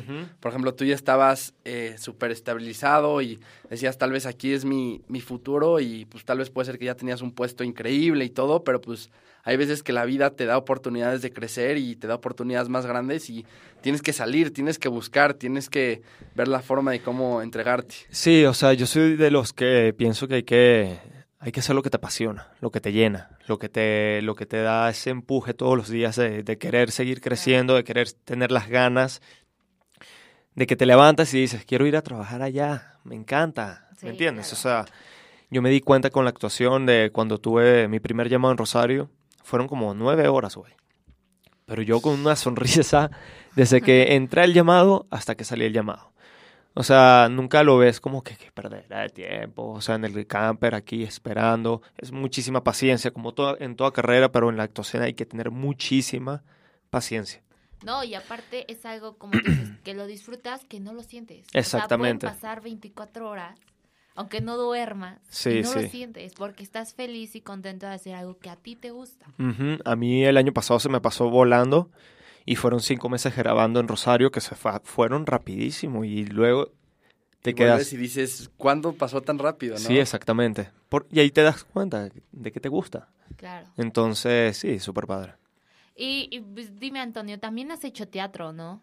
Por 0.40 0.50
ejemplo, 0.50 0.74
tú 0.74 0.84
ya 0.84 0.94
estabas 0.94 1.54
eh, 1.64 1.96
súper 1.98 2.30
estabilizado 2.30 3.22
y 3.22 3.40
decías, 3.70 3.96
tal 3.96 4.12
vez 4.12 4.26
aquí 4.26 4.52
es 4.52 4.64
mi, 4.64 5.02
mi 5.08 5.20
futuro 5.20 5.80
y 5.80 6.04
pues 6.04 6.24
tal 6.24 6.38
vez 6.38 6.50
puede 6.50 6.66
ser 6.66 6.78
que 6.78 6.84
ya 6.84 6.94
tenías 6.94 7.22
un 7.22 7.32
puesto 7.32 7.64
increíble 7.64 8.24
y 8.24 8.30
todo, 8.30 8.62
pero 8.62 8.80
pues 8.80 9.10
hay 9.42 9.56
veces 9.56 9.82
que 9.82 9.92
la 9.92 10.04
vida 10.04 10.30
te 10.30 10.44
da 10.44 10.58
oportunidades 10.58 11.22
de 11.22 11.32
crecer 11.32 11.78
y 11.78 11.94
te 11.94 12.08
da 12.08 12.16
oportunidades 12.16 12.68
más 12.68 12.84
grandes 12.84 13.30
y 13.30 13.46
tienes 13.80 14.02
que 14.02 14.12
salir, 14.12 14.52
tienes 14.52 14.78
que 14.78 14.88
buscar, 14.88 15.34
tienes 15.34 15.70
que 15.70 16.02
ver 16.34 16.48
la 16.48 16.60
forma 16.60 16.90
de 16.90 17.00
cómo 17.00 17.40
entregarte. 17.40 17.94
Sí, 18.10 18.44
o 18.44 18.52
sea, 18.54 18.72
yo 18.72 18.86
soy 18.86 19.16
de 19.16 19.30
los 19.30 19.52
que 19.52 19.94
pienso 19.96 20.26
que 20.26 20.34
hay 20.34 20.42
que 20.42 20.98
hay 21.38 21.52
que 21.52 21.60
hacer 21.60 21.74
lo 21.76 21.82
que 21.82 21.90
te 21.90 21.96
apasiona, 21.98 22.48
lo 22.60 22.70
que 22.70 22.80
te 22.80 22.92
llena, 22.92 23.30
lo 23.46 23.58
que 23.58 23.68
te 23.68 24.20
lo 24.22 24.34
que 24.34 24.46
te 24.46 24.62
da 24.62 24.88
ese 24.88 25.10
empuje 25.10 25.54
todos 25.54 25.76
los 25.76 25.88
días 25.88 26.16
de, 26.16 26.42
de 26.42 26.58
querer 26.58 26.90
seguir 26.90 27.20
creciendo, 27.20 27.74
de 27.74 27.84
querer 27.84 28.10
tener 28.12 28.50
las 28.50 28.68
ganas, 28.68 29.20
de 30.54 30.66
que 30.66 30.76
te 30.76 30.86
levantas 30.86 31.32
y 31.34 31.40
dices 31.40 31.64
quiero 31.64 31.86
ir 31.86 31.96
a 31.96 32.02
trabajar 32.02 32.42
allá, 32.42 32.96
me 33.04 33.14
encanta, 33.14 33.88
Sí, 33.98 34.06
¿me 34.06 34.12
entiendes? 34.12 34.48
claro. 34.48 34.58
O 34.58 34.62
sea, 34.86 34.94
yo 35.50 35.62
me 35.62 35.70
di 35.70 35.80
cuenta 35.80 36.10
con 36.10 36.24
la 36.24 36.30
actuación 36.30 36.86
de 36.86 37.10
cuando 37.12 37.38
tuve 37.38 37.88
mi 37.88 38.00
primer 38.00 38.28
llamado 38.28 38.52
en 38.52 38.58
Rosario, 38.58 39.10
fueron 39.42 39.68
como 39.68 39.94
nueve 39.94 40.26
horas, 40.28 40.56
güey. 40.56 40.72
Pero 41.66 41.82
yo 41.82 42.00
con 42.00 42.18
una 42.18 42.36
sonrisa 42.36 43.10
desde 43.56 43.80
que 43.80 44.14
entré 44.16 44.42
al 44.42 44.52
llamado 44.54 45.06
hasta 45.10 45.34
que 45.34 45.44
salí 45.44 45.64
el 45.66 45.72
llamado. 45.72 46.12
O 46.78 46.82
sea, 46.82 47.28
nunca 47.30 47.62
lo 47.62 47.78
ves 47.78 48.00
como 48.00 48.22
que, 48.22 48.36
que 48.36 48.52
perderá 48.52 49.00
de 49.00 49.08
tiempo. 49.08 49.70
O 49.72 49.80
sea, 49.80 49.94
en 49.94 50.04
el 50.04 50.26
camper 50.26 50.74
aquí 50.74 51.04
esperando. 51.04 51.80
Es 51.96 52.12
muchísima 52.12 52.62
paciencia, 52.62 53.10
como 53.12 53.32
toda, 53.32 53.56
en 53.60 53.76
toda 53.76 53.92
carrera, 53.92 54.30
pero 54.30 54.50
en 54.50 54.58
la 54.58 54.64
actuación 54.64 55.02
hay 55.02 55.14
que 55.14 55.24
tener 55.24 55.50
muchísima 55.50 56.44
paciencia. 56.90 57.42
No, 57.82 58.04
y 58.04 58.14
aparte 58.14 58.70
es 58.70 58.84
algo 58.84 59.16
como 59.16 59.32
tú 59.38 59.48
dices, 59.48 59.70
que 59.84 59.94
lo 59.94 60.06
disfrutas, 60.06 60.66
que 60.66 60.78
no 60.78 60.92
lo 60.92 61.02
sientes. 61.02 61.46
Exactamente. 61.54 62.26
O 62.26 62.28
sea, 62.28 62.38
pasar 62.38 62.60
24 62.62 63.30
horas, 63.30 63.58
aunque 64.14 64.42
no 64.42 64.58
duermas, 64.58 65.18
Sí, 65.30 65.50
y 65.50 65.62
no 65.62 65.72
lo 65.72 65.80
sí. 65.80 65.88
sientes, 65.88 66.34
porque 66.34 66.62
estás 66.62 66.92
feliz 66.92 67.36
y 67.36 67.40
contento 67.40 67.86
de 67.86 67.94
hacer 67.94 68.14
algo 68.14 68.38
que 68.38 68.50
a 68.50 68.56
ti 68.56 68.76
te 68.76 68.90
gusta. 68.90 69.26
Ujú, 69.38 69.78
A 69.86 69.96
mí 69.96 70.24
el 70.24 70.36
año 70.36 70.52
pasado 70.52 70.78
se 70.78 70.90
me 70.90 71.00
pasó 71.00 71.30
volando 71.30 71.90
y 72.46 72.56
fueron 72.56 72.80
cinco 72.80 73.08
meses 73.10 73.36
grabando 73.36 73.80
en 73.80 73.88
Rosario 73.88 74.30
que 74.30 74.40
se 74.40 74.54
fa- 74.54 74.80
fueron 74.84 75.26
rapidísimo 75.26 76.04
y 76.04 76.24
luego 76.24 76.70
te 77.42 77.50
Y 77.50 77.54
quedas... 77.54 77.92
y 77.92 77.96
dices, 77.96 78.50
¿cuándo 78.56 78.92
pasó 78.94 79.20
tan 79.20 79.38
rápido? 79.38 79.74
¿no? 79.74 79.80
Sí, 79.80 79.98
exactamente. 79.98 80.70
Por- 80.88 81.06
y 81.10 81.20
ahí 81.20 81.30
te 81.30 81.42
das 81.42 81.64
cuenta 81.64 82.08
de 82.32 82.52
que 82.52 82.60
te 82.60 82.68
gusta. 82.68 83.08
Claro. 83.36 83.66
Entonces, 83.76 84.56
sí, 84.56 84.78
súper 84.78 85.06
padre. 85.06 85.34
Y, 85.94 86.28
y, 86.30 86.40
pues, 86.40 86.78
dime, 86.78 87.00
Antonio, 87.00 87.38
también 87.38 87.70
has 87.72 87.82
hecho 87.84 88.08
teatro, 88.08 88.52
¿no? 88.52 88.82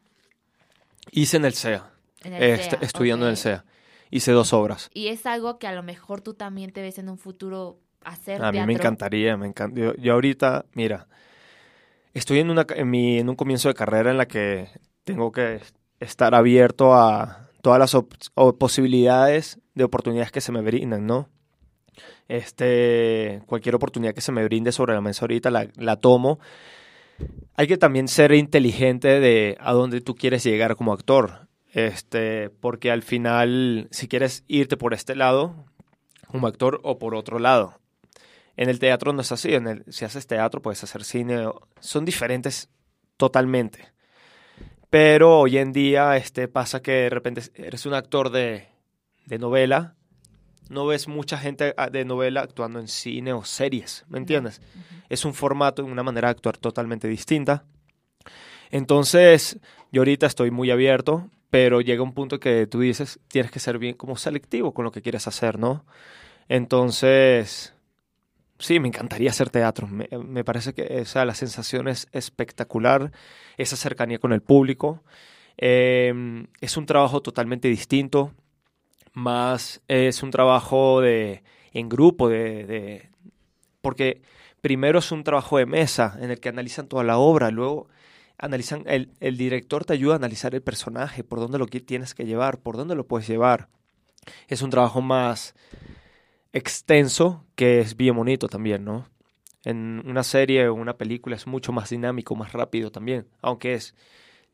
Hice 1.12 1.38
en 1.38 1.46
el 1.46 1.54
CEA, 1.54 1.92
En 2.24 2.34
el 2.34 2.44
este, 2.44 2.70
CEA, 2.70 2.80
estudiando 2.82 3.26
en 3.26 3.32
el 3.32 3.38
CEA. 3.38 3.66
Hice 4.10 4.32
dos 4.32 4.54
obras. 4.54 4.90
Y 4.94 5.08
es 5.08 5.26
algo 5.26 5.58
que 5.60 5.68
a 5.68 5.74
lo 5.74 5.84
mejor 5.84 6.22
tú 6.22 6.34
también 6.34 6.72
te 6.72 6.82
ves 6.82 6.98
en 7.00 7.10
un 7.10 7.18
futuro 7.18 7.80
hacer 8.04 8.42
A 8.42 8.52
mí 8.52 8.58
teatro. 8.58 8.68
me 8.68 8.74
encantaría, 8.74 9.38
me 9.38 9.48
encanta. 9.48 9.80
Yo, 9.80 9.96
yo 9.96 10.14
ahorita, 10.14 10.66
mira, 10.74 11.08
estoy 12.14 12.40
en, 12.40 12.50
un 13.30 13.36
comienzo 13.36 13.70
de 13.70 13.74
carrera 13.74 14.12
en 14.12 14.18
la 14.18 14.28
que 14.28 14.70
tengo 15.04 15.32
que 15.32 15.62
estar 16.00 16.36
abierto 16.36 16.94
a 16.94 17.50
todas 17.62 17.80
las 17.80 18.04
posibilidades 18.58 19.60
de 19.74 19.84
oportunidades 19.84 20.32
que 20.32 20.42
se 20.42 20.52
me 20.52 20.62
brindan, 20.62 21.06
¿no? 21.06 21.30
Este, 22.28 23.42
cualquier 23.46 23.76
oportunidad 23.76 24.14
que 24.14 24.22
se 24.22 24.32
me 24.32 24.44
brinde 24.44 24.72
sobre 24.72 24.94
la 24.94 25.02
mesa 25.02 25.26
ahorita 25.26 25.52
la, 25.52 25.68
la 25.76 25.98
tomo. 25.98 26.40
Hay 27.56 27.68
que 27.68 27.78
también 27.78 28.08
ser 28.08 28.34
inteligente 28.34 29.20
de 29.20 29.58
a 29.60 29.74
dónde 29.74 30.02
tú 30.02 30.16
quieres 30.16 30.44
llegar 30.44 30.76
como 30.76 30.94
actor. 30.94 31.48
Este, 31.74 32.50
porque 32.50 32.92
al 32.92 33.02
final, 33.02 33.88
si 33.92 34.08
quieres 34.08 34.44
irte 34.48 34.78
por 34.78 34.94
este 34.94 35.16
lado, 35.16 35.56
como 36.28 36.48
actor, 36.48 36.80
o 36.84 36.98
por 37.00 37.16
otro 37.16 37.40
lado. 37.40 37.80
En 38.56 38.70
el 38.70 38.80
teatro 38.80 39.14
no 39.14 39.22
es 39.22 39.32
así. 39.32 39.54
En 39.54 39.68
el, 39.68 39.84
si 39.90 40.06
haces 40.06 40.28
teatro, 40.28 40.62
puedes 40.62 40.84
hacer 40.84 41.04
cine. 41.04 41.48
Son 41.80 42.06
diferentes 42.06 42.70
totalmente. 43.18 43.94
Pero 44.90 45.40
hoy 45.40 45.58
en 45.58 45.74
día 45.74 46.18
este, 46.18 46.48
pasa 46.48 46.82
que 46.82 46.92
de 46.92 47.10
repente 47.10 47.42
eres 47.56 47.86
un 47.86 47.96
actor 47.96 48.30
de, 48.30 48.68
de 49.26 49.40
novela. 49.40 49.96
No 50.70 50.86
ves 50.86 51.08
mucha 51.08 51.38
gente 51.38 51.74
ah, 51.78 51.90
de 51.90 52.06
novela 52.06 52.42
actuando 52.42 52.80
en 52.80 52.88
cine 52.88 53.34
o 53.34 53.44
series, 53.44 54.06
¿me 54.08 54.18
entiendes? 54.18 54.62
Es 55.10 55.26
un 55.26 55.34
formato, 55.34 55.84
una 55.84 56.04
manera 56.04 56.28
de 56.28 56.34
actuar 56.34 56.58
totalmente 56.58 57.08
distinta. 57.08 57.66
Entonces, 58.72 59.60
yo 59.92 60.02
ahorita 60.02 60.26
estoy 60.26 60.52
muy 60.52 60.72
abierto, 60.72 61.30
pero 61.50 61.82
llega 61.82 62.02
un 62.02 62.14
punto 62.14 62.40
que 62.40 62.66
tú 62.66 62.80
dices, 62.80 63.20
tienes 63.28 63.52
que 63.52 63.60
ser 63.60 63.78
bien 63.78 63.96
como 63.96 64.16
selectivo 64.16 64.74
con 64.74 64.86
lo 64.86 64.92
que 64.92 65.02
quieres 65.02 65.28
hacer, 65.28 65.60
¿no? 65.60 65.86
Entonces, 66.48 67.73
sí, 68.60 68.80
me 68.80 68.88
encantaría 68.88 69.30
hacer 69.30 69.50
teatro. 69.50 69.88
Me, 69.88 70.08
me 70.26 70.44
parece 70.44 70.74
que 70.74 71.06
la 71.14 71.36
sensación 71.36 71.88
es 71.88 72.08
espectacular, 72.12 73.12
esa 73.58 73.76
cercanía 73.76 74.20
con 74.20 74.34
el 74.34 74.42
público. 74.42 75.04
Eh, 75.58 76.46
es 76.62 76.78
un 76.78 76.86
trabajo 76.86 77.22
totalmente 77.22 77.68
distinto, 77.68 78.34
más 79.14 79.82
es 79.88 80.24
un 80.24 80.32
trabajo 80.32 81.02
de, 81.02 81.44
en 81.74 81.90
grupo, 81.90 82.30
de, 82.30 82.66
de- 82.66 83.10
porque 83.82 84.22
primero 84.62 85.00
es 85.00 85.12
un 85.12 85.24
trabajo 85.24 85.58
de 85.58 85.66
mesa 85.66 86.18
en 86.20 86.32
el 86.32 86.40
que 86.40 86.50
analizan 86.50 86.88
toda 86.88 87.04
la 87.04 87.18
obra, 87.18 87.52
luego 87.52 87.88
analizan, 88.38 88.84
el, 88.88 89.12
el 89.20 89.38
director 89.38 89.86
te 89.86 89.94
ayuda 89.94 90.14
a 90.14 90.18
analizar 90.18 90.56
el 90.56 90.62
personaje, 90.64 91.24
por 91.24 91.40
dónde 91.40 91.60
lo 91.60 91.68
tienes 91.68 92.16
que 92.16 92.26
llevar, 92.26 92.60
por 92.60 92.78
dónde 92.78 92.96
lo 92.96 93.06
puedes 93.06 93.28
llevar. 93.28 93.70
Es 94.48 94.62
un 94.62 94.70
trabajo 94.70 95.02
más 95.02 95.54
extenso 96.54 97.46
que 97.56 97.80
es 97.80 97.98
bien 97.98 98.16
bonito 98.16 98.48
también, 98.48 98.86
¿no? 98.86 99.08
En 99.66 100.02
una 100.06 100.24
serie 100.24 100.68
o 100.68 100.74
una 100.74 100.98
película 100.98 101.36
es 101.36 101.48
mucho 101.48 101.72
más 101.72 101.90
dinámico, 101.90 102.36
más 102.36 102.54
rápido 102.54 102.92
también, 102.92 103.28
aunque 103.42 103.74
es 103.74 103.96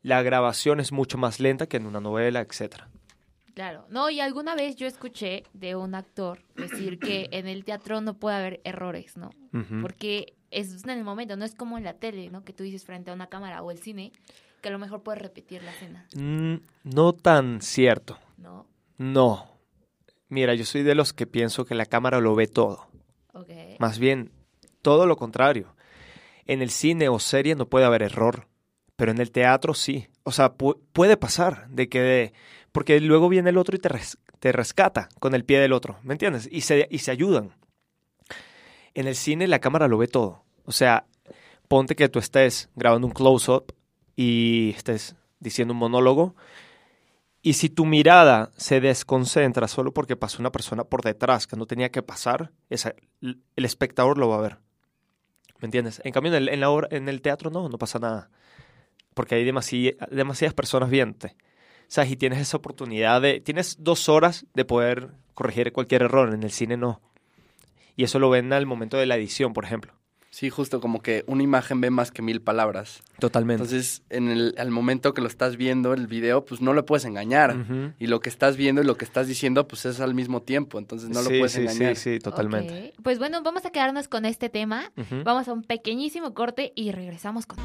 la 0.02 0.22
grabación 0.22 0.80
es 0.80 0.92
mucho 0.92 1.18
más 1.18 1.40
lenta 1.40 1.66
que 1.66 1.76
en 1.76 1.86
una 1.86 2.00
novela, 2.00 2.40
etcétera. 2.40 2.88
Claro. 3.54 3.84
No, 3.90 4.08
y 4.08 4.20
alguna 4.20 4.54
vez 4.54 4.76
yo 4.76 4.86
escuché 4.86 5.44
de 5.52 5.76
un 5.76 5.94
actor 5.94 6.42
decir 6.56 6.98
que 6.98 7.28
en 7.32 7.46
el 7.46 7.64
teatro 7.64 8.00
no 8.00 8.14
puede 8.14 8.36
haber 8.36 8.60
errores, 8.64 9.16
¿no? 9.16 9.30
Porque 9.82 10.34
es 10.50 10.84
en 10.84 10.90
el 10.90 11.04
momento, 11.04 11.36
no 11.36 11.44
es 11.44 11.54
como 11.54 11.76
en 11.76 11.84
la 11.84 11.94
tele, 11.94 12.30
¿no? 12.30 12.44
Que 12.44 12.52
tú 12.52 12.62
dices 12.62 12.84
frente 12.84 13.10
a 13.10 13.14
una 13.14 13.26
cámara 13.26 13.62
o 13.62 13.70
el 13.70 13.78
cine, 13.78 14.12
que 14.62 14.68
a 14.68 14.72
lo 14.72 14.78
mejor 14.78 15.02
puedes 15.02 15.20
repetir 15.20 15.62
la 15.62 15.72
escena, 15.72 16.06
Mm, 16.14 16.56
no 16.84 17.12
tan 17.12 17.60
cierto. 17.60 18.18
¿no? 18.38 18.66
No. 18.96 19.59
Mira, 20.30 20.54
yo 20.54 20.64
soy 20.64 20.82
de 20.82 20.94
los 20.94 21.12
que 21.12 21.26
pienso 21.26 21.64
que 21.66 21.74
la 21.74 21.84
cámara 21.86 22.20
lo 22.20 22.34
ve 22.34 22.46
todo. 22.46 22.86
Ok. 23.34 23.50
Más 23.78 23.98
bien, 23.98 24.30
todo 24.80 25.04
lo 25.06 25.16
contrario. 25.16 25.74
En 26.46 26.62
el 26.62 26.70
cine 26.70 27.08
o 27.08 27.18
serie 27.18 27.54
no 27.54 27.68
puede 27.68 27.84
haber 27.84 28.02
error, 28.02 28.48
pero 28.96 29.10
en 29.10 29.18
el 29.20 29.30
teatro 29.30 29.74
sí. 29.74 30.08
O 30.22 30.32
sea, 30.32 30.56
pu- 30.56 30.78
puede 30.92 31.16
pasar 31.16 31.68
de 31.68 31.88
que... 31.88 32.32
Porque 32.72 32.98
luego 33.00 33.28
viene 33.28 33.50
el 33.50 33.58
otro 33.58 33.76
y 33.76 33.80
te, 33.80 33.88
res- 33.88 34.18
te 34.38 34.52
rescata 34.52 35.08
con 35.18 35.34
el 35.34 35.44
pie 35.44 35.58
del 35.60 35.72
otro, 35.72 35.98
¿me 36.02 36.14
entiendes? 36.14 36.48
Y 36.50 36.60
se, 36.62 36.86
y 36.90 36.98
se 36.98 37.10
ayudan. 37.10 37.54
En 38.94 39.06
el 39.06 39.14
cine 39.16 39.46
la 39.48 39.58
cámara 39.60 39.88
lo 39.88 39.98
ve 39.98 40.08
todo. 40.08 40.44
O 40.64 40.72
sea, 40.72 41.06
ponte 41.68 41.96
que 41.96 42.08
tú 42.08 42.18
estés 42.18 42.68
grabando 42.76 43.06
un 43.06 43.12
close-up 43.12 43.74
y 44.16 44.72
estés 44.76 45.16
diciendo 45.40 45.72
un 45.74 45.78
monólogo 45.78 46.36
y 47.42 47.54
si 47.54 47.70
tu 47.70 47.86
mirada 47.86 48.52
se 48.56 48.80
desconcentra 48.80 49.66
solo 49.66 49.92
porque 49.92 50.16
pasó 50.16 50.40
una 50.40 50.52
persona 50.52 50.84
por 50.84 51.02
detrás 51.02 51.46
que 51.46 51.56
no 51.56 51.66
tenía 51.66 51.90
que 51.90 52.02
pasar, 52.02 52.52
el 52.68 53.64
espectador 53.64 54.18
lo 54.18 54.28
va 54.28 54.36
a 54.36 54.42
ver. 54.42 54.58
¿Me 55.60 55.66
entiendes? 55.66 56.00
En 56.04 56.12
cambio, 56.12 56.34
en 56.34 57.08
el, 57.08 57.22
teatro 57.22 57.50
no, 57.50 57.68
no 57.68 57.78
pasa 57.78 57.98
nada. 57.98 58.30
Porque 59.14 59.34
hay 59.34 59.44
demasi- 59.44 59.96
demasiadas 60.10 60.54
personas 60.54 60.90
viéndote. 60.90 61.36
Sea, 61.86 62.04
y 62.06 62.16
tienes 62.16 62.38
esa 62.40 62.56
oportunidad 62.56 63.20
de... 63.20 63.40
Tienes 63.40 63.76
dos 63.80 64.08
horas 64.08 64.46
de 64.54 64.64
poder 64.64 65.10
corregir 65.34 65.72
cualquier 65.72 66.02
error. 66.02 66.32
En 66.32 66.42
el 66.42 66.50
cine 66.50 66.76
no. 66.76 67.02
Y 67.96 68.04
eso 68.04 68.18
lo 68.18 68.30
ven 68.30 68.52
al 68.52 68.64
momento 68.64 68.96
de 68.96 69.06
la 69.06 69.16
edición, 69.16 69.52
por 69.52 69.64
ejemplo. 69.64 69.99
Sí, 70.30 70.48
justo 70.48 70.80
como 70.80 71.02
que 71.02 71.24
una 71.26 71.42
imagen 71.42 71.80
ve 71.80 71.90
más 71.90 72.12
que 72.12 72.22
mil 72.22 72.40
palabras. 72.40 73.02
Totalmente. 73.18 73.64
Entonces, 73.64 74.02
en 74.10 74.28
el 74.28 74.54
al 74.58 74.70
momento 74.70 75.12
que 75.12 75.20
lo 75.20 75.26
estás 75.26 75.56
viendo, 75.56 75.92
el 75.92 76.06
video, 76.06 76.44
pues 76.44 76.60
no 76.60 76.72
lo 76.72 76.86
puedes 76.86 77.04
engañar. 77.04 77.56
Ujú. 77.56 77.92
Y 77.98 78.06
lo 78.06 78.20
que 78.20 78.28
estás 78.28 78.56
viendo 78.56 78.80
y 78.80 78.84
lo 78.84 78.96
que 78.96 79.04
estás 79.04 79.26
diciendo, 79.26 79.66
pues 79.66 79.86
es 79.86 79.98
al 79.98 80.14
mismo 80.14 80.40
tiempo. 80.40 80.78
Entonces 80.78 81.08
no 81.08 81.20
lo 81.22 81.30
sí, 81.30 81.38
puedes 81.38 81.52
sí, 81.52 81.62
engañar. 81.62 81.96
sí, 81.96 82.14
sí, 82.14 82.18
totalmente. 82.20 82.92
Ok. 82.94 83.02
Pues 83.02 83.18
bueno, 83.18 83.42
vamos 83.42 83.66
a 83.66 83.70
quedarnos 83.70 84.06
con 84.06 84.24
este 84.24 84.48
tema. 84.48 84.92
Ujú. 84.96 85.24
Vamos 85.24 85.48
a 85.48 85.52
un 85.52 85.62
pequeñísimo 85.64 86.32
corte 86.32 86.72
y 86.76 86.92
regresamos 86.92 87.46
con... 87.46 87.58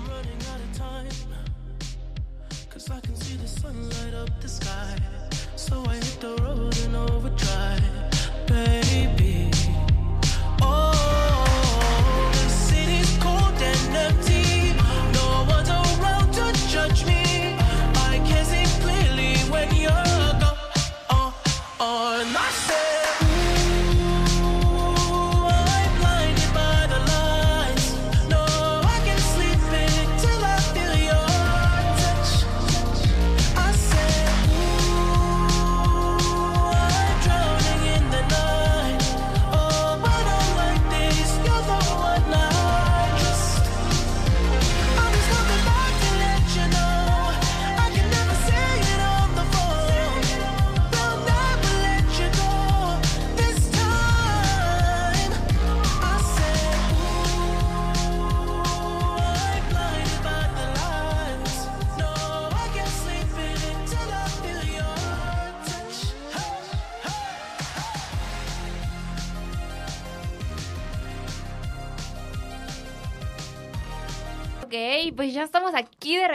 So 5.56 5.84
I 5.90 5.96
hit 5.96 6.20
the 6.20 6.36
road 6.44 6.78
in 6.86 6.94
overdrive, 6.96 7.95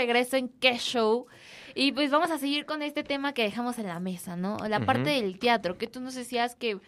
regreso 0.00 0.36
en 0.36 0.48
Qué 0.48 0.78
Show. 0.78 1.26
Y 1.74 1.92
pues 1.92 2.10
vamos 2.10 2.30
a 2.30 2.38
seguir 2.38 2.64
con 2.64 2.82
este 2.82 3.04
tema 3.04 3.32
que 3.32 3.42
dejamos 3.42 3.78
en 3.78 3.86
la 3.86 4.00
mesa, 4.00 4.34
¿no? 4.36 4.56
La 4.68 4.80
parte 4.80 5.10
del 5.10 5.38
teatro, 5.38 5.76
que 5.78 5.86
tú 5.86 6.00
nos 6.00 6.14
decías 6.14 6.56
que 6.56 6.78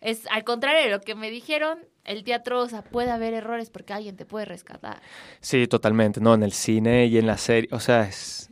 es 0.00 0.26
al 0.30 0.44
contrario 0.44 0.82
de 0.82 0.90
lo 0.90 1.00
que 1.00 1.14
me 1.14 1.30
dijeron, 1.30 1.78
el 2.04 2.22
teatro, 2.24 2.60
o 2.60 2.68
sea, 2.68 2.82
puede 2.82 3.10
haber 3.10 3.34
errores 3.34 3.70
porque 3.70 3.94
alguien 3.94 4.16
te 4.16 4.26
puede 4.26 4.44
rescatar. 4.44 5.00
Sí, 5.40 5.66
totalmente, 5.66 6.20
¿no? 6.20 6.34
En 6.34 6.42
el 6.42 6.52
cine 6.52 7.06
y 7.06 7.18
en 7.18 7.26
la 7.26 7.36
serie, 7.36 7.68
o 7.72 7.80
sea, 7.80 8.02
es, 8.02 8.50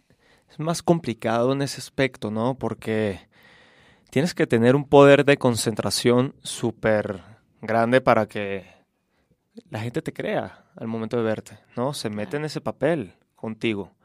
es 0.50 0.58
más 0.58 0.82
complicado 0.82 1.52
en 1.52 1.62
ese 1.62 1.78
aspecto, 1.78 2.30
¿no? 2.30 2.54
Porque 2.54 3.28
tienes 4.10 4.34
que 4.34 4.46
tener 4.46 4.74
un 4.74 4.88
poder 4.88 5.24
de 5.24 5.36
concentración 5.36 6.34
súper 6.42 7.20
grande 7.62 8.00
para 8.00 8.26
que 8.26 8.66
la 9.70 9.80
gente 9.80 10.02
te 10.02 10.12
crea 10.12 10.64
al 10.76 10.88
momento 10.88 11.16
de 11.16 11.22
verte, 11.22 11.58
¿no? 11.76 11.94
Se 11.94 12.10
mete 12.10 12.36
en 12.36 12.44
ese 12.44 12.60
papel 12.60 13.14
contigo. 13.34 13.95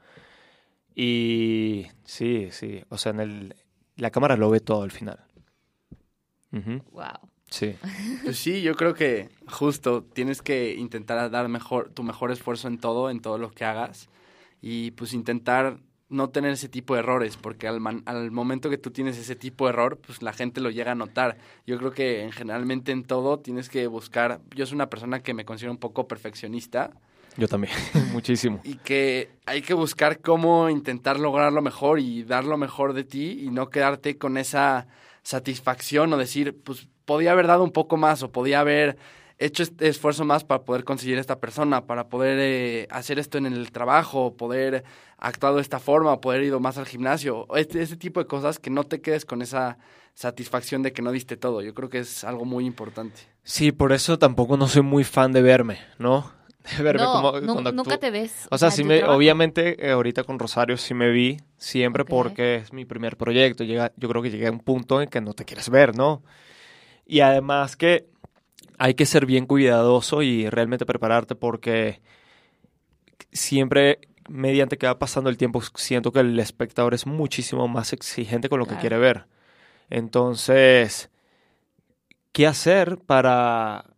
Y 0.96 1.88
sí, 2.04 2.50
sí, 2.52 2.84
o 2.90 2.98
sea, 2.98 3.12
en 3.12 3.20
el, 3.22 3.56
la 3.96 4.12
cámara 4.12 4.36
lo 4.38 4.50
ve 4.50 4.60
todo 4.60 4.84
al 4.84 4.92
final. 4.92 5.20
Wow. 6.92 7.30
Sí, 7.50 7.76
Pues 8.24 8.38
sí, 8.38 8.62
yo 8.62 8.76
creo 8.76 8.94
que 8.94 9.30
justo 9.48 10.04
tienes 10.04 10.42
que 10.42 10.76
intentar 10.76 11.30
dar 11.32 11.48
mejor, 11.50 11.90
tu 11.90 12.04
mejor 12.04 12.32
esfuerzo 12.32 12.68
en 12.68 12.78
todo, 12.78 13.10
en 13.10 13.20
todo 13.22 13.38
lo 13.38 13.52
que 13.52 13.66
hagas. 13.66 14.10
Y 14.62 14.92
pues 14.92 15.14
intentar 15.14 15.80
no 16.10 16.30
tener 16.30 16.52
ese 16.52 16.70
tipo 16.70 16.94
de 16.94 17.00
errores, 17.00 17.38
porque 17.38 17.68
al, 17.68 17.80
man- 17.80 18.04
al 18.06 18.32
momento 18.32 18.70
que 18.70 18.78
tú 18.78 18.92
tienes 18.92 19.18
ese 19.18 19.36
tipo 19.36 19.66
de 19.66 19.70
error, 19.72 19.98
pues 20.06 20.22
la 20.22 20.34
gente 20.34 20.62
lo 20.62 20.70
llega 20.70 20.92
a 20.92 20.96
notar. 20.96 21.38
Yo 21.66 21.78
creo 21.78 21.92
que 21.92 22.22
en- 22.24 22.32
generalmente 22.32 22.92
en 22.92 23.04
todo 23.04 23.40
tienes 23.40 23.70
que 23.70 23.88
buscar, 23.88 24.42
yo 24.56 24.66
soy 24.66 24.76
una 24.76 24.90
persona 24.90 25.22
que 25.24 25.34
me 25.34 25.46
considero 25.46 25.72
un 25.72 25.78
poco 25.80 26.08
perfeccionista 26.08 26.92
yo 27.38 27.48
también, 27.48 27.74
muchísimo. 28.14 28.62
y 28.64 28.76
que 28.76 29.30
hay 29.46 29.62
que 29.62 29.74
buscar 29.74 30.20
cómo 30.20 30.70
intentar 30.70 31.20
lograr 31.20 31.54
lo 31.54 31.62
mejor 31.62 32.00
y 32.00 32.24
dar 32.24 32.46
lo 32.46 32.58
mejor 32.58 32.94
de 32.94 33.04
ti 33.04 33.44
y 33.44 33.50
no 33.50 33.70
quedarte 33.70 34.18
con 34.18 34.38
esa 34.38 34.88
satisfacción 35.24 36.12
o 36.14 36.18
decir, 36.18 36.62
pues 36.64 36.88
podía 37.06 37.32
haber 37.32 37.48
dado 37.48 37.64
un 37.64 37.72
poco 37.72 37.98
más 37.98 38.24
o 38.24 38.32
podía 38.32 38.60
haber 38.60 38.98
hecho 39.42 39.64
este 39.64 39.88
esfuerzo 39.88 40.24
más 40.24 40.44
para 40.44 40.64
poder 40.64 40.84
conseguir 40.84 41.18
esta 41.18 41.40
persona, 41.40 41.86
para 41.86 42.10
poder 42.10 42.38
eh, 42.40 42.88
hacer 42.92 43.18
esto 43.18 43.40
en 43.40 43.48
el 43.48 43.72
trabajo, 43.72 44.36
poder 44.38 44.84
actuar 45.18 45.56
de 45.56 45.62
esta 45.62 45.80
forma, 45.80 46.22
poder 46.22 46.44
ido 46.44 46.60
más 46.60 46.78
al 46.78 46.86
gimnasio, 46.86 47.48
este, 47.56 47.82
ese 47.82 47.98
tipo 47.98 48.20
de 48.20 48.28
cosas 48.28 48.60
que 48.60 48.70
no 48.70 48.84
te 48.84 49.02
quedes 49.02 49.26
con 49.26 49.42
esa 49.42 49.80
satisfacción 50.14 50.84
de 50.84 50.94
que 50.94 51.02
no 51.02 51.12
diste 51.12 51.38
todo. 51.38 51.62
Yo 51.62 51.74
creo 51.74 51.90
que 51.90 52.00
es 52.00 52.24
algo 52.24 52.46
muy 52.46 52.66
importante. 52.66 53.22
Sí, 53.44 53.72
por 53.72 53.94
eso 53.94 54.20
tampoco 54.20 54.58
no 54.58 54.68
soy 54.68 54.84
muy 54.84 55.04
fan 55.04 55.32
de 55.32 55.42
verme, 55.42 55.80
¿no? 55.98 56.32
Verme 56.80 57.04
no, 57.04 57.12
como 57.14 57.32
cuando 57.32 57.72
nunca 57.72 57.96
actúo. 57.96 58.00
te 58.00 58.12
ves. 58.12 58.48
O 58.52 58.58
sea, 58.58 58.72
sí 58.72 58.84
me, 58.84 59.00
trabajo. 59.00 59.18
obviamente 59.18 59.86
eh, 59.86 59.92
ahorita 59.92 60.24
con 60.24 60.40
Rosario 60.40 60.78
sí 60.78 60.94
me 60.94 61.10
vi, 61.10 61.38
siempre 61.58 62.06
porque 62.06 62.56
es 62.56 62.74
mi 62.74 62.86
primer 62.86 63.18
proyecto. 63.18 63.64
Llega, 63.64 63.92
yo 63.98 64.10
creo 64.10 64.22
que 64.22 64.30
llegué 64.30 64.48
a 64.48 64.52
un 64.52 64.60
punto 64.60 65.02
en 65.02 65.10
que 65.10 65.22
no 65.22 65.34
te 65.34 65.46
quieres 65.46 65.70
ver, 65.70 65.96
¿no? 65.96 66.24
Y 67.06 67.22
además 67.22 67.76
que 67.76 68.08
hay 68.78 68.94
que 68.94 69.06
ser 69.06 69.26
bien 69.26 69.46
cuidadoso 69.46 70.22
y 70.22 70.50
realmente 70.50 70.86
prepararte 70.86 71.36
porque 71.36 72.02
siempre, 73.32 74.00
mediante 74.30 74.78
que 74.78 74.88
va 74.88 75.00
pasando 75.00 75.30
el 75.30 75.38
tiempo, 75.38 75.62
siento 75.76 76.12
que 76.12 76.20
el 76.20 76.40
espectador 76.40 76.94
es 76.94 77.06
muchísimo 77.06 77.68
más 77.68 77.94
exigente 77.94 78.50
con 78.50 78.60
lo 78.60 78.66
que 78.66 78.78
quiere 78.78 78.98
ver. 78.98 79.26
Entonces, 79.90 81.10
¿qué 82.32 82.48
hacer 82.48 82.98
para 82.98 83.91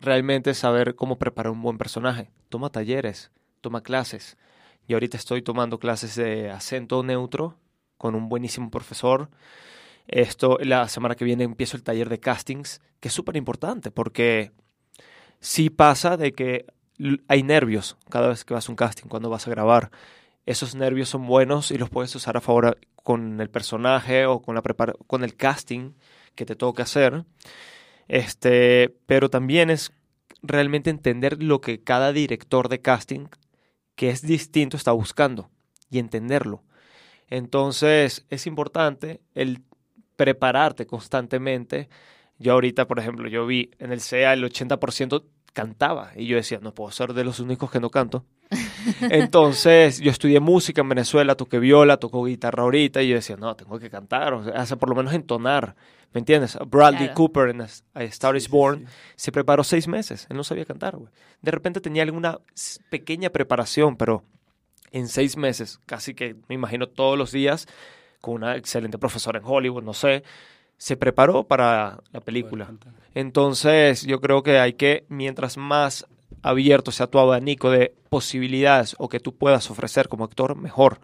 realmente 0.00 0.54
saber 0.54 0.94
cómo 0.94 1.18
preparar 1.18 1.52
un 1.52 1.62
buen 1.62 1.78
personaje? 1.78 2.30
Toma 2.48 2.70
talleres, 2.70 3.30
toma 3.60 3.82
clases. 3.82 4.36
Y 4.86 4.94
ahorita 4.94 5.16
estoy 5.16 5.42
tomando 5.42 5.78
clases 5.78 6.16
de 6.16 6.50
acento 6.50 7.02
neutro 7.02 7.56
con 7.96 8.14
un 8.14 8.28
buenísimo 8.28 8.70
profesor. 8.70 9.30
Esto, 10.08 10.58
la 10.60 10.88
semana 10.88 11.14
que 11.14 11.24
viene 11.24 11.44
empiezo 11.44 11.76
el 11.76 11.84
taller 11.84 12.08
de 12.08 12.18
castings, 12.18 12.80
que 12.98 13.08
es 13.08 13.14
súper 13.14 13.36
importante 13.36 13.90
porque 13.90 14.52
sí 15.38 15.70
pasa 15.70 16.16
de 16.16 16.32
que 16.32 16.66
hay 17.28 17.42
nervios 17.42 17.96
cada 18.08 18.28
vez 18.28 18.44
que 18.44 18.54
vas 18.54 18.68
a 18.68 18.72
un 18.72 18.76
casting, 18.76 19.08
cuando 19.08 19.30
vas 19.30 19.46
a 19.46 19.50
grabar. 19.50 19.90
Esos 20.46 20.74
nervios 20.74 21.08
son 21.08 21.26
buenos 21.26 21.70
y 21.70 21.78
los 21.78 21.90
puedes 21.90 22.14
usar 22.14 22.36
a 22.36 22.40
favor 22.40 22.78
con 23.02 23.40
el 23.40 23.50
personaje 23.50 24.26
o 24.26 24.42
con, 24.42 24.54
la 24.54 24.62
con 25.06 25.22
el 25.22 25.36
casting 25.36 25.92
que 26.34 26.46
te 26.46 26.56
toca 26.56 26.82
hacer. 26.82 27.24
Este, 28.10 28.92
pero 29.06 29.30
también 29.30 29.70
es 29.70 29.92
realmente 30.42 30.90
entender 30.90 31.40
lo 31.40 31.60
que 31.60 31.80
cada 31.84 32.12
director 32.12 32.68
de 32.68 32.80
casting 32.80 33.28
que 33.94 34.10
es 34.10 34.22
distinto 34.22 34.76
está 34.76 34.90
buscando 34.90 35.48
y 35.92 36.00
entenderlo. 36.00 36.64
Entonces 37.28 38.26
es 38.28 38.48
importante 38.48 39.20
el 39.36 39.62
prepararte 40.16 40.86
constantemente. 40.86 41.88
Yo 42.40 42.54
ahorita, 42.54 42.88
por 42.88 42.98
ejemplo, 42.98 43.28
yo 43.28 43.46
vi 43.46 43.70
en 43.78 43.92
el 43.92 44.00
CEA 44.00 44.32
el 44.32 44.42
80% 44.42 45.22
cantaba 45.52 46.10
y 46.16 46.26
yo 46.26 46.34
decía, 46.34 46.58
no 46.60 46.74
puedo 46.74 46.90
ser 46.90 47.14
de 47.14 47.22
los 47.22 47.38
únicos 47.38 47.70
que 47.70 47.78
no 47.78 47.90
canto. 47.90 48.26
Entonces 49.00 50.00
yo 50.00 50.10
estudié 50.10 50.40
música 50.40 50.80
en 50.80 50.88
Venezuela, 50.88 51.36
toqué 51.36 51.58
viola, 51.58 51.98
toco 51.98 52.24
guitarra 52.24 52.62
ahorita 52.64 53.02
y 53.02 53.08
yo 53.08 53.14
decía, 53.14 53.36
no, 53.36 53.54
tengo 53.54 53.78
que 53.78 53.90
cantar, 53.90 54.34
o 54.34 54.44
sea, 54.44 54.54
hace 54.54 54.76
por 54.76 54.88
lo 54.88 54.96
menos 54.96 55.12
entonar. 55.14 55.76
¿Me 56.12 56.18
entiendes? 56.18 56.58
Bradley 56.66 57.04
Claro. 57.04 57.14
Cooper 57.14 57.48
en 57.50 57.60
A 57.60 58.02
Star 58.04 58.36
is 58.36 58.44
Sí, 58.44 58.50
sí, 58.50 58.52
Born 58.56 58.80
sí. 58.80 58.92
se 59.14 59.32
preparó 59.32 59.62
seis 59.62 59.86
meses. 59.86 60.26
Él 60.28 60.36
no 60.36 60.42
sabía 60.42 60.64
cantar, 60.64 60.96
güey. 60.96 61.10
De 61.40 61.52
repente 61.52 61.80
tenía 61.80 62.02
alguna 62.02 62.38
pequeña 62.90 63.30
preparación, 63.30 63.96
pero 63.96 64.24
en 64.90 65.06
seis 65.06 65.36
meses, 65.36 65.78
casi 65.86 66.14
que 66.14 66.34
me 66.48 66.56
imagino 66.56 66.88
todos 66.88 67.16
los 67.16 67.30
días, 67.30 67.68
con 68.20 68.34
una 68.34 68.56
excelente 68.56 68.98
profesora 68.98 69.38
en 69.38 69.44
Hollywood, 69.46 69.84
no 69.84 69.94
sé, 69.94 70.24
se 70.76 70.96
preparó 70.96 71.44
para 71.44 72.00
la 72.10 72.20
película. 72.20 72.72
Entonces, 73.14 74.02
yo 74.02 74.20
creo 74.20 74.42
que 74.42 74.58
hay 74.58 74.72
que, 74.72 75.04
mientras 75.08 75.56
más 75.56 76.06
abierto 76.42 76.90
sea 76.92 77.06
tu 77.06 77.18
abanico 77.18 77.70
de 77.70 77.94
posibilidades 78.08 78.94
o 78.98 79.08
que 79.08 79.20
tú 79.20 79.34
puedas 79.36 79.70
ofrecer 79.70 80.08
como 80.08 80.24
actor, 80.24 80.56
mejor. 80.56 81.00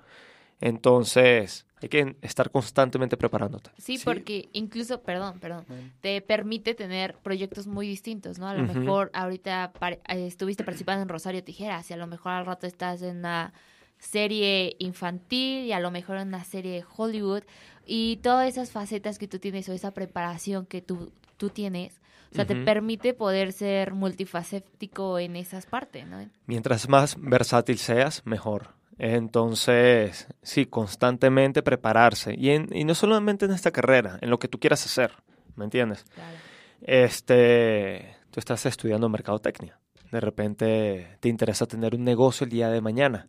Entonces, 0.61 1.67
hay 1.83 1.89
que 1.89 2.17
estar 2.23 2.51
constantemente 2.51 3.17
preparándote. 3.17 3.71
Sí, 3.79 3.99
Sí. 3.99 4.05
porque 4.05 4.49
incluso, 4.53 5.03
perdón, 5.03 5.39
perdón, 5.39 5.67
te 6.01 6.21
permite 6.23 6.75
tener 6.75 7.15
proyectos 7.19 7.67
muy 7.67 7.87
distintos, 7.87 8.39
¿no? 8.39 8.49
A 8.49 8.55
lo 8.55 8.63
mejor 8.63 9.11
ahorita 9.13 9.73
eh, 10.09 10.27
estuviste 10.27 10.65
participando 10.65 11.03
en 11.03 11.09
Rosario 11.09 11.45
Tijeras 11.45 11.91
y 11.91 11.95
a 11.95 11.97
lo 11.99 12.07
mejor 12.07 12.33
al 12.33 12.47
rato 12.47 12.67
estás 12.67 13.03
en 13.03 13.19
una 13.19 13.53
serie 13.99 14.77
infantil 14.79 15.65
y 15.67 15.73
a 15.73 15.81
lo 15.81 15.91
mejor 15.91 16.17
en 16.19 16.29
una 16.29 16.45
serie 16.45 16.73
de 16.73 16.85
Hollywood 16.97 17.43
y 17.87 18.17
todas 18.23 18.49
esas 18.49 18.71
facetas 18.71 19.19
que 19.19 19.29
tú 19.29 19.39
tienes 19.39 19.69
o 19.69 19.73
esa 19.73 19.93
preparación 19.93 20.67
que 20.67 20.83
tú, 20.83 21.13
tú 21.37 21.49
tienes, 21.51 22.01
o 22.33 22.35
sea, 22.35 22.47
te 22.47 22.55
permite 22.57 23.15
poder 23.15 23.53
ser 23.53 23.93
multifacético 23.95 25.19
en 25.19 25.37
esas 25.37 25.67
partes, 25.67 26.07
¿no? 26.07 26.29
Mientras 26.47 26.89
más 26.89 27.17
versátil 27.21 27.79
seas, 27.79 28.23
mejor. 28.25 28.75
Entonces, 28.99 30.27
sí, 30.43 30.67
constantemente 30.67 31.63
prepararse. 31.63 32.35
Y, 32.37 32.51
en- 32.51 32.69
y 32.75 32.85
no 32.85 32.95
solamente 32.95 33.45
en 33.45 33.53
esta 33.53 33.71
carrera, 33.71 34.19
en 34.23 34.31
lo 34.31 34.39
que 34.39 34.49
tú 34.49 34.59
quieras 34.59 34.85
hacer, 34.87 35.13
¿me 35.55 35.65
entiendes? 35.65 36.05
Claro. 36.15 36.37
Este, 36.81 38.17
tú 38.31 38.41
estás 38.41 38.65
estudiando 38.67 39.09
mercadotecnia. 39.09 39.79
De 40.11 40.21
repente 40.21 41.17
te 41.21 41.29
interesa 41.29 41.67
tener 41.67 41.95
un 41.95 42.05
negocio 42.05 42.45
el 42.45 42.51
día 42.51 42.69
de 42.71 42.81
mañana. 42.81 43.29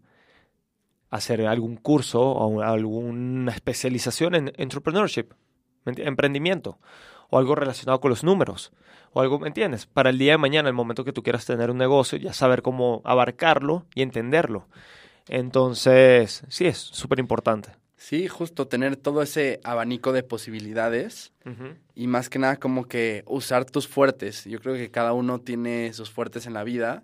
Hacer 1.10 1.46
algún 1.48 1.78
curso 1.78 2.22
o 2.22 2.62
alguna 2.62 3.52
especialización 3.52 4.36
en 4.36 4.52
entrepreneurship, 4.58 5.32
¿me 5.86 5.94
enti- 5.94 6.06
emprendimiento, 6.08 6.80
o 7.30 7.38
algo 7.38 7.56
relacionado 7.56 8.00
con 8.00 8.10
los 8.10 8.24
números, 8.24 8.72
o 9.14 9.22
algo, 9.22 9.40
¿me 9.40 9.48
entiendes? 9.48 9.86
Para 9.86 10.10
el 10.10 10.18
día 10.18 10.34
de 10.34 10.38
mañana, 10.38 10.70
el 10.70 10.76
momento 10.76 11.04
que 11.04 11.14
tú 11.14 11.24
quieras 11.24 11.46
tener 11.46 11.72
un 11.72 11.78
negocio, 11.78 12.18
ya 12.18 12.34
saber 12.34 12.62
cómo 12.62 13.02
abarcarlo 13.04 13.86
y 13.96 14.02
entenderlo. 14.02 14.68
Entonces, 15.28 16.44
sí, 16.50 16.66
es 16.66 16.78
súper 16.78 17.20
importante. 17.20 17.72
Sí, 17.98 18.28
justo 18.28 18.68
tener 18.68 18.96
todo 18.96 19.22
ese 19.24 19.60
abanico 19.64 20.14
de 20.14 20.24
posibilidades 20.24 21.34
y 21.96 22.08
más 22.08 22.30
que 22.30 22.38
nada 22.38 22.58
como 22.58 22.86
que 22.86 23.24
usar 23.26 23.66
tus 23.66 23.88
fuertes. 23.88 24.46
Yo 24.46 24.60
creo 24.60 24.76
que 24.76 24.92
cada 24.92 25.14
uno 25.14 25.40
tiene 25.40 25.92
sus 25.94 26.12
fuertes 26.12 26.46
en 26.46 26.54
la 26.54 26.64
vida 26.64 27.04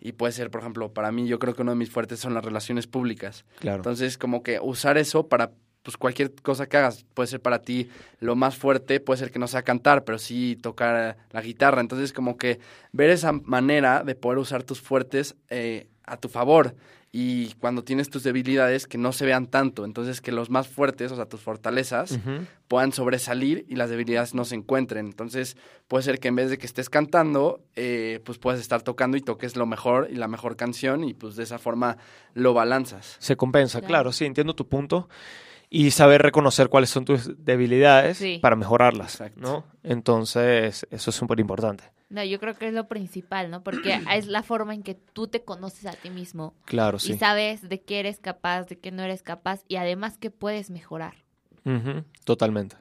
y 0.00 0.12
puede 0.12 0.32
ser, 0.32 0.50
por 0.50 0.62
ejemplo, 0.62 0.94
para 0.94 1.12
mí 1.12 1.28
yo 1.28 1.38
creo 1.38 1.54
que 1.54 1.60
uno 1.60 1.72
de 1.72 1.76
mis 1.76 1.90
fuertes 1.90 2.20
son 2.20 2.32
las 2.32 2.44
relaciones 2.44 2.86
públicas. 2.86 3.44
Claro. 3.58 3.76
Entonces, 3.76 4.16
como 4.16 4.42
que 4.42 4.58
usar 4.60 4.96
eso 4.96 5.28
para 5.28 5.52
pues 5.82 5.96
cualquier 5.96 6.32
cosa 6.42 6.66
que 6.66 6.76
hagas 6.76 7.04
puede 7.14 7.26
ser 7.28 7.40
para 7.40 7.62
ti 7.62 7.88
lo 8.18 8.36
más 8.36 8.56
fuerte, 8.56 9.00
puede 9.00 9.18
ser 9.18 9.30
que 9.30 9.38
no 9.38 9.48
sea 9.48 9.62
cantar, 9.62 10.04
pero 10.04 10.18
sí 10.18 10.56
tocar 10.60 11.16
la 11.30 11.40
guitarra. 11.40 11.80
Entonces, 11.80 12.12
como 12.12 12.36
que 12.36 12.60
ver 12.92 13.10
esa 13.10 13.32
manera 13.32 14.02
de 14.04 14.14
poder 14.14 14.38
usar 14.38 14.62
tus 14.62 14.80
fuertes 14.80 15.36
eh, 15.48 15.88
a 16.04 16.16
tu 16.16 16.28
favor 16.28 16.74
y 17.12 17.54
cuando 17.54 17.82
tienes 17.82 18.08
tus 18.08 18.22
debilidades 18.22 18.86
que 18.86 18.96
no 18.96 19.12
se 19.12 19.26
vean 19.26 19.46
tanto. 19.46 19.84
Entonces, 19.84 20.20
que 20.20 20.30
los 20.30 20.48
más 20.48 20.68
fuertes, 20.68 21.10
o 21.10 21.16
sea, 21.16 21.24
tus 21.26 21.40
fortalezas, 21.40 22.20
puedan 22.68 22.92
sobresalir 22.92 23.64
y 23.68 23.74
las 23.74 23.90
debilidades 23.90 24.32
no 24.34 24.44
se 24.44 24.54
encuentren. 24.54 25.06
Entonces, 25.06 25.56
puede 25.88 26.04
ser 26.04 26.20
que 26.20 26.28
en 26.28 26.36
vez 26.36 26.50
de 26.50 26.58
que 26.58 26.66
estés 26.66 26.88
cantando, 26.88 27.64
eh, 27.74 28.20
pues 28.24 28.38
puedes 28.38 28.60
estar 28.60 28.82
tocando 28.82 29.16
y 29.16 29.22
toques 29.22 29.56
lo 29.56 29.66
mejor 29.66 30.08
y 30.12 30.14
la 30.16 30.28
mejor 30.28 30.54
canción 30.56 31.02
y 31.02 31.14
pues 31.14 31.34
de 31.34 31.42
esa 31.42 31.58
forma 31.58 31.96
lo 32.34 32.54
balanzas. 32.54 33.16
Se 33.18 33.36
compensa, 33.36 33.78
Claro. 33.80 33.88
claro, 33.88 34.12
sí, 34.12 34.24
entiendo 34.26 34.54
tu 34.54 34.68
punto. 34.68 35.08
Y 35.72 35.92
saber 35.92 36.20
reconocer 36.22 36.68
cuáles 36.68 36.90
son 36.90 37.04
tus 37.04 37.44
debilidades 37.44 38.18
Sí. 38.18 38.38
para 38.42 38.56
mejorarlas, 38.56 39.14
Exacto. 39.14 39.40
¿no? 39.40 39.64
Entonces, 39.84 40.84
eso 40.90 41.10
es 41.10 41.16
súper 41.16 41.38
importante. 41.38 41.84
No, 42.08 42.24
yo 42.24 42.40
creo 42.40 42.54
que 42.54 42.66
es 42.66 42.74
lo 42.74 42.88
principal, 42.88 43.52
¿no? 43.52 43.62
Porque 43.62 43.94
es 44.16 44.26
la 44.26 44.42
forma 44.42 44.74
en 44.74 44.82
que 44.82 44.94
tú 44.96 45.28
te 45.28 45.44
conoces 45.44 45.86
a 45.86 45.92
ti 45.92 46.10
mismo 46.10 46.54
Claro, 46.64 46.96
y 46.96 47.00
sí. 47.00 47.16
sabes 47.18 47.68
de 47.68 47.80
qué 47.82 48.00
eres 48.00 48.18
capaz, 48.18 48.64
de 48.64 48.78
qué 48.80 48.90
no 48.90 49.02
eres 49.04 49.22
capaz 49.22 49.60
y 49.68 49.76
además 49.76 50.18
que 50.18 50.30
puedes 50.32 50.70
mejorar. 50.70 51.14
Totalmente. 52.24 52.76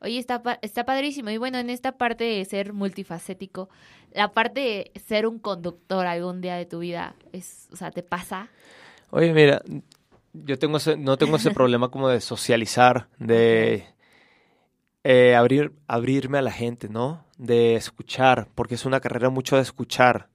Oye, 0.00 0.18
está, 0.18 0.42
pa- 0.42 0.58
está 0.62 0.84
padrísimo. 0.84 1.30
Y 1.30 1.38
bueno, 1.38 1.58
en 1.58 1.70
esta 1.70 1.92
parte 1.98 2.24
de 2.24 2.44
ser 2.44 2.72
multifacético, 2.74 3.68
la 4.12 4.32
parte 4.32 4.60
de 4.60 5.00
ser 5.00 5.26
un 5.26 5.38
conductor 5.38 6.06
algún 6.06 6.40
día 6.40 6.54
de 6.56 6.66
tu 6.66 6.78
vida, 6.80 7.16
es, 7.32 7.68
o 7.72 7.76
sea, 7.76 7.90
¿te 7.90 8.02
pasa? 8.02 8.48
Oye, 9.10 9.32
mira, 9.32 9.62
yo 10.34 10.58
tengo 10.58 10.76
ese- 10.76 10.96
no 10.96 11.16
tengo 11.16 11.36
ese 11.36 11.50
problema 11.54 11.88
como 11.90 12.08
de 12.08 12.20
socializar, 12.20 13.08
de 13.18 13.86
eh, 15.04 15.34
abrir, 15.34 15.72
abrirme 15.86 16.38
a 16.38 16.42
la 16.42 16.50
gente, 16.52 16.88
¿no? 16.88 17.24
De 17.36 17.74
escuchar, 17.76 18.48
porque 18.54 18.74
es 18.74 18.84
una 18.86 19.00
carrera 19.00 19.28
mucho 19.30 19.56
de 19.56 19.62
escuchar, 19.62 20.28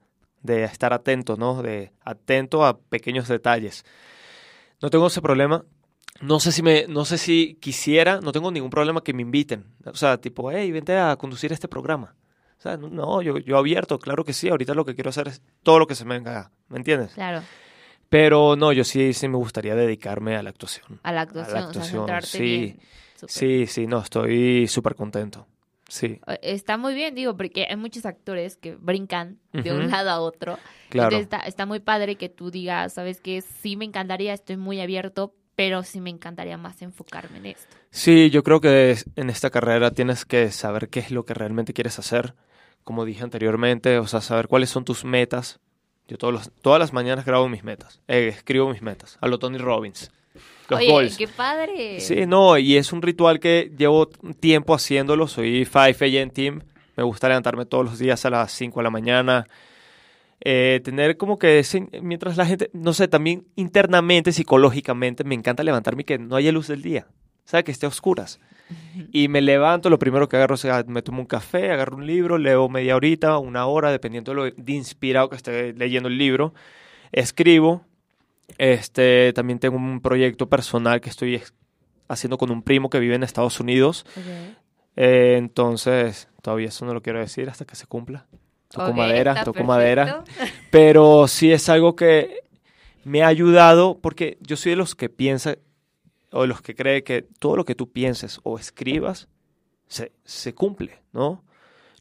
de 0.43 0.64
estar 0.64 0.93
atento, 0.93 1.38
¿no? 1.38 1.62
De 1.62 1.91
atento 2.02 2.66
a 2.66 2.80
pequeños 2.80 3.28
detalles. 3.28 3.84
No 4.82 4.89
tengo 4.89 5.08
ese 5.08 5.22
problema. 5.22 5.66
No 6.22 6.39
sé 6.39 6.52
si 6.52 6.62
me, 6.62 6.86
no 6.88 7.06
sé 7.06 7.18
si 7.18 7.56
quisiera, 7.62 8.20
no 8.22 8.32
tengo 8.32 8.52
ningún 8.52 8.70
problema 8.70 9.02
que 9.04 9.14
me 9.14 9.22
inviten. 9.22 9.66
O 9.86 9.95
sea, 9.95 10.18
tipo, 10.20 10.52
hey, 10.52 10.72
vente 10.72 10.97
a 10.97 11.16
conducir 11.16 11.54
este 11.54 11.68
programa. 11.68 12.16
O 12.58 12.62
sea, 12.62 12.76
no, 12.76 12.89
no, 12.89 13.22
yo, 13.22 13.38
yo 13.38 13.58
abierto, 13.58 14.00
claro 14.00 14.26
que 14.26 14.34
sí. 14.34 14.50
Ahorita 14.50 14.74
lo 14.74 14.84
que 14.86 14.95
quiero 14.95 15.10
hacer 15.12 15.30
es 15.30 15.41
todo 15.64 15.80
lo 15.80 15.88
que 15.88 15.95
se 15.95 16.04
me 16.04 16.16
venga, 16.16 16.52
¿me 16.68 16.78
entiendes? 16.78 17.14
Claro, 17.14 17.41
Pero 18.10 18.55
no, 18.55 18.72
yo 18.72 18.84
sí, 18.84 19.14
sí 19.14 19.28
me 19.28 19.38
gustaría 19.38 19.76
dedicarme 19.76 20.36
a 20.36 20.43
la 20.43 20.49
actuación. 20.49 20.99
a 21.03 21.12
la 21.12 21.22
actuación, 21.22 21.57
o 21.57 21.60
sea, 21.60 21.68
actuación, 21.68 21.99
centrarte 21.99 22.28
sí. 22.28 22.41
bien. 22.41 22.80
Súper. 23.16 23.30
Sí, 23.30 23.66
sí, 23.68 23.88
no, 23.88 23.99
estoy 23.99 24.68
súper 24.68 24.95
contento. 24.95 25.45
Sí, 25.89 26.20
Está 26.43 26.78
muy 26.78 26.93
bien, 26.93 27.16
digo, 27.16 27.36
porque 27.36 27.66
hay 27.68 27.76
muchos 27.76 28.05
actores 28.05 28.57
que 28.57 28.76
brincan 28.76 29.39
de 29.51 29.74
un 29.74 29.89
lado 29.89 30.12
a 30.12 30.20
otro. 30.20 30.60
claro. 30.89 31.16
Entonces 31.16 31.24
está, 31.24 31.39
está 31.39 31.66
muy 31.66 31.80
padre 31.80 32.16
que 32.16 32.30
tú 32.30 32.51
digas, 32.51 32.93
¿sabes 32.93 33.20
qué? 33.22 33.41
Sí 33.41 33.76
me 33.76 33.86
encantaría, 33.86 34.34
estoy 34.34 34.55
muy 34.55 34.80
abierto, 34.82 35.34
pero 35.55 35.84
sí 35.84 35.99
me 35.99 36.12
encantaría 36.12 36.57
más 36.57 36.82
enfocarme 36.84 37.39
en 37.39 37.47
esto. 37.47 37.76
Sí, 37.89 38.30
yo 38.30 38.43
creo 38.43 38.62
que 38.62 38.97
en 39.16 39.30
esta 39.30 39.49
carrera 39.49 39.91
tienes 39.91 40.26
que 40.26 40.51
saber 40.51 40.89
qué 40.89 40.99
es 40.99 41.12
lo 41.12 41.26
que 41.26 41.34
realmente 41.34 41.74
quieres 41.74 41.97
hacer. 41.97 42.36
Como 42.84 43.03
dije 43.03 43.24
anteriormente, 43.24 43.97
o 43.97 44.07
sea, 44.07 44.22
saber 44.22 44.47
cuáles 44.47 44.70
son 44.70 44.86
tus 44.86 45.03
metas. 45.03 45.60
Yo 46.10 46.18
todos 46.18 46.34
los- 46.34 46.51
todas 46.62 46.80
las 46.80 46.91
mañanas 46.91 47.24
grabo 47.24 47.47
mis 47.47 47.64
metas, 47.64 48.01
eh, 48.07 48.28
escribo 48.30 48.70
mis 48.70 48.82
metas, 48.82 49.18
a 49.22 49.28
lo 49.28 49.39
Tony 49.39 49.57
Robbins. 49.60 50.12
Los 50.68 50.80
Oye, 50.80 50.91
goals. 50.91 51.18
qué 51.18 51.28
padre. 51.28 51.99
Sí, 51.99 52.26
no, 52.28 52.57
y 52.57 52.76
es 52.78 52.91
un 52.91 53.01
ritual 53.01 53.39
que 53.39 53.72
llevo 53.78 54.07
tiempo 54.39 54.74
haciéndolo. 54.76 55.28
Soy 55.28 55.66
5 55.66 56.03
AM 56.05 56.30
Team. 56.32 56.62
Me 56.97 57.03
gusta 57.03 57.28
levantarme 57.28 57.66
todos 57.66 57.86
los 57.86 57.97
días 57.99 58.26
a 58.26 58.30
las 58.30 58.51
5 58.51 58.80
de 58.80 58.84
la 58.84 58.89
mañana. 58.89 59.47
Eh, 60.41 60.80
tener 60.84 61.18
como 61.18 61.38
que 61.38 61.60
ese- 61.60 61.88
mientras 62.01 62.38
la 62.38 62.45
gente, 62.45 62.70
no 62.74 62.93
sé, 62.93 63.07
también 63.07 63.45
internamente, 63.55 64.32
psicológicamente, 64.32 65.24
me 65.24 65.36
encanta 65.36 65.64
levantarme 65.64 66.03
y 66.03 66.05
que 66.05 66.18
no 66.18 66.36
haya 66.36 66.51
luz 66.51 66.68
del 66.68 66.82
día. 66.82 67.07
O 67.45 67.49
sea, 67.49 67.64
que 67.64 67.72
esté 67.72 67.86
a 67.86 67.89
oscuras. 67.89 68.39
Y 69.11 69.28
me 69.28 69.41
levanto, 69.41 69.89
lo 69.89 69.97
primero 69.99 70.28
que 70.30 70.36
agarro 70.38 70.55
es, 70.55 70.65
ah, 70.65 70.84
me 70.88 71.01
tomo 71.01 71.20
un 71.22 71.26
café, 71.26 71.72
agarro 71.72 71.97
un 71.97 72.05
libro, 72.05 72.38
leo 72.38 72.70
media 72.70 72.95
horita, 72.95 73.38
una 73.39 73.65
hora, 73.65 73.91
dependiendo 73.91 74.32
de 74.32 74.36
lo 74.36 74.43
de 74.45 74.74
inspirado 74.74 75.30
que 75.30 75.36
esté 75.36 75.74
leyendo 75.74 76.09
el 76.09 76.17
libro. 76.17 76.53
Escribo. 77.11 77.84
Este, 78.57 79.32
también 79.34 79.59
tengo 79.59 79.78
un 79.78 80.01
proyecto 80.01 80.49
personal 80.49 81.01
que 81.01 81.09
estoy 81.09 81.41
haciendo 82.07 82.38
con 82.38 82.49
un 82.51 82.63
primo 82.63 82.89
que 82.89 82.99
vive 82.99 83.15
en 83.15 83.24
Estados 83.24 83.59
Unidos. 83.59 84.05
Eh, 84.95 85.36
entonces, 85.38 86.28
todavía 86.41 86.67
eso 86.70 86.86
no 86.86 86.93
lo 86.93 87.01
quiero 87.01 87.20
decir 87.20 87.49
hasta 87.49 87.65
que 87.65 87.76
se 87.76 87.86
cumpla. 87.86 88.26
Toco 88.70 88.89
Ok, 88.91 88.95
madera, 88.97 89.43
toco 89.43 89.63
madera. 89.63 90.24
perfecto. 90.26 90.57
Pero 90.72 91.28
sí 91.28 91.51
es 91.51 91.70
algo 91.70 91.95
que 91.95 92.43
me 93.03 93.24
ha 93.24 93.28
ayudado 93.28 93.99
porque 94.01 94.38
yo 94.41 94.57
soy 94.57 94.72
de 94.72 94.76
los 94.76 94.95
que 94.95 95.09
piensa 95.09 95.55
o 96.32 96.45
los 96.45 96.61
que 96.61 96.75
cree 96.75 97.03
que 97.03 97.21
todo 97.21 97.55
lo 97.55 97.65
que 97.65 97.75
tú 97.75 97.91
pienses 97.91 98.39
o 98.43 98.57
escribas 98.57 99.27
se, 99.88 100.11
se 100.23 100.53
cumple, 100.53 101.01
¿no? 101.11 101.43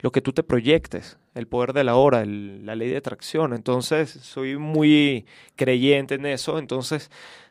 Lo 0.00 0.12
que 0.12 0.20
tú 0.20 0.32
te 0.32 0.42
proyectes, 0.42 1.18
el 1.34 1.48
poder 1.48 1.72
de 1.72 1.84
la 1.84 1.96
hora, 1.96 2.24
la 2.24 2.76
ley 2.76 2.88
de 2.88 2.98
atracción. 2.98 3.52
Entonces, 3.52 4.10
soy 4.10 4.56
muy 4.56 5.26
creyente 5.56 6.14
en 6.14 6.26
eso. 6.26 6.58
Entonces, 6.58 7.10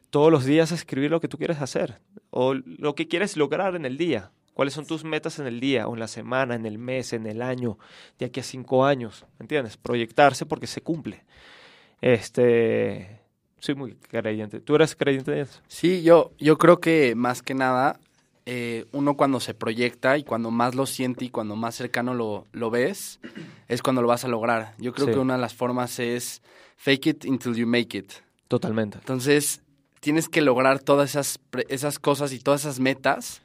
todos 0.10 0.32
los 0.32 0.46
días 0.46 0.72
escribir 0.72 1.12
lo 1.12 1.20
que 1.20 1.28
tú 1.28 1.38
quieres 1.38 1.62
hacer 1.62 2.00
o 2.30 2.54
lo 2.54 2.96
que 2.96 3.08
quieres 3.08 3.36
lograr 3.36 3.76
en 3.76 3.86
el 3.86 3.98
día. 3.98 4.32
¿Cuáles 4.54 4.74
son 4.74 4.88
tus 4.88 5.04
metas 5.04 5.38
en 5.40 5.46
el 5.46 5.60
día 5.60 5.88
o 5.88 5.94
en 5.94 6.00
la 6.00 6.08
semana, 6.08 6.56
en 6.56 6.66
el 6.66 6.80
mes, 6.80 7.14
en 7.14 7.28
el 7.28 7.44
año, 7.44 7.78
de 8.18 8.26
aquí 8.26 8.40
a 8.40 8.44
cinco 8.44 8.86
años? 8.86 9.26
¿Entiendes? 9.40 9.78
Proyectarse 9.78 10.46
porque 10.48 10.66
se 10.66 10.82
cumple. 10.82 11.26
Este, 12.02 13.22
soy 13.60 13.76
muy 13.76 13.96
creyente. 13.96 14.60
¿Tú 14.60 14.76
eres 14.76 14.96
creyente 14.96 15.32
de 15.32 15.42
eso? 15.42 15.60
Sí, 15.68 16.04
yo, 16.04 16.32
yo 16.40 16.58
creo 16.58 16.80
que 16.80 17.16
más 17.16 17.42
que 17.42 17.54
nada, 17.54 18.00
eh, 18.46 18.86
uno 18.92 19.16
cuando 19.16 19.40
se 19.40 19.54
proyecta 19.54 20.18
y 20.18 20.24
cuando 20.24 20.52
más 20.52 20.76
lo 20.76 20.86
siente 20.86 21.26
y 21.26 21.30
cuando 21.30 21.56
más 21.56 21.76
cercano 21.76 22.14
lo, 22.14 22.46
lo 22.54 22.70
ves, 22.70 23.20
es 23.68 23.82
cuando 23.82 24.02
lo 24.02 24.08
vas 24.08 24.24
a 24.26 24.28
lograr. 24.28 24.74
Yo 24.78 24.94
creo 24.94 25.08
Sí. 25.08 25.14
que 25.14 25.20
una 25.20 25.36
de 25.36 25.42
las 25.42 25.54
formas 25.54 26.00
es 26.00 26.42
fake 26.78 27.08
it 27.08 27.26
until 27.26 27.56
you 27.56 27.68
make 27.68 27.98
it. 27.98 28.12
Totalmente. 28.48 28.98
Entonces, 29.00 29.62
tienes 30.00 30.30
que 30.30 30.42
lograr 30.42 30.80
todas 30.80 31.10
esas, 31.10 31.40
esas 31.68 32.00
cosas 32.00 32.32
y 32.32 32.40
todas 32.40 32.62
esas 32.62 32.80
metas 32.80 33.42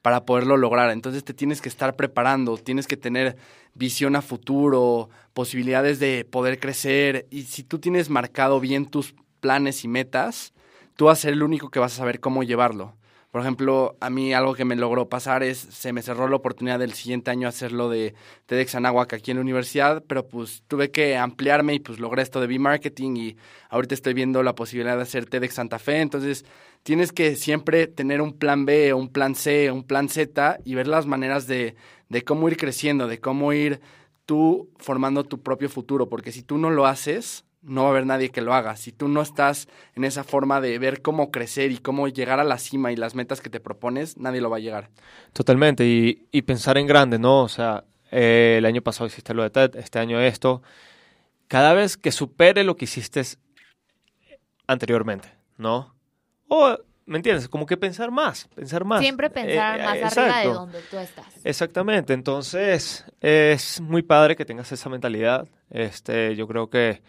para 0.00 0.24
poderlo 0.24 0.56
lograr. 0.56 0.90
Entonces, 0.90 1.24
te 1.24 1.34
tienes 1.34 1.60
que 1.60 1.68
estar 1.68 1.96
preparando, 1.96 2.56
tienes 2.56 2.86
que 2.86 2.96
tener 2.96 3.36
visión 3.74 4.14
a 4.16 4.22
futuro, 4.22 5.10
posibilidades 5.34 5.98
de 5.98 6.24
poder 6.24 6.60
crecer. 6.60 7.26
Y 7.30 7.42
si 7.42 7.64
tú 7.64 7.78
tienes 7.80 8.08
marcado 8.08 8.60
bien 8.60 8.86
tus 8.86 9.14
planes 9.40 9.84
y 9.84 9.88
metas, 9.88 10.52
tú 10.96 11.06
vas 11.06 11.18
a 11.18 11.22
ser 11.22 11.32
el 11.34 11.42
único 11.42 11.70
que 11.70 11.78
vas 11.78 11.94
a 11.94 11.96
saber 11.96 12.20
cómo 12.20 12.42
llevarlo. 12.42 12.94
Por 13.36 13.42
ejemplo, 13.42 13.96
a 14.00 14.08
mí 14.08 14.32
algo 14.32 14.54
que 14.54 14.64
me 14.64 14.76
logró 14.76 15.10
pasar 15.10 15.42
es, 15.42 15.58
se 15.58 15.92
me 15.92 16.00
cerró 16.00 16.26
la 16.26 16.36
oportunidad 16.36 16.78
del 16.78 16.94
siguiente 16.94 17.30
año 17.30 17.48
hacerlo 17.48 17.90
de 17.90 18.14
TEDx 18.46 18.76
Anáhuac 18.76 19.12
aquí 19.12 19.30
en 19.30 19.36
la 19.36 19.42
universidad, 19.42 20.02
pero 20.06 20.26
pues 20.26 20.62
tuve 20.68 20.90
que 20.90 21.18
ampliarme 21.18 21.74
y 21.74 21.80
pues 21.80 21.98
logré 21.98 22.22
esto 22.22 22.40
de 22.40 22.46
B-Marketing 22.46 23.16
y 23.16 23.36
ahorita 23.68 23.94
estoy 23.94 24.14
viendo 24.14 24.42
la 24.42 24.54
posibilidad 24.54 24.96
de 24.96 25.02
hacer 25.02 25.26
TEDx 25.26 25.52
Santa 25.52 25.78
Fe, 25.78 26.00
entonces 26.00 26.46
tienes 26.82 27.12
que 27.12 27.36
siempre 27.36 27.88
tener 27.88 28.22
un 28.22 28.32
plan 28.32 28.64
B, 28.64 28.94
un 28.94 29.10
plan 29.10 29.34
C, 29.34 29.70
un 29.70 29.84
plan 29.84 30.08
Z 30.08 30.58
y 30.64 30.74
ver 30.74 30.86
las 30.86 31.04
maneras 31.04 31.46
de, 31.46 31.76
de 32.08 32.22
cómo 32.22 32.48
ir 32.48 32.56
creciendo, 32.56 33.06
de 33.06 33.20
cómo 33.20 33.52
ir 33.52 33.80
tú 34.24 34.70
formando 34.78 35.24
tu 35.24 35.42
propio 35.42 35.68
futuro, 35.68 36.08
porque 36.08 36.32
si 36.32 36.42
tú 36.42 36.56
no 36.56 36.70
lo 36.70 36.86
haces, 36.86 37.44
no 37.66 37.82
va 37.82 37.88
a 37.88 37.90
haber 37.90 38.06
nadie 38.06 38.30
que 38.30 38.40
lo 38.40 38.54
haga. 38.54 38.76
Si 38.76 38.92
tú 38.92 39.08
no 39.08 39.20
estás 39.20 39.68
en 39.94 40.04
esa 40.04 40.24
forma 40.24 40.60
de 40.60 40.78
ver 40.78 41.02
cómo 41.02 41.30
crecer 41.30 41.72
y 41.72 41.78
cómo 41.78 42.08
llegar 42.08 42.40
a 42.40 42.44
la 42.44 42.58
cima 42.58 42.92
y 42.92 42.96
las 42.96 43.14
metas 43.14 43.40
que 43.40 43.50
te 43.50 43.60
propones, 43.60 44.16
nadie 44.16 44.40
lo 44.40 44.48
va 44.48 44.56
a 44.56 44.60
llegar. 44.60 44.88
Totalmente. 45.32 45.84
Y, 45.84 46.26
y 46.30 46.42
pensar 46.42 46.78
en 46.78 46.86
grande, 46.86 47.18
¿no? 47.18 47.42
O 47.42 47.48
sea, 47.48 47.84
eh, 48.10 48.56
el 48.58 48.64
año 48.66 48.82
pasado 48.82 49.06
hiciste 49.06 49.34
lo 49.34 49.42
de 49.42 49.50
TED, 49.50 49.76
este 49.76 49.98
año 49.98 50.20
esto. 50.20 50.62
Cada 51.48 51.74
vez 51.74 51.96
que 51.96 52.12
supere 52.12 52.64
lo 52.64 52.76
que 52.76 52.86
hiciste 52.86 53.22
anteriormente, 54.66 55.28
¿no? 55.56 55.94
O, 56.48 56.76
¿me 57.06 57.16
entiendes? 57.18 57.48
Como 57.48 57.66
que 57.66 57.76
pensar 57.76 58.10
más, 58.10 58.48
pensar 58.54 58.84
más. 58.84 59.00
Siempre 59.00 59.30
pensar 59.30 59.80
Eh, 59.80 59.84
más 59.84 59.96
eh, 59.96 60.04
arriba 60.04 60.38
de 60.40 60.48
donde 60.48 60.80
tú 60.90 60.96
estás. 60.98 61.26
Exactamente, 61.44 62.12
entonces 62.12 63.04
es 63.20 63.80
muy 63.80 64.02
padre 64.02 64.36
que 64.36 64.44
tengas 64.44 64.70
esa 64.72 64.88
mentalidad. 64.88 65.48
Este, 65.70 66.34
yo 66.36 66.46
creo 66.46 66.68
que, 66.68 67.02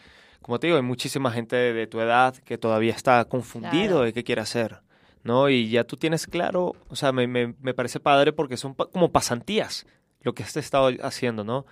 como 0.48 0.60
te 0.60 0.66
digo, 0.68 0.78
hay 0.78 0.84
muchísima 0.84 1.30
gente 1.30 1.56
de, 1.56 1.74
de 1.74 1.86
tu 1.88 2.00
edad 2.02 2.34
que 2.38 2.58
todavía 2.58 2.94
está 2.94 3.24
confundido 3.26 3.88
Claro. 3.98 4.02
de 4.02 4.14
qué 4.14 4.24
quiere 4.24 4.42
hacer, 4.42 4.80
¿no? 5.24 5.50
Y 5.50 5.70
ya 5.70 5.84
tú 5.84 5.98
tienes 5.98 6.26
claro, 6.26 6.74
o 6.90 6.96
sea, 6.96 7.12
me, 7.12 7.28
me, 7.28 7.54
me 7.62 7.74
parece 7.76 8.00
padre 8.00 8.34
porque 8.34 8.58
son 8.58 8.74
pa- 8.74 8.86
como 8.88 9.12
pasantías 9.12 9.86
lo 10.22 10.34
que 10.34 10.44
has 10.44 10.58
estado 10.58 10.90
haciendo, 11.04 11.44
¿no? 11.44 11.66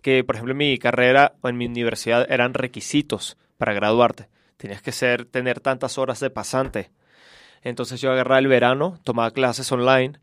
Que, 0.00 0.24
por 0.24 0.36
ejemplo, 0.36 0.52
en 0.52 0.58
mi 0.58 0.78
carrera 0.78 1.34
o 1.42 1.48
en 1.50 1.58
mi 1.58 1.66
universidad 1.66 2.26
eran 2.30 2.54
requisitos 2.54 3.36
para 3.58 3.74
graduarte. 3.74 4.28
Tenías 4.56 4.80
que 4.80 4.92
ser, 4.92 5.24
tener 5.26 5.60
tantas 5.60 5.98
horas 5.98 6.20
de 6.20 6.30
pasante. 6.30 6.90
Entonces 7.62 8.00
yo 8.00 8.10
agarraba 8.12 8.38
el 8.38 8.46
verano, 8.48 8.98
tomaba 9.04 9.30
clases 9.32 9.70
online 9.72 10.18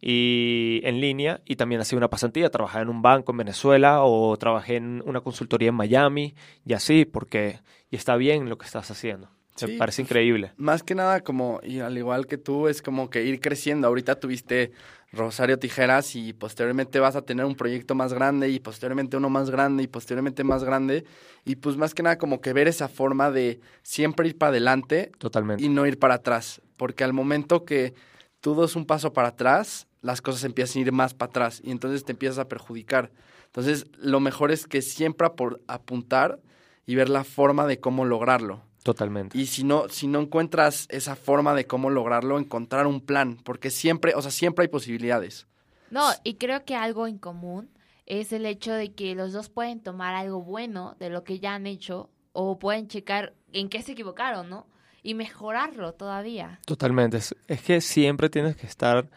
y 0.00 0.80
en 0.84 1.00
línea 1.00 1.40
y 1.44 1.56
también 1.56 1.80
hacía 1.80 1.98
una 1.98 2.08
pasantía. 2.08 2.50
Trabajaba 2.50 2.82
en 2.82 2.88
un 2.88 3.02
banco 3.02 3.32
en 3.32 3.38
Venezuela 3.38 4.02
o 4.02 4.36
trabajé 4.36 4.76
en 4.76 5.02
una 5.06 5.20
consultoría 5.20 5.70
en 5.70 5.74
Miami 5.74 6.34
y 6.64 6.72
así, 6.74 7.04
porque 7.04 7.60
y 7.90 7.96
está 7.96 8.16
bien 8.16 8.48
lo 8.48 8.58
que 8.58 8.66
estás 8.66 8.90
haciendo. 8.90 9.30
Sí, 9.56 9.66
Me 9.66 9.78
parece 9.78 10.02
pues, 10.02 10.10
increíble. 10.10 10.52
Más 10.56 10.84
que 10.84 10.94
nada, 10.94 11.20
como, 11.22 11.60
y 11.64 11.80
al 11.80 11.98
igual 11.98 12.26
que 12.26 12.38
tú, 12.38 12.68
es 12.68 12.80
como 12.80 13.10
que 13.10 13.24
ir 13.24 13.40
creciendo. 13.40 13.88
Ahorita 13.88 14.20
tuviste 14.20 14.70
Rosario 15.10 15.58
Tijeras 15.58 16.14
y 16.14 16.32
posteriormente 16.32 17.00
vas 17.00 17.16
a 17.16 17.22
tener 17.22 17.44
un 17.44 17.56
proyecto 17.56 17.96
más 17.96 18.12
grande 18.12 18.50
y 18.50 18.60
posteriormente 18.60 19.16
uno 19.16 19.30
más 19.30 19.50
grande 19.50 19.82
y 19.82 19.88
posteriormente 19.88 20.44
más 20.44 20.62
grande. 20.62 21.04
Y 21.44 21.56
pues 21.56 21.76
más 21.76 21.92
que 21.92 22.04
nada 22.04 22.18
como 22.18 22.40
que 22.40 22.52
ver 22.52 22.68
esa 22.68 22.88
forma 22.88 23.32
de 23.32 23.58
siempre 23.82 24.28
ir 24.28 24.38
para 24.38 24.50
adelante 24.50 25.10
Totalmente. 25.18 25.64
y 25.64 25.68
no 25.68 25.86
ir 25.86 25.98
para 25.98 26.14
atrás. 26.14 26.62
Porque 26.76 27.02
al 27.02 27.12
momento 27.12 27.64
que 27.64 27.94
tú 28.40 28.54
das 28.54 28.76
un 28.76 28.86
paso 28.86 29.12
para 29.12 29.28
atrás, 29.28 29.87
las 30.00 30.20
cosas 30.22 30.44
empiezan 30.44 30.78
a 30.78 30.86
ir 30.86 30.92
más 30.92 31.14
para 31.14 31.30
atrás 31.30 31.60
y 31.64 31.70
entonces 31.70 32.04
te 32.04 32.12
empiezas 32.12 32.38
a 32.38 32.48
perjudicar. 32.48 33.10
Entonces, 33.46 33.86
lo 33.98 34.20
mejor 34.20 34.50
es 34.52 34.66
que 34.66 34.82
siempre 34.82 35.26
apor- 35.26 35.60
apuntar 35.66 36.40
y 36.86 36.94
ver 36.94 37.08
la 37.08 37.24
forma 37.24 37.66
de 37.66 37.80
cómo 37.80 38.04
lograrlo. 38.04 38.62
Totalmente. 38.82 39.36
Y 39.36 39.46
si 39.46 39.64
no, 39.64 39.88
si 39.88 40.06
no 40.06 40.20
encuentras 40.20 40.86
esa 40.90 41.16
forma 41.16 41.54
de 41.54 41.66
cómo 41.66 41.90
lograrlo, 41.90 42.38
encontrar 42.38 42.86
un 42.86 43.00
plan, 43.00 43.36
porque 43.44 43.70
siempre, 43.70 44.14
o 44.14 44.22
sea, 44.22 44.30
siempre 44.30 44.62
hay 44.64 44.68
posibilidades. 44.68 45.46
No, 45.90 46.08
y 46.24 46.34
creo 46.34 46.64
que 46.64 46.74
algo 46.76 47.06
en 47.06 47.18
común 47.18 47.70
es 48.06 48.32
el 48.32 48.46
hecho 48.46 48.72
de 48.72 48.92
que 48.92 49.14
los 49.14 49.32
dos 49.32 49.48
pueden 49.50 49.80
tomar 49.80 50.14
algo 50.14 50.42
bueno 50.42 50.96
de 50.98 51.10
lo 51.10 51.24
que 51.24 51.40
ya 51.40 51.54
han 51.54 51.66
hecho 51.66 52.08
o 52.32 52.58
pueden 52.58 52.88
checar 52.88 53.34
en 53.52 53.68
qué 53.68 53.82
se 53.82 53.92
equivocaron, 53.92 54.48
¿no? 54.48 54.66
Y 55.02 55.14
mejorarlo 55.14 55.92
todavía. 55.92 56.60
Totalmente. 56.64 57.16
Es, 57.18 57.34
es 57.48 57.62
que 57.62 57.80
siempre 57.80 58.30
tienes 58.30 58.56
que 58.56 58.66
estar 58.66 59.08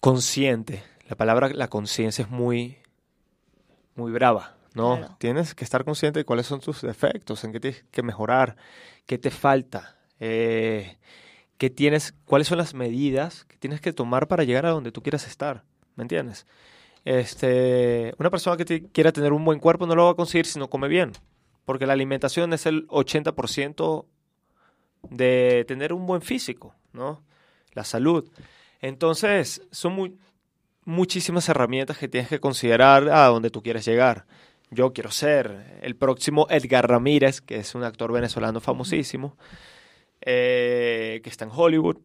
consciente. 0.00 0.82
La 1.08 1.16
palabra, 1.16 1.48
la 1.48 1.68
conciencia 1.68 2.22
es 2.24 2.30
muy, 2.30 2.76
muy 3.94 4.12
brava, 4.12 4.56
¿no? 4.74 4.96
Claro. 4.98 5.16
Tienes 5.18 5.54
que 5.54 5.64
estar 5.64 5.84
consciente 5.84 6.20
de 6.20 6.24
cuáles 6.24 6.46
son 6.46 6.60
tus 6.60 6.82
defectos, 6.82 7.44
en 7.44 7.52
qué 7.52 7.60
tienes 7.60 7.84
que 7.90 8.02
mejorar, 8.02 8.56
qué 9.06 9.18
te 9.18 9.30
falta, 9.30 9.96
eh, 10.20 10.98
qué 11.58 11.70
tienes, 11.70 12.14
cuáles 12.24 12.48
son 12.48 12.58
las 12.58 12.74
medidas 12.74 13.44
que 13.44 13.56
tienes 13.56 13.80
que 13.80 13.92
tomar 13.92 14.26
para 14.28 14.44
llegar 14.44 14.66
a 14.66 14.70
donde 14.70 14.92
tú 14.92 15.02
quieras 15.02 15.26
estar, 15.26 15.64
¿me 15.94 16.02
entiendes? 16.02 16.46
Este, 17.04 18.12
una 18.18 18.30
persona 18.30 18.56
que 18.56 18.64
te- 18.64 18.82
quiera 18.88 19.12
tener 19.12 19.32
un 19.32 19.44
buen 19.44 19.60
cuerpo 19.60 19.86
no 19.86 19.94
lo 19.94 20.06
va 20.06 20.10
a 20.10 20.14
conseguir 20.16 20.46
si 20.46 20.58
no 20.58 20.68
come 20.68 20.88
bien, 20.88 21.12
porque 21.64 21.86
la 21.86 21.92
alimentación 21.92 22.52
es 22.52 22.66
el 22.66 22.86
80% 22.88 24.06
de 25.10 25.64
tener 25.68 25.92
un 25.92 26.04
buen 26.06 26.20
físico, 26.20 26.74
¿no? 26.92 27.22
La 27.72 27.84
salud. 27.84 28.28
Entonces, 28.80 29.62
son 29.70 29.92
muy, 29.94 30.18
muchísimas 30.84 31.48
herramientas 31.48 31.98
que 31.98 32.08
tienes 32.08 32.28
que 32.28 32.40
considerar 32.40 33.08
a 33.08 33.26
donde 33.26 33.50
tú 33.50 33.62
quieres 33.62 33.84
llegar. 33.84 34.26
Yo 34.70 34.92
quiero 34.92 35.10
ser 35.10 35.78
el 35.82 35.96
próximo 35.96 36.46
Edgar 36.50 36.88
Ramírez, 36.88 37.40
que 37.40 37.56
es 37.56 37.74
un 37.74 37.84
actor 37.84 38.12
venezolano 38.12 38.60
famosísimo, 38.60 39.36
eh, 40.20 41.20
que 41.22 41.30
está 41.30 41.44
en 41.44 41.50
Hollywood. 41.54 41.98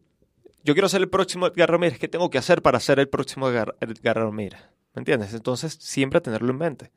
Yo 0.62 0.74
quiero 0.74 0.88
ser 0.88 1.00
el 1.00 1.08
próximo 1.08 1.46
Edgar 1.46 1.70
Ramírez. 1.70 1.98
¿Qué 1.98 2.08
tengo 2.08 2.30
que 2.30 2.38
hacer 2.38 2.62
para 2.62 2.78
ser 2.78 3.00
el 3.00 3.08
próximo 3.08 3.48
Edgar, 3.48 3.76
Edgar 3.80 4.16
Ramírez? 4.16 4.60
¿Me 4.94 5.00
entiendes? 5.00 5.34
Entonces, 5.34 5.76
siempre 5.80 6.20
tenerlo 6.20 6.50
en 6.50 6.58
mente 6.58 6.92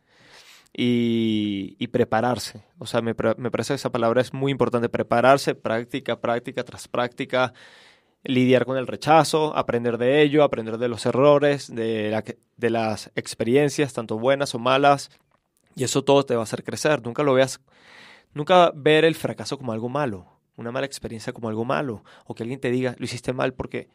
y, 0.71 1.75
y 1.79 1.87
prepararse. 1.87 2.63
O 2.77 2.85
sea, 2.85 3.01
me, 3.01 3.15
me 3.37 3.51
parece 3.51 3.73
que 3.73 3.75
esa 3.75 3.91
palabra 3.91 4.21
es 4.21 4.33
muy 4.33 4.51
importante. 4.51 4.89
Prepararse, 4.89 5.55
práctica, 5.55 6.19
práctica 6.19 6.63
tras 6.63 6.87
práctica, 6.87 7.53
lidiar 8.25 8.65
con 8.65 8.77
el 8.77 8.87
rechazo, 8.87 9.55
aprender 9.55 9.97
de 9.97 10.21
ello, 10.21 10.43
aprender 10.43 10.77
de 10.77 10.87
los 10.87 11.05
errores, 11.05 11.73
de, 11.73 12.09
la 12.09 12.23
de 12.57 12.69
las 12.69 13.11
experiencias, 13.15 13.93
tanto 13.93 14.17
buenas 14.17 14.55
o 14.55 14.59
malas. 14.59 15.11
Y 15.75 15.83
eso 15.83 16.03
todo 16.03 16.25
te 16.25 16.35
va 16.35 16.41
a 16.41 16.43
hacer 16.43 16.63
crecer. 16.63 17.03
Nunca 17.03 17.23
lo 17.23 17.33
veas, 17.33 17.61
nunca 18.33 18.71
ver 18.75 19.05
el 19.05 19.15
fracaso 19.15 19.57
como 19.57 19.71
algo 19.71 19.89
malo, 19.89 20.39
una 20.55 20.71
mala 20.71 20.85
experiencia 20.85 21.33
como 21.33 21.49
algo 21.49 21.65
malo, 21.65 22.03
o 22.25 22.33
que 22.33 22.43
alguien 22.43 22.59
te 22.59 22.71
diga, 22.71 22.95
lo 22.97 23.05
hiciste 23.05 23.33
mal 23.33 23.53
porque, 23.53 23.89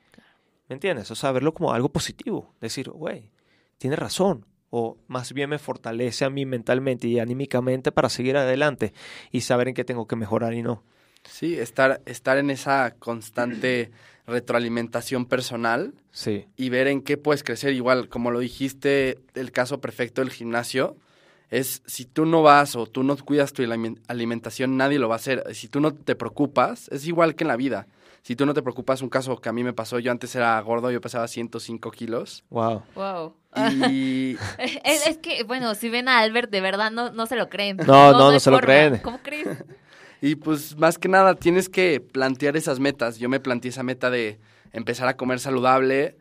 ¿me 0.68 0.74
entiendes? 0.74 1.10
O 1.10 1.14
sea, 1.14 1.32
verlo 1.32 1.54
como 1.54 1.72
algo 1.72 1.90
positivo. 1.90 2.54
Decir, 2.60 2.90
güey, 2.90 3.32
tiene 3.78 3.96
razón. 3.96 4.46
O 4.72 4.98
más 5.08 5.32
bien 5.32 5.50
me 5.50 5.58
fortalece 5.58 6.24
a 6.24 6.30
mí 6.30 6.46
mentalmente 6.46 7.08
y 7.08 7.18
anímicamente 7.18 7.90
para 7.90 8.08
seguir 8.08 8.36
adelante 8.36 8.92
y 9.32 9.40
saber 9.40 9.66
en 9.66 9.74
qué 9.74 9.84
tengo 9.84 10.06
que 10.06 10.14
mejorar 10.14 10.54
y 10.54 10.62
no. 10.62 10.84
Sí, 11.24 11.58
estar, 11.58 12.00
estar 12.06 12.38
en 12.38 12.50
esa 12.50 12.94
constante 12.98 13.90
retroalimentación 14.30 15.26
personal 15.26 15.92
Sí, 16.12 16.46
y 16.56 16.70
ver 16.70 16.86
en 16.88 17.02
qué 17.02 17.16
puedes 17.16 17.42
crecer. 17.44 17.72
Igual, 17.74 18.08
como 18.08 18.30
lo 18.30 18.38
dijiste, 18.40 19.18
el 19.34 19.52
caso 19.52 19.80
perfecto 19.80 20.22
del 20.22 20.30
gimnasio 20.30 20.96
es 21.50 21.82
si 21.86 22.04
tú 22.04 22.26
no 22.26 22.42
vas 22.42 22.76
o 22.76 22.86
tú 22.86 23.02
no 23.02 23.16
cuidas 23.16 23.52
tu 23.52 23.62
alimen- 23.62 23.98
alimentación, 24.08 24.76
nadie 24.76 24.98
lo 24.98 25.08
va 25.08 25.16
a 25.16 25.16
hacer. 25.16 25.44
Si 25.54 25.68
tú 25.68 25.80
no 25.80 25.92
te 25.92 26.14
preocupas, 26.14 26.88
es 26.88 27.06
igual 27.06 27.34
que 27.34 27.44
en 27.44 27.48
la 27.48 27.56
vida. 27.56 27.86
Si 28.22 28.36
tú 28.36 28.44
no 28.44 28.52
te 28.54 28.62
preocupas, 28.62 29.00
un 29.02 29.08
caso 29.08 29.40
que 29.40 29.48
a 29.48 29.52
mí 29.52 29.64
me 29.64 29.72
pasó, 29.72 29.98
yo 29.98 30.10
antes 30.12 30.34
era 30.36 30.60
gordo, 30.60 30.90
yo 30.90 31.00
pesaba 31.00 31.26
105 31.26 31.90
kilos. 31.90 32.44
wow. 32.50 32.82
Wow. 32.94 33.34
Y 33.72 34.36
Es, 34.84 35.06
es 35.06 35.18
que, 35.18 35.42
bueno, 35.44 35.74
si 35.74 35.88
ven 35.88 36.06
a 36.08 36.18
Albert, 36.20 36.50
de 36.50 36.60
verdad 36.60 36.90
no, 36.90 37.10
no 37.10 37.26
se 37.26 37.34
lo 37.36 37.48
creen. 37.48 37.78
No, 37.78 38.12
no, 38.12 38.30
no 38.30 38.38
se 38.38 38.50
lo 38.50 38.60
creen. 38.60 38.98
¿Cómo 38.98 39.18
crees? 39.22 39.48
Y 40.20 40.34
pues 40.36 40.76
más 40.76 40.98
que 40.98 41.08
nada 41.08 41.34
tienes 41.34 41.68
que 41.68 42.00
plantear 42.00 42.56
esas 42.56 42.78
metas. 42.78 43.18
Yo 43.18 43.28
me 43.28 43.40
planteé 43.40 43.70
esa 43.70 43.82
meta 43.82 44.10
de 44.10 44.38
empezar 44.72 45.08
a 45.08 45.16
comer 45.16 45.40
saludable 45.40 46.16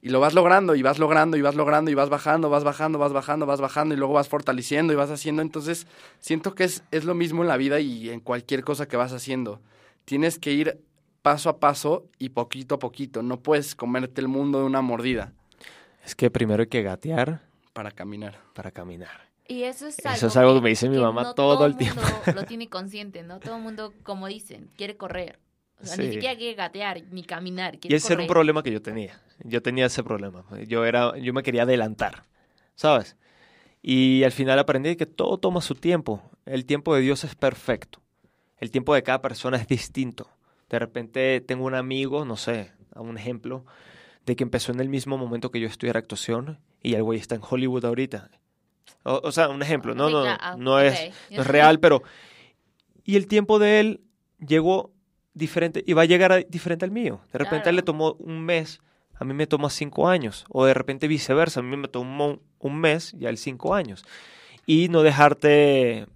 y 0.00 0.10
lo 0.10 0.20
vas 0.20 0.34
logrando 0.34 0.74
y 0.74 0.82
vas 0.82 0.98
logrando 0.98 1.36
y 1.36 1.42
vas 1.42 1.54
logrando 1.54 1.90
y 1.90 1.94
vas 1.94 2.08
bajando, 2.08 2.50
vas 2.50 2.62
bajando, 2.62 2.98
vas 2.98 3.12
bajando, 3.12 3.46
vas 3.46 3.60
bajando 3.60 3.94
y 3.94 3.98
luego 3.98 4.14
vas 4.14 4.28
fortaleciendo 4.28 4.92
y 4.92 4.96
vas 4.96 5.10
haciendo. 5.10 5.42
Entonces 5.42 5.86
siento 6.20 6.54
que 6.54 6.64
es, 6.64 6.84
es 6.90 7.04
lo 7.04 7.14
mismo 7.14 7.42
en 7.42 7.48
la 7.48 7.56
vida 7.56 7.80
y 7.80 8.10
en 8.10 8.20
cualquier 8.20 8.62
cosa 8.62 8.86
que 8.86 8.96
vas 8.96 9.12
haciendo. 9.12 9.60
Tienes 10.04 10.38
que 10.38 10.52
ir 10.52 10.80
paso 11.22 11.48
a 11.48 11.58
paso 11.58 12.06
y 12.18 12.30
poquito 12.30 12.76
a 12.76 12.78
poquito. 12.78 13.22
No 13.22 13.40
puedes 13.40 13.74
comerte 13.74 14.20
el 14.20 14.28
mundo 14.28 14.60
de 14.60 14.64
una 14.64 14.82
mordida 14.82 15.32
Es 16.04 16.14
que 16.14 16.30
primero 16.30 16.62
hay 16.62 16.68
que 16.68 16.82
gatear 16.82 17.42
para 17.72 17.90
caminar. 17.90 18.38
para 18.54 18.70
caminar. 18.70 19.27
Y 19.48 19.62
eso 19.62 19.86
es 19.86 19.98
Eso 19.98 20.08
algo, 20.10 20.26
es 20.26 20.36
algo 20.36 20.54
que 20.56 20.60
me 20.60 20.68
dice 20.68 20.88
mi 20.90 20.98
mamá 20.98 21.22
no 21.22 21.34
todo 21.34 21.64
el 21.66 21.72
mundo 21.74 21.78
tiempo. 21.78 22.02
lo 22.34 22.44
tiene 22.46 22.68
consciente, 22.68 23.22
¿no? 23.22 23.40
Todo 23.40 23.56
el 23.56 23.62
mundo, 23.62 23.92
como 24.02 24.26
dicen, 24.28 24.68
quiere 24.76 24.96
correr. 24.96 25.38
O 25.80 25.86
sea, 25.86 25.96
Sí. 25.96 26.02
ni 26.02 26.12
siquiera 26.12 26.36
quiere 26.36 26.54
gatear, 26.54 27.02
ni 27.10 27.22
caminar, 27.24 27.78
Y 27.82 27.94
ese 27.94 28.12
era 28.12 28.22
un 28.22 28.28
problema 28.28 28.62
que 28.62 28.70
yo 28.70 28.82
tenía. 28.82 29.20
Yo 29.42 29.62
tenía 29.62 29.86
ese 29.86 30.02
problema. 30.04 30.44
Yo 30.66 30.84
era, 30.84 31.16
yo 31.18 31.32
me 31.32 31.42
quería 31.42 31.62
adelantar, 31.62 32.24
¿sabes? 32.74 33.16
Y 33.80 34.22
al 34.24 34.32
final 34.32 34.58
aprendí 34.58 34.96
que 34.96 35.06
todo 35.06 35.38
toma 35.38 35.60
su 35.60 35.74
tiempo. 35.76 36.22
El 36.44 36.66
tiempo 36.66 36.94
de 36.94 37.00
Dios 37.00 37.24
es 37.24 37.34
perfecto. 37.34 38.00
El 38.58 38.70
tiempo 38.70 38.92
de 38.94 39.02
cada 39.04 39.22
persona 39.22 39.56
es 39.56 39.66
distinto. 39.68 40.28
De 40.68 40.78
repente 40.78 41.40
tengo 41.40 41.64
un 41.64 41.74
amigo, 41.74 42.24
no 42.24 42.36
sé, 42.36 42.72
a 42.94 43.00
un 43.00 43.16
ejemplo, 43.16 43.64
de 44.26 44.36
que 44.36 44.42
empezó 44.42 44.72
en 44.72 44.80
el 44.80 44.88
mismo 44.88 45.16
momento 45.16 45.50
que 45.50 45.60
yo 45.60 45.68
estudiara 45.68 46.00
actuación 46.00 46.58
y 46.82 46.94
el 46.94 47.02
güey 47.04 47.18
está 47.20 47.36
en 47.36 47.40
Hollywood 47.48 47.84
ahorita. 47.84 48.30
O, 49.04 49.20
o 49.24 49.32
sea, 49.32 49.48
un 49.48 49.62
ejemplo, 49.62 49.94
no, 49.94 50.08
no, 50.10 50.24
no, 50.56 50.80
es, 50.80 50.92
no 51.36 51.42
es 51.42 51.46
real, 51.46 51.80
pero... 51.80 52.02
Y 53.04 53.16
el 53.16 53.26
tiempo 53.26 53.58
de 53.58 53.80
él 53.80 54.00
llegó 54.46 54.92
diferente 55.34 55.82
y 55.86 55.92
va 55.94 56.02
a 56.02 56.06
llegar 56.06 56.32
a- 56.32 56.38
diferente 56.40 56.84
al 56.84 56.90
mío. 56.90 57.20
De 57.32 57.38
repente 57.38 57.68
a 57.68 57.70
él 57.70 57.76
le 57.76 57.82
tomó 57.82 58.12
un 58.18 58.40
mes, 58.44 58.80
a 59.14 59.24
mí 59.24 59.32
me 59.34 59.46
toma 59.46 59.70
cinco 59.70 60.08
años. 60.08 60.44
O 60.50 60.64
de 60.66 60.74
repente 60.74 61.08
viceversa, 61.08 61.60
a 61.60 61.62
mí 61.62 61.76
me 61.76 61.88
tomó 61.88 62.40
un 62.58 62.78
mes 62.80 63.14
y 63.18 63.24
a 63.26 63.30
él 63.30 63.38
cinco 63.38 63.74
años. 63.74 64.04
Y 64.66 64.88
no 64.90 65.02
dejarte 65.02 66.06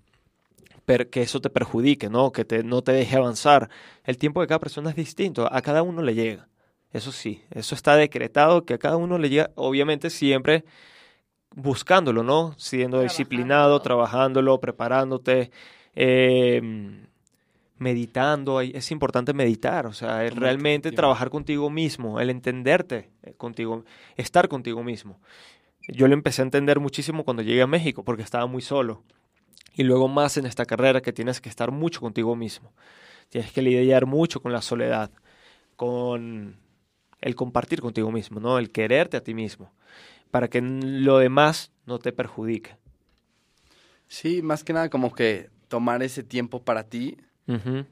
per- 0.84 1.08
que 1.08 1.22
eso 1.22 1.40
te 1.40 1.48
perjudique, 1.50 2.10
¿no? 2.10 2.32
Que 2.32 2.44
te, 2.44 2.62
no 2.62 2.82
te 2.82 2.92
deje 2.92 3.16
avanzar. 3.16 3.70
El 4.04 4.18
tiempo 4.18 4.40
de 4.40 4.46
cada 4.48 4.58
persona 4.60 4.90
es 4.90 4.96
distinto, 4.96 5.48
a 5.52 5.62
cada 5.62 5.82
uno 5.82 6.02
le 6.02 6.14
llega. 6.14 6.48
Eso 6.92 7.10
sí, 7.12 7.42
eso 7.52 7.74
está 7.74 7.96
decretado 7.96 8.66
que 8.66 8.74
a 8.74 8.78
cada 8.78 8.96
uno 8.98 9.16
le 9.16 9.30
llega, 9.30 9.50
obviamente 9.54 10.10
siempre 10.10 10.64
buscándolo, 11.54 12.22
¿no? 12.22 12.54
Siendo 12.56 13.00
disciplinado, 13.00 13.80
trabajándolo, 13.80 14.60
preparándote, 14.60 15.50
eh, 15.94 16.60
meditando. 17.78 18.60
Es 18.60 18.90
importante 18.90 19.32
meditar, 19.34 19.86
o 19.86 19.92
sea, 19.92 20.24
el 20.24 20.36
realmente 20.36 20.90
tiempo. 20.90 20.96
trabajar 20.96 21.30
contigo 21.30 21.70
mismo, 21.70 22.20
el 22.20 22.30
entenderte 22.30 23.10
eh, 23.22 23.34
contigo, 23.36 23.84
estar 24.16 24.48
contigo 24.48 24.82
mismo. 24.82 25.20
Yo 25.88 26.06
lo 26.06 26.14
empecé 26.14 26.42
a 26.42 26.44
entender 26.44 26.80
muchísimo 26.80 27.24
cuando 27.24 27.42
llegué 27.42 27.62
a 27.62 27.66
México 27.66 28.04
porque 28.04 28.22
estaba 28.22 28.46
muy 28.46 28.62
solo. 28.62 29.02
Y 29.74 29.82
luego 29.84 30.06
más 30.06 30.36
en 30.36 30.46
esta 30.46 30.64
carrera 30.64 31.00
que 31.00 31.12
tienes 31.12 31.40
que 31.40 31.48
estar 31.48 31.70
mucho 31.70 32.00
contigo 32.00 32.36
mismo. 32.36 32.72
Tienes 33.30 33.52
que 33.52 33.62
lidiar 33.62 34.06
mucho 34.06 34.40
con 34.40 34.52
la 34.52 34.60
soledad, 34.60 35.10
con 35.76 36.56
el 37.20 37.34
compartir 37.34 37.80
contigo 37.80 38.12
mismo, 38.12 38.40
¿no? 38.40 38.58
El 38.58 38.70
quererte 38.70 39.16
a 39.16 39.22
ti 39.22 39.32
mismo, 39.32 39.72
para 40.32 40.48
que 40.48 40.60
lo 40.60 41.18
demás 41.18 41.70
no 41.86 42.00
te 42.00 42.10
perjudique. 42.10 42.76
Sí, 44.08 44.42
más 44.42 44.64
que 44.64 44.72
nada 44.72 44.90
como 44.90 45.14
que 45.14 45.50
tomar 45.68 46.02
ese 46.02 46.24
tiempo 46.24 46.64
para 46.64 46.82
ti 46.82 47.16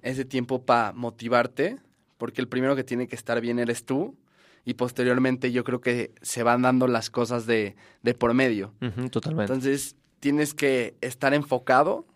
ese 0.02 0.24
tiempo 0.24 0.64
para 0.64 0.92
motivarte, 0.92 1.78
porque 2.16 2.40
el 2.40 2.48
primero 2.48 2.76
que 2.76 2.84
tiene 2.84 3.08
que 3.08 3.16
estar 3.16 3.40
bien 3.40 3.58
eres 3.58 3.84
tú, 3.84 4.16
y 4.64 4.74
posteriormente 4.74 5.52
yo 5.52 5.64
creo 5.64 5.80
que 5.80 6.12
se 6.22 6.42
van 6.42 6.62
dando 6.62 6.86
las 6.86 7.10
cosas 7.10 7.46
de, 7.46 7.76
de 8.02 8.14
por 8.14 8.34
medio. 8.34 8.72
totalmente. 9.10 9.52
Entonces 9.52 9.96
tienes 10.20 10.54
que 10.54 10.94
estar 11.00 11.34
enfocado 11.34 12.06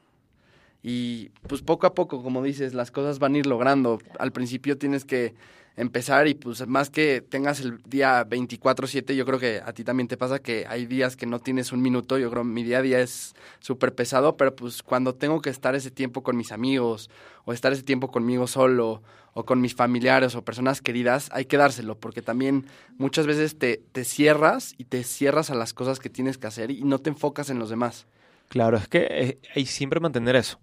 y 0.83 1.31
pues 1.49 1.63
poco 1.63 1.87
a 1.87 1.95
poco, 1.95 2.23
como 2.23 2.43
dices, 2.43 2.75
las 2.75 2.91
cosas 2.91 3.19
van 3.19 3.35
a 3.35 3.39
ir 3.39 3.47
logrando. 3.47 3.99
Al 4.19 4.33
principio 4.33 4.77
tienes 4.77 5.05
que 5.05 5.35
empezar 5.77 6.29
y 6.29 6.35
pues 6.35 6.67
más 6.67 6.91
que 6.91 7.21
tengas 7.21 7.61
el 7.61 7.83
día 7.83 8.25
24/7, 8.25 9.15
yo 9.15 9.27
creo 9.27 9.39
que 9.39 9.61
a 9.65 9.73
ti 9.73 9.85
también 9.85 10.09
te 10.09 10.17
pasa 10.17 10.39
que 10.39 10.67
hay 10.69 10.87
días 10.87 11.17
que 11.17 11.27
no 11.27 11.41
tienes 11.41 11.73
un 11.73 11.83
minuto, 11.83 12.19
yo 12.19 12.31
creo 12.31 12.45
mi 12.45 12.63
día 12.63 12.79
a 12.79 12.83
día 12.83 13.01
es 13.01 13.35
súper 13.59 13.95
pesado, 13.95 14.37
pero 14.37 14.55
pues 14.55 14.83
cuando 14.83 15.15
tengo 15.15 15.41
que 15.41 15.51
estar 15.51 15.75
ese 15.75 15.91
tiempo 15.91 16.23
con 16.23 16.37
mis 16.37 16.53
amigos 16.53 17.11
o 17.45 17.53
estar 17.53 17.73
ese 17.73 17.83
tiempo 17.83 18.11
conmigo 18.11 18.47
solo 18.47 19.03
o 19.33 19.45
con 19.45 19.61
mis 19.61 19.75
familiares 19.75 20.37
o 20.37 20.45
personas 20.45 20.81
queridas, 20.81 21.29
hay 21.33 21.47
que 21.47 21.57
dárselo, 21.57 21.99
porque 21.99 22.23
también 22.23 22.67
muchas 22.99 23.27
veces 23.27 23.59
te, 23.59 23.83
te 23.93 24.05
cierras 24.05 24.75
y 24.79 24.85
te 24.85 25.03
cierras 25.03 25.51
a 25.51 25.57
las 25.57 25.75
cosas 25.75 25.99
que 25.99 26.09
tienes 26.09 26.39
que 26.39 26.47
hacer 26.47 26.71
y 26.71 26.85
no 26.85 27.01
te 27.01 27.11
enfocas 27.11 27.51
en 27.51 27.59
los 27.59 27.69
demás. 27.69 28.07
Claro, 28.49 28.77
es 28.77 28.87
que 28.87 29.07
eh, 29.11 29.39
hay 29.55 29.67
siempre 29.67 29.99
mantener 29.99 30.37
eso. 30.37 30.61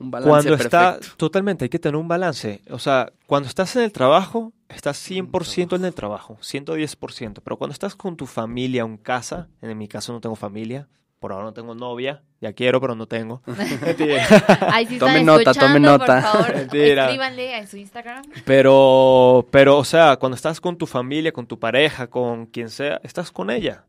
Un 0.00 0.10
balance 0.10 0.30
Cuando 0.30 0.54
está, 0.54 0.98
totalmente, 1.18 1.66
hay 1.66 1.68
que 1.68 1.78
tener 1.78 1.96
un 1.96 2.08
balance. 2.08 2.62
O 2.70 2.78
sea, 2.78 3.12
cuando 3.26 3.48
estás 3.48 3.76
en 3.76 3.82
el 3.82 3.92
trabajo, 3.92 4.54
estás 4.70 4.98
100% 5.08 5.76
en 5.76 5.84
el 5.84 5.92
trabajo, 5.92 6.38
110%. 6.40 7.40
Pero 7.44 7.56
cuando 7.58 7.74
estás 7.74 7.94
con 7.94 8.16
tu 8.16 8.26
familia 8.26 8.82
en 8.82 8.96
casa, 8.96 9.48
en 9.60 9.76
mi 9.76 9.88
caso 9.88 10.14
no 10.14 10.20
tengo 10.22 10.36
familia, 10.36 10.88
por 11.18 11.32
ahora 11.32 11.44
no 11.44 11.52
tengo 11.52 11.74
novia, 11.74 12.22
ya 12.40 12.54
quiero, 12.54 12.80
pero 12.80 12.94
no 12.94 13.06
tengo. 13.06 13.42
Mentira. 13.84 14.26
Ay, 14.72 14.86
si 14.86 14.98
Tome 14.98 15.20
están 15.20 15.26
nota, 15.26 15.50
escuchando, 15.50 15.66
tome 15.66 15.80
nota. 15.80 16.32
por 16.32 16.44
favor, 16.44 16.56
escríbanle 16.56 17.54
a 17.56 17.66
su 17.66 17.76
Instagram. 17.76 18.24
pero, 18.46 19.46
pero, 19.50 19.76
o 19.76 19.84
sea, 19.84 20.16
cuando 20.16 20.34
estás 20.34 20.62
con 20.62 20.78
tu 20.78 20.86
familia, 20.86 21.30
con 21.30 21.46
tu 21.46 21.58
pareja, 21.58 22.06
con 22.06 22.46
quien 22.46 22.70
sea, 22.70 23.00
estás 23.04 23.30
con 23.30 23.50
ella. 23.50 23.84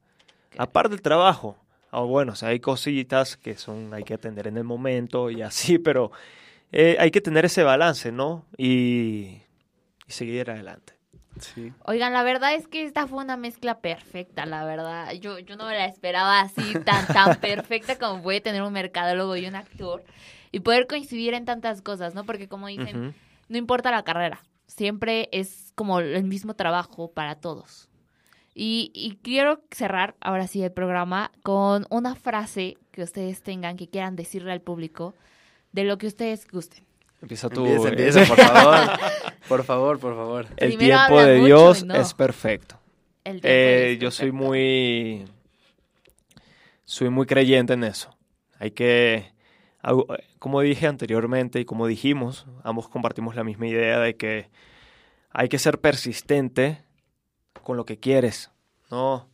Aparte 0.58 0.90
del 0.90 1.02
trabajo. 1.02 1.56
O 1.92 2.08
bueno, 2.08 2.34
o 2.34 2.36
sea, 2.36 2.50
hay 2.50 2.60
cositas 2.60 3.38
que 3.38 3.56
son, 3.58 3.94
hay 3.94 4.04
que 4.04 4.14
atender 4.14 4.48
en 4.48 4.58
el 4.58 4.64
momento 4.64 5.30
y 5.30 5.42
así, 5.42 5.78
pero 5.80 6.12
eh, 6.72 6.98
hay 7.00 7.12
que 7.12 7.22
tener 7.22 7.46
ese 7.46 7.64
balance, 7.64 8.12
¿no? 8.12 8.46
Y, 8.58 9.42
y 10.08 10.12
seguir 10.12 10.50
adelante. 10.50 10.94
Sí. 11.40 11.74
Oigan, 11.86 12.14
la 12.14 12.24
verdad 12.24 12.54
es 12.54 12.68
que 12.68 12.84
esta 12.84 13.08
fue 13.08 13.24
una 13.24 13.38
mezcla 13.38 13.80
perfecta, 13.80 14.46
la 14.46 14.66
verdad. 14.66 15.14
Yo, 15.14 15.40
yo 15.40 15.56
no 15.56 15.66
me 15.66 15.74
la 15.74 15.86
esperaba 15.86 16.42
así, 16.42 16.74
tan, 16.86 17.08
tan 17.08 17.36
perfecta 17.42 17.98
como 17.98 18.22
puede 18.22 18.42
tener 18.42 18.62
un 18.62 18.74
mercadólogo 18.74 19.36
y 19.38 19.46
un 19.46 19.56
actor. 19.56 20.04
Y 20.52 20.60
poder 20.60 20.88
coincidir 20.88 21.34
en 21.34 21.46
tantas 21.46 21.82
cosas, 21.82 22.14
¿no? 22.14 22.26
Porque 22.26 22.48
como 22.48 22.68
dicen, 22.68 23.16
no 23.48 23.58
importa 23.58 23.92
la 23.92 24.04
carrera, 24.04 24.44
siempre 24.68 25.30
es 25.32 25.72
como 25.76 26.00
el 26.00 26.24
mismo 26.26 26.54
trabajo 26.56 27.12
para 27.12 27.36
todos. 27.36 27.90
Y, 28.54 28.92
y 28.94 29.18
quiero 29.22 29.62
cerrar 29.72 30.16
ahora 30.20 30.48
sí 30.48 30.62
el 30.62 30.72
programa 30.72 31.32
con 31.42 31.86
una 31.90 32.16
frase 32.16 32.78
que 32.92 33.04
ustedes 33.04 33.42
tengan, 33.42 33.78
que 33.78 33.88
quieran 33.88 34.16
decirle 34.16 34.52
al 34.52 34.62
público 34.62 35.16
de 35.72 35.86
lo 35.86 35.98
que 35.98 36.08
ustedes 36.08 36.48
gusten. 36.50 36.84
Empieza 37.22 37.50
tú. 37.50 37.66
Empieza, 37.66 37.88
eh. 37.88 37.92
empieza, 37.92 38.26
por 38.28 38.38
favor. 38.38 38.90
Por 39.48 39.64
favor, 39.64 40.00
por 40.00 40.16
favor. 40.16 40.46
El 40.58 40.76
Primero 40.76 40.98
tiempo 40.98 41.22
de 41.22 41.36
mucho 41.38 41.46
Dios 41.46 41.84
no. 41.86 41.96
es 41.96 42.14
perfecto. 42.14 42.80
El 43.24 43.42
tiempo 43.42 43.48
Eh, 43.48 43.94
es 43.94 44.00
yo 44.00 44.12
soy 44.12 44.32
muy 44.32 45.26
soy 46.84 47.10
muy 47.10 47.26
creyente 47.26 47.74
en 47.74 47.84
eso. 47.84 48.16
Hay 48.60 48.72
que 48.72 49.32
como 50.40 50.62
dije 50.62 50.88
anteriormente 50.88 51.60
y 51.60 51.66
como 51.66 51.88
dijimos, 51.88 52.46
ambos 52.64 52.88
compartimos 52.88 53.36
la 53.36 53.44
misma 53.44 53.68
idea 53.68 54.00
de 54.00 54.16
que 54.16 54.50
hay 55.32 55.50
que 55.50 55.58
ser 55.58 55.80
persistente 55.80 56.84
con 57.64 57.78
lo 57.78 57.86
que 57.86 58.00
quieres, 58.00 58.52
¿no? 58.90 59.30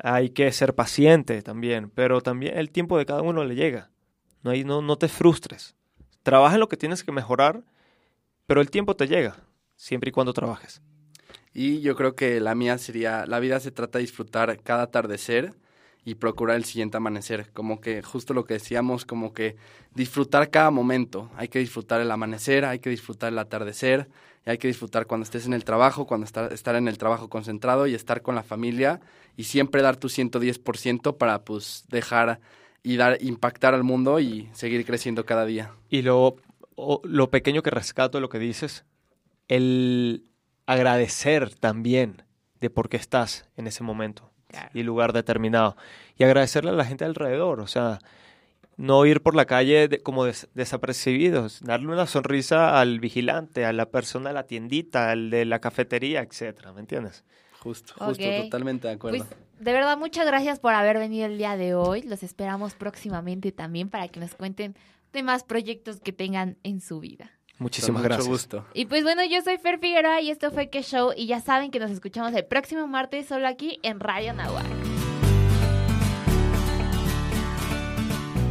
Hay 0.00 0.30
que 0.30 0.52
ser 0.52 0.74
paciente 0.74 1.42
también, 1.42 1.90
pero 1.90 2.20
también 2.20 2.56
el 2.56 2.70
tiempo 2.70 2.98
de 2.98 3.06
cada 3.06 3.22
uno 3.22 3.44
le 3.44 3.54
llega. 3.54 3.90
No, 4.42 4.50
hay, 4.50 4.64
no, 4.64 4.80
no 4.80 4.96
te 4.96 5.08
frustres. 5.08 5.74
Trabaja 6.22 6.54
en 6.54 6.60
lo 6.60 6.68
que 6.68 6.76
tienes 6.76 7.02
que 7.02 7.12
mejorar, 7.12 7.64
pero 8.46 8.60
el 8.60 8.70
tiempo 8.70 8.94
te 8.94 9.08
llega, 9.08 9.36
siempre 9.76 10.10
y 10.10 10.12
cuando 10.12 10.32
trabajes. 10.32 10.82
Y 11.52 11.80
yo 11.80 11.96
creo 11.96 12.14
que 12.14 12.40
la 12.40 12.54
mía 12.54 12.78
sería, 12.78 13.26
la 13.26 13.40
vida 13.40 13.58
se 13.58 13.72
trata 13.72 13.98
de 13.98 14.04
disfrutar 14.04 14.62
cada 14.62 14.84
atardecer 14.84 15.54
y 16.08 16.14
procurar 16.14 16.56
el 16.56 16.64
siguiente 16.64 16.96
amanecer. 16.96 17.50
Como 17.52 17.82
que 17.82 18.02
justo 18.02 18.32
lo 18.32 18.46
que 18.46 18.54
decíamos, 18.54 19.04
como 19.04 19.34
que 19.34 19.56
disfrutar 19.94 20.48
cada 20.48 20.70
momento. 20.70 21.30
Hay 21.36 21.48
que 21.48 21.58
disfrutar 21.58 22.00
el 22.00 22.10
amanecer, 22.10 22.64
hay 22.64 22.78
que 22.78 22.88
disfrutar 22.88 23.30
el 23.30 23.38
atardecer, 23.38 24.08
y 24.46 24.50
hay 24.50 24.56
que 24.56 24.68
disfrutar 24.68 25.06
cuando 25.06 25.24
estés 25.24 25.44
en 25.44 25.52
el 25.52 25.64
trabajo, 25.64 26.06
cuando 26.06 26.24
estar, 26.24 26.50
estar 26.50 26.76
en 26.76 26.88
el 26.88 26.96
trabajo 26.96 27.28
concentrado 27.28 27.86
y 27.86 27.94
estar 27.94 28.22
con 28.22 28.34
la 28.34 28.42
familia 28.42 29.00
y 29.36 29.44
siempre 29.44 29.82
dar 29.82 29.96
tu 29.96 30.08
110% 30.08 31.18
para 31.18 31.44
pues 31.44 31.84
dejar 31.90 32.40
y 32.82 32.96
dar 32.96 33.18
impactar 33.20 33.74
al 33.74 33.84
mundo 33.84 34.18
y 34.18 34.48
seguir 34.54 34.86
creciendo 34.86 35.26
cada 35.26 35.44
día. 35.44 35.74
Y 35.90 36.00
lo, 36.00 36.36
lo 37.02 37.28
pequeño 37.28 37.62
que 37.62 37.68
rescato 37.68 38.16
de 38.16 38.22
lo 38.22 38.30
que 38.30 38.38
dices, 38.38 38.86
el 39.46 40.24
agradecer 40.64 41.54
también 41.54 42.22
de 42.60 42.70
por 42.70 42.88
qué 42.88 42.96
estás 42.96 43.46
en 43.58 43.66
ese 43.66 43.84
momento 43.84 44.27
y 44.74 44.82
lugar 44.82 45.12
determinado. 45.12 45.76
Y 46.16 46.24
agradecerle 46.24 46.70
a 46.70 46.74
la 46.74 46.84
gente 46.84 47.04
alrededor, 47.04 47.60
o 47.60 47.66
sea, 47.66 47.98
no 48.76 49.04
ir 49.06 49.22
por 49.22 49.34
la 49.34 49.44
calle 49.44 49.88
de- 49.88 50.00
como 50.02 50.24
des- 50.24 50.48
desapercibidos, 50.54 51.60
darle 51.62 51.88
una 51.88 52.06
sonrisa 52.06 52.80
al 52.80 53.00
vigilante, 53.00 53.64
a 53.64 53.72
la 53.72 53.86
persona 53.90 54.30
de 54.30 54.34
la 54.34 54.44
tiendita, 54.46 55.10
al 55.10 55.30
de 55.30 55.44
la 55.44 55.58
cafetería, 55.60 56.20
etcétera, 56.20 56.72
¿me 56.72 56.80
entiendes? 56.80 57.24
Justo, 57.60 57.92
justo, 57.98 58.22
totalmente 58.44 58.86
de 58.86 58.94
acuerdo. 58.94 59.18
Pues 59.18 59.28
de 59.58 59.72
verdad, 59.72 59.98
muchas 59.98 60.24
gracias 60.26 60.60
por 60.60 60.72
haber 60.74 60.98
venido 60.98 61.26
el 61.26 61.36
día 61.38 61.56
de 61.56 61.74
hoy. 61.74 62.02
Los 62.02 62.22
esperamos 62.22 62.74
próximamente 62.74 63.50
también 63.50 63.90
para 63.90 64.06
que 64.08 64.20
nos 64.20 64.36
cuenten 64.36 64.76
de 65.12 65.22
más 65.24 65.42
proyectos 65.42 65.98
que 66.00 66.12
tengan 66.12 66.56
en 66.62 66.80
su 66.80 67.00
vida. 67.00 67.32
Muchísimas 67.58 68.02
Con 68.02 68.10
mucho 68.10 68.14
gracias. 68.24 68.28
gusto. 68.28 68.64
Y 68.72 68.86
pues 68.86 69.02
bueno, 69.02 69.22
yo 69.24 69.42
soy 69.42 69.58
Fer 69.58 69.78
Figueroa 69.78 70.20
y 70.20 70.30
esto 70.30 70.50
fue 70.50 70.68
Que 70.70 70.82
Show. 70.82 71.12
Y 71.16 71.26
ya 71.26 71.40
saben 71.40 71.70
que 71.70 71.80
nos 71.80 71.90
escuchamos 71.90 72.32
el 72.34 72.44
próximo 72.44 72.86
martes 72.86 73.26
solo 73.26 73.48
aquí 73.48 73.80
en 73.82 73.98
Radio 74.00 74.32
Nahuatl. 74.32 74.66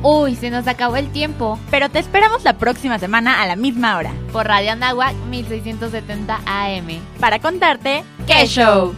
Uy, 0.04 0.36
se 0.36 0.50
nos 0.52 0.68
acabó 0.68 0.96
el 0.98 1.12
tiempo. 1.12 1.60
Pero 1.72 1.90
te 1.90 2.00
esperamos 2.00 2.44
la 2.44 2.58
próxima 2.58 3.00
semana 3.00 3.42
a 3.42 3.48
la 3.48 3.56
misma 3.56 3.98
hora 3.98 4.14
Por 4.32 4.46
Radio 4.46 4.76
Nahuatl 4.76 5.16
1670 5.30 6.40
AM. 6.46 7.00
para 7.20 7.40
contarte 7.40 8.04
¡Qué 8.28 8.46
show! 8.46 8.94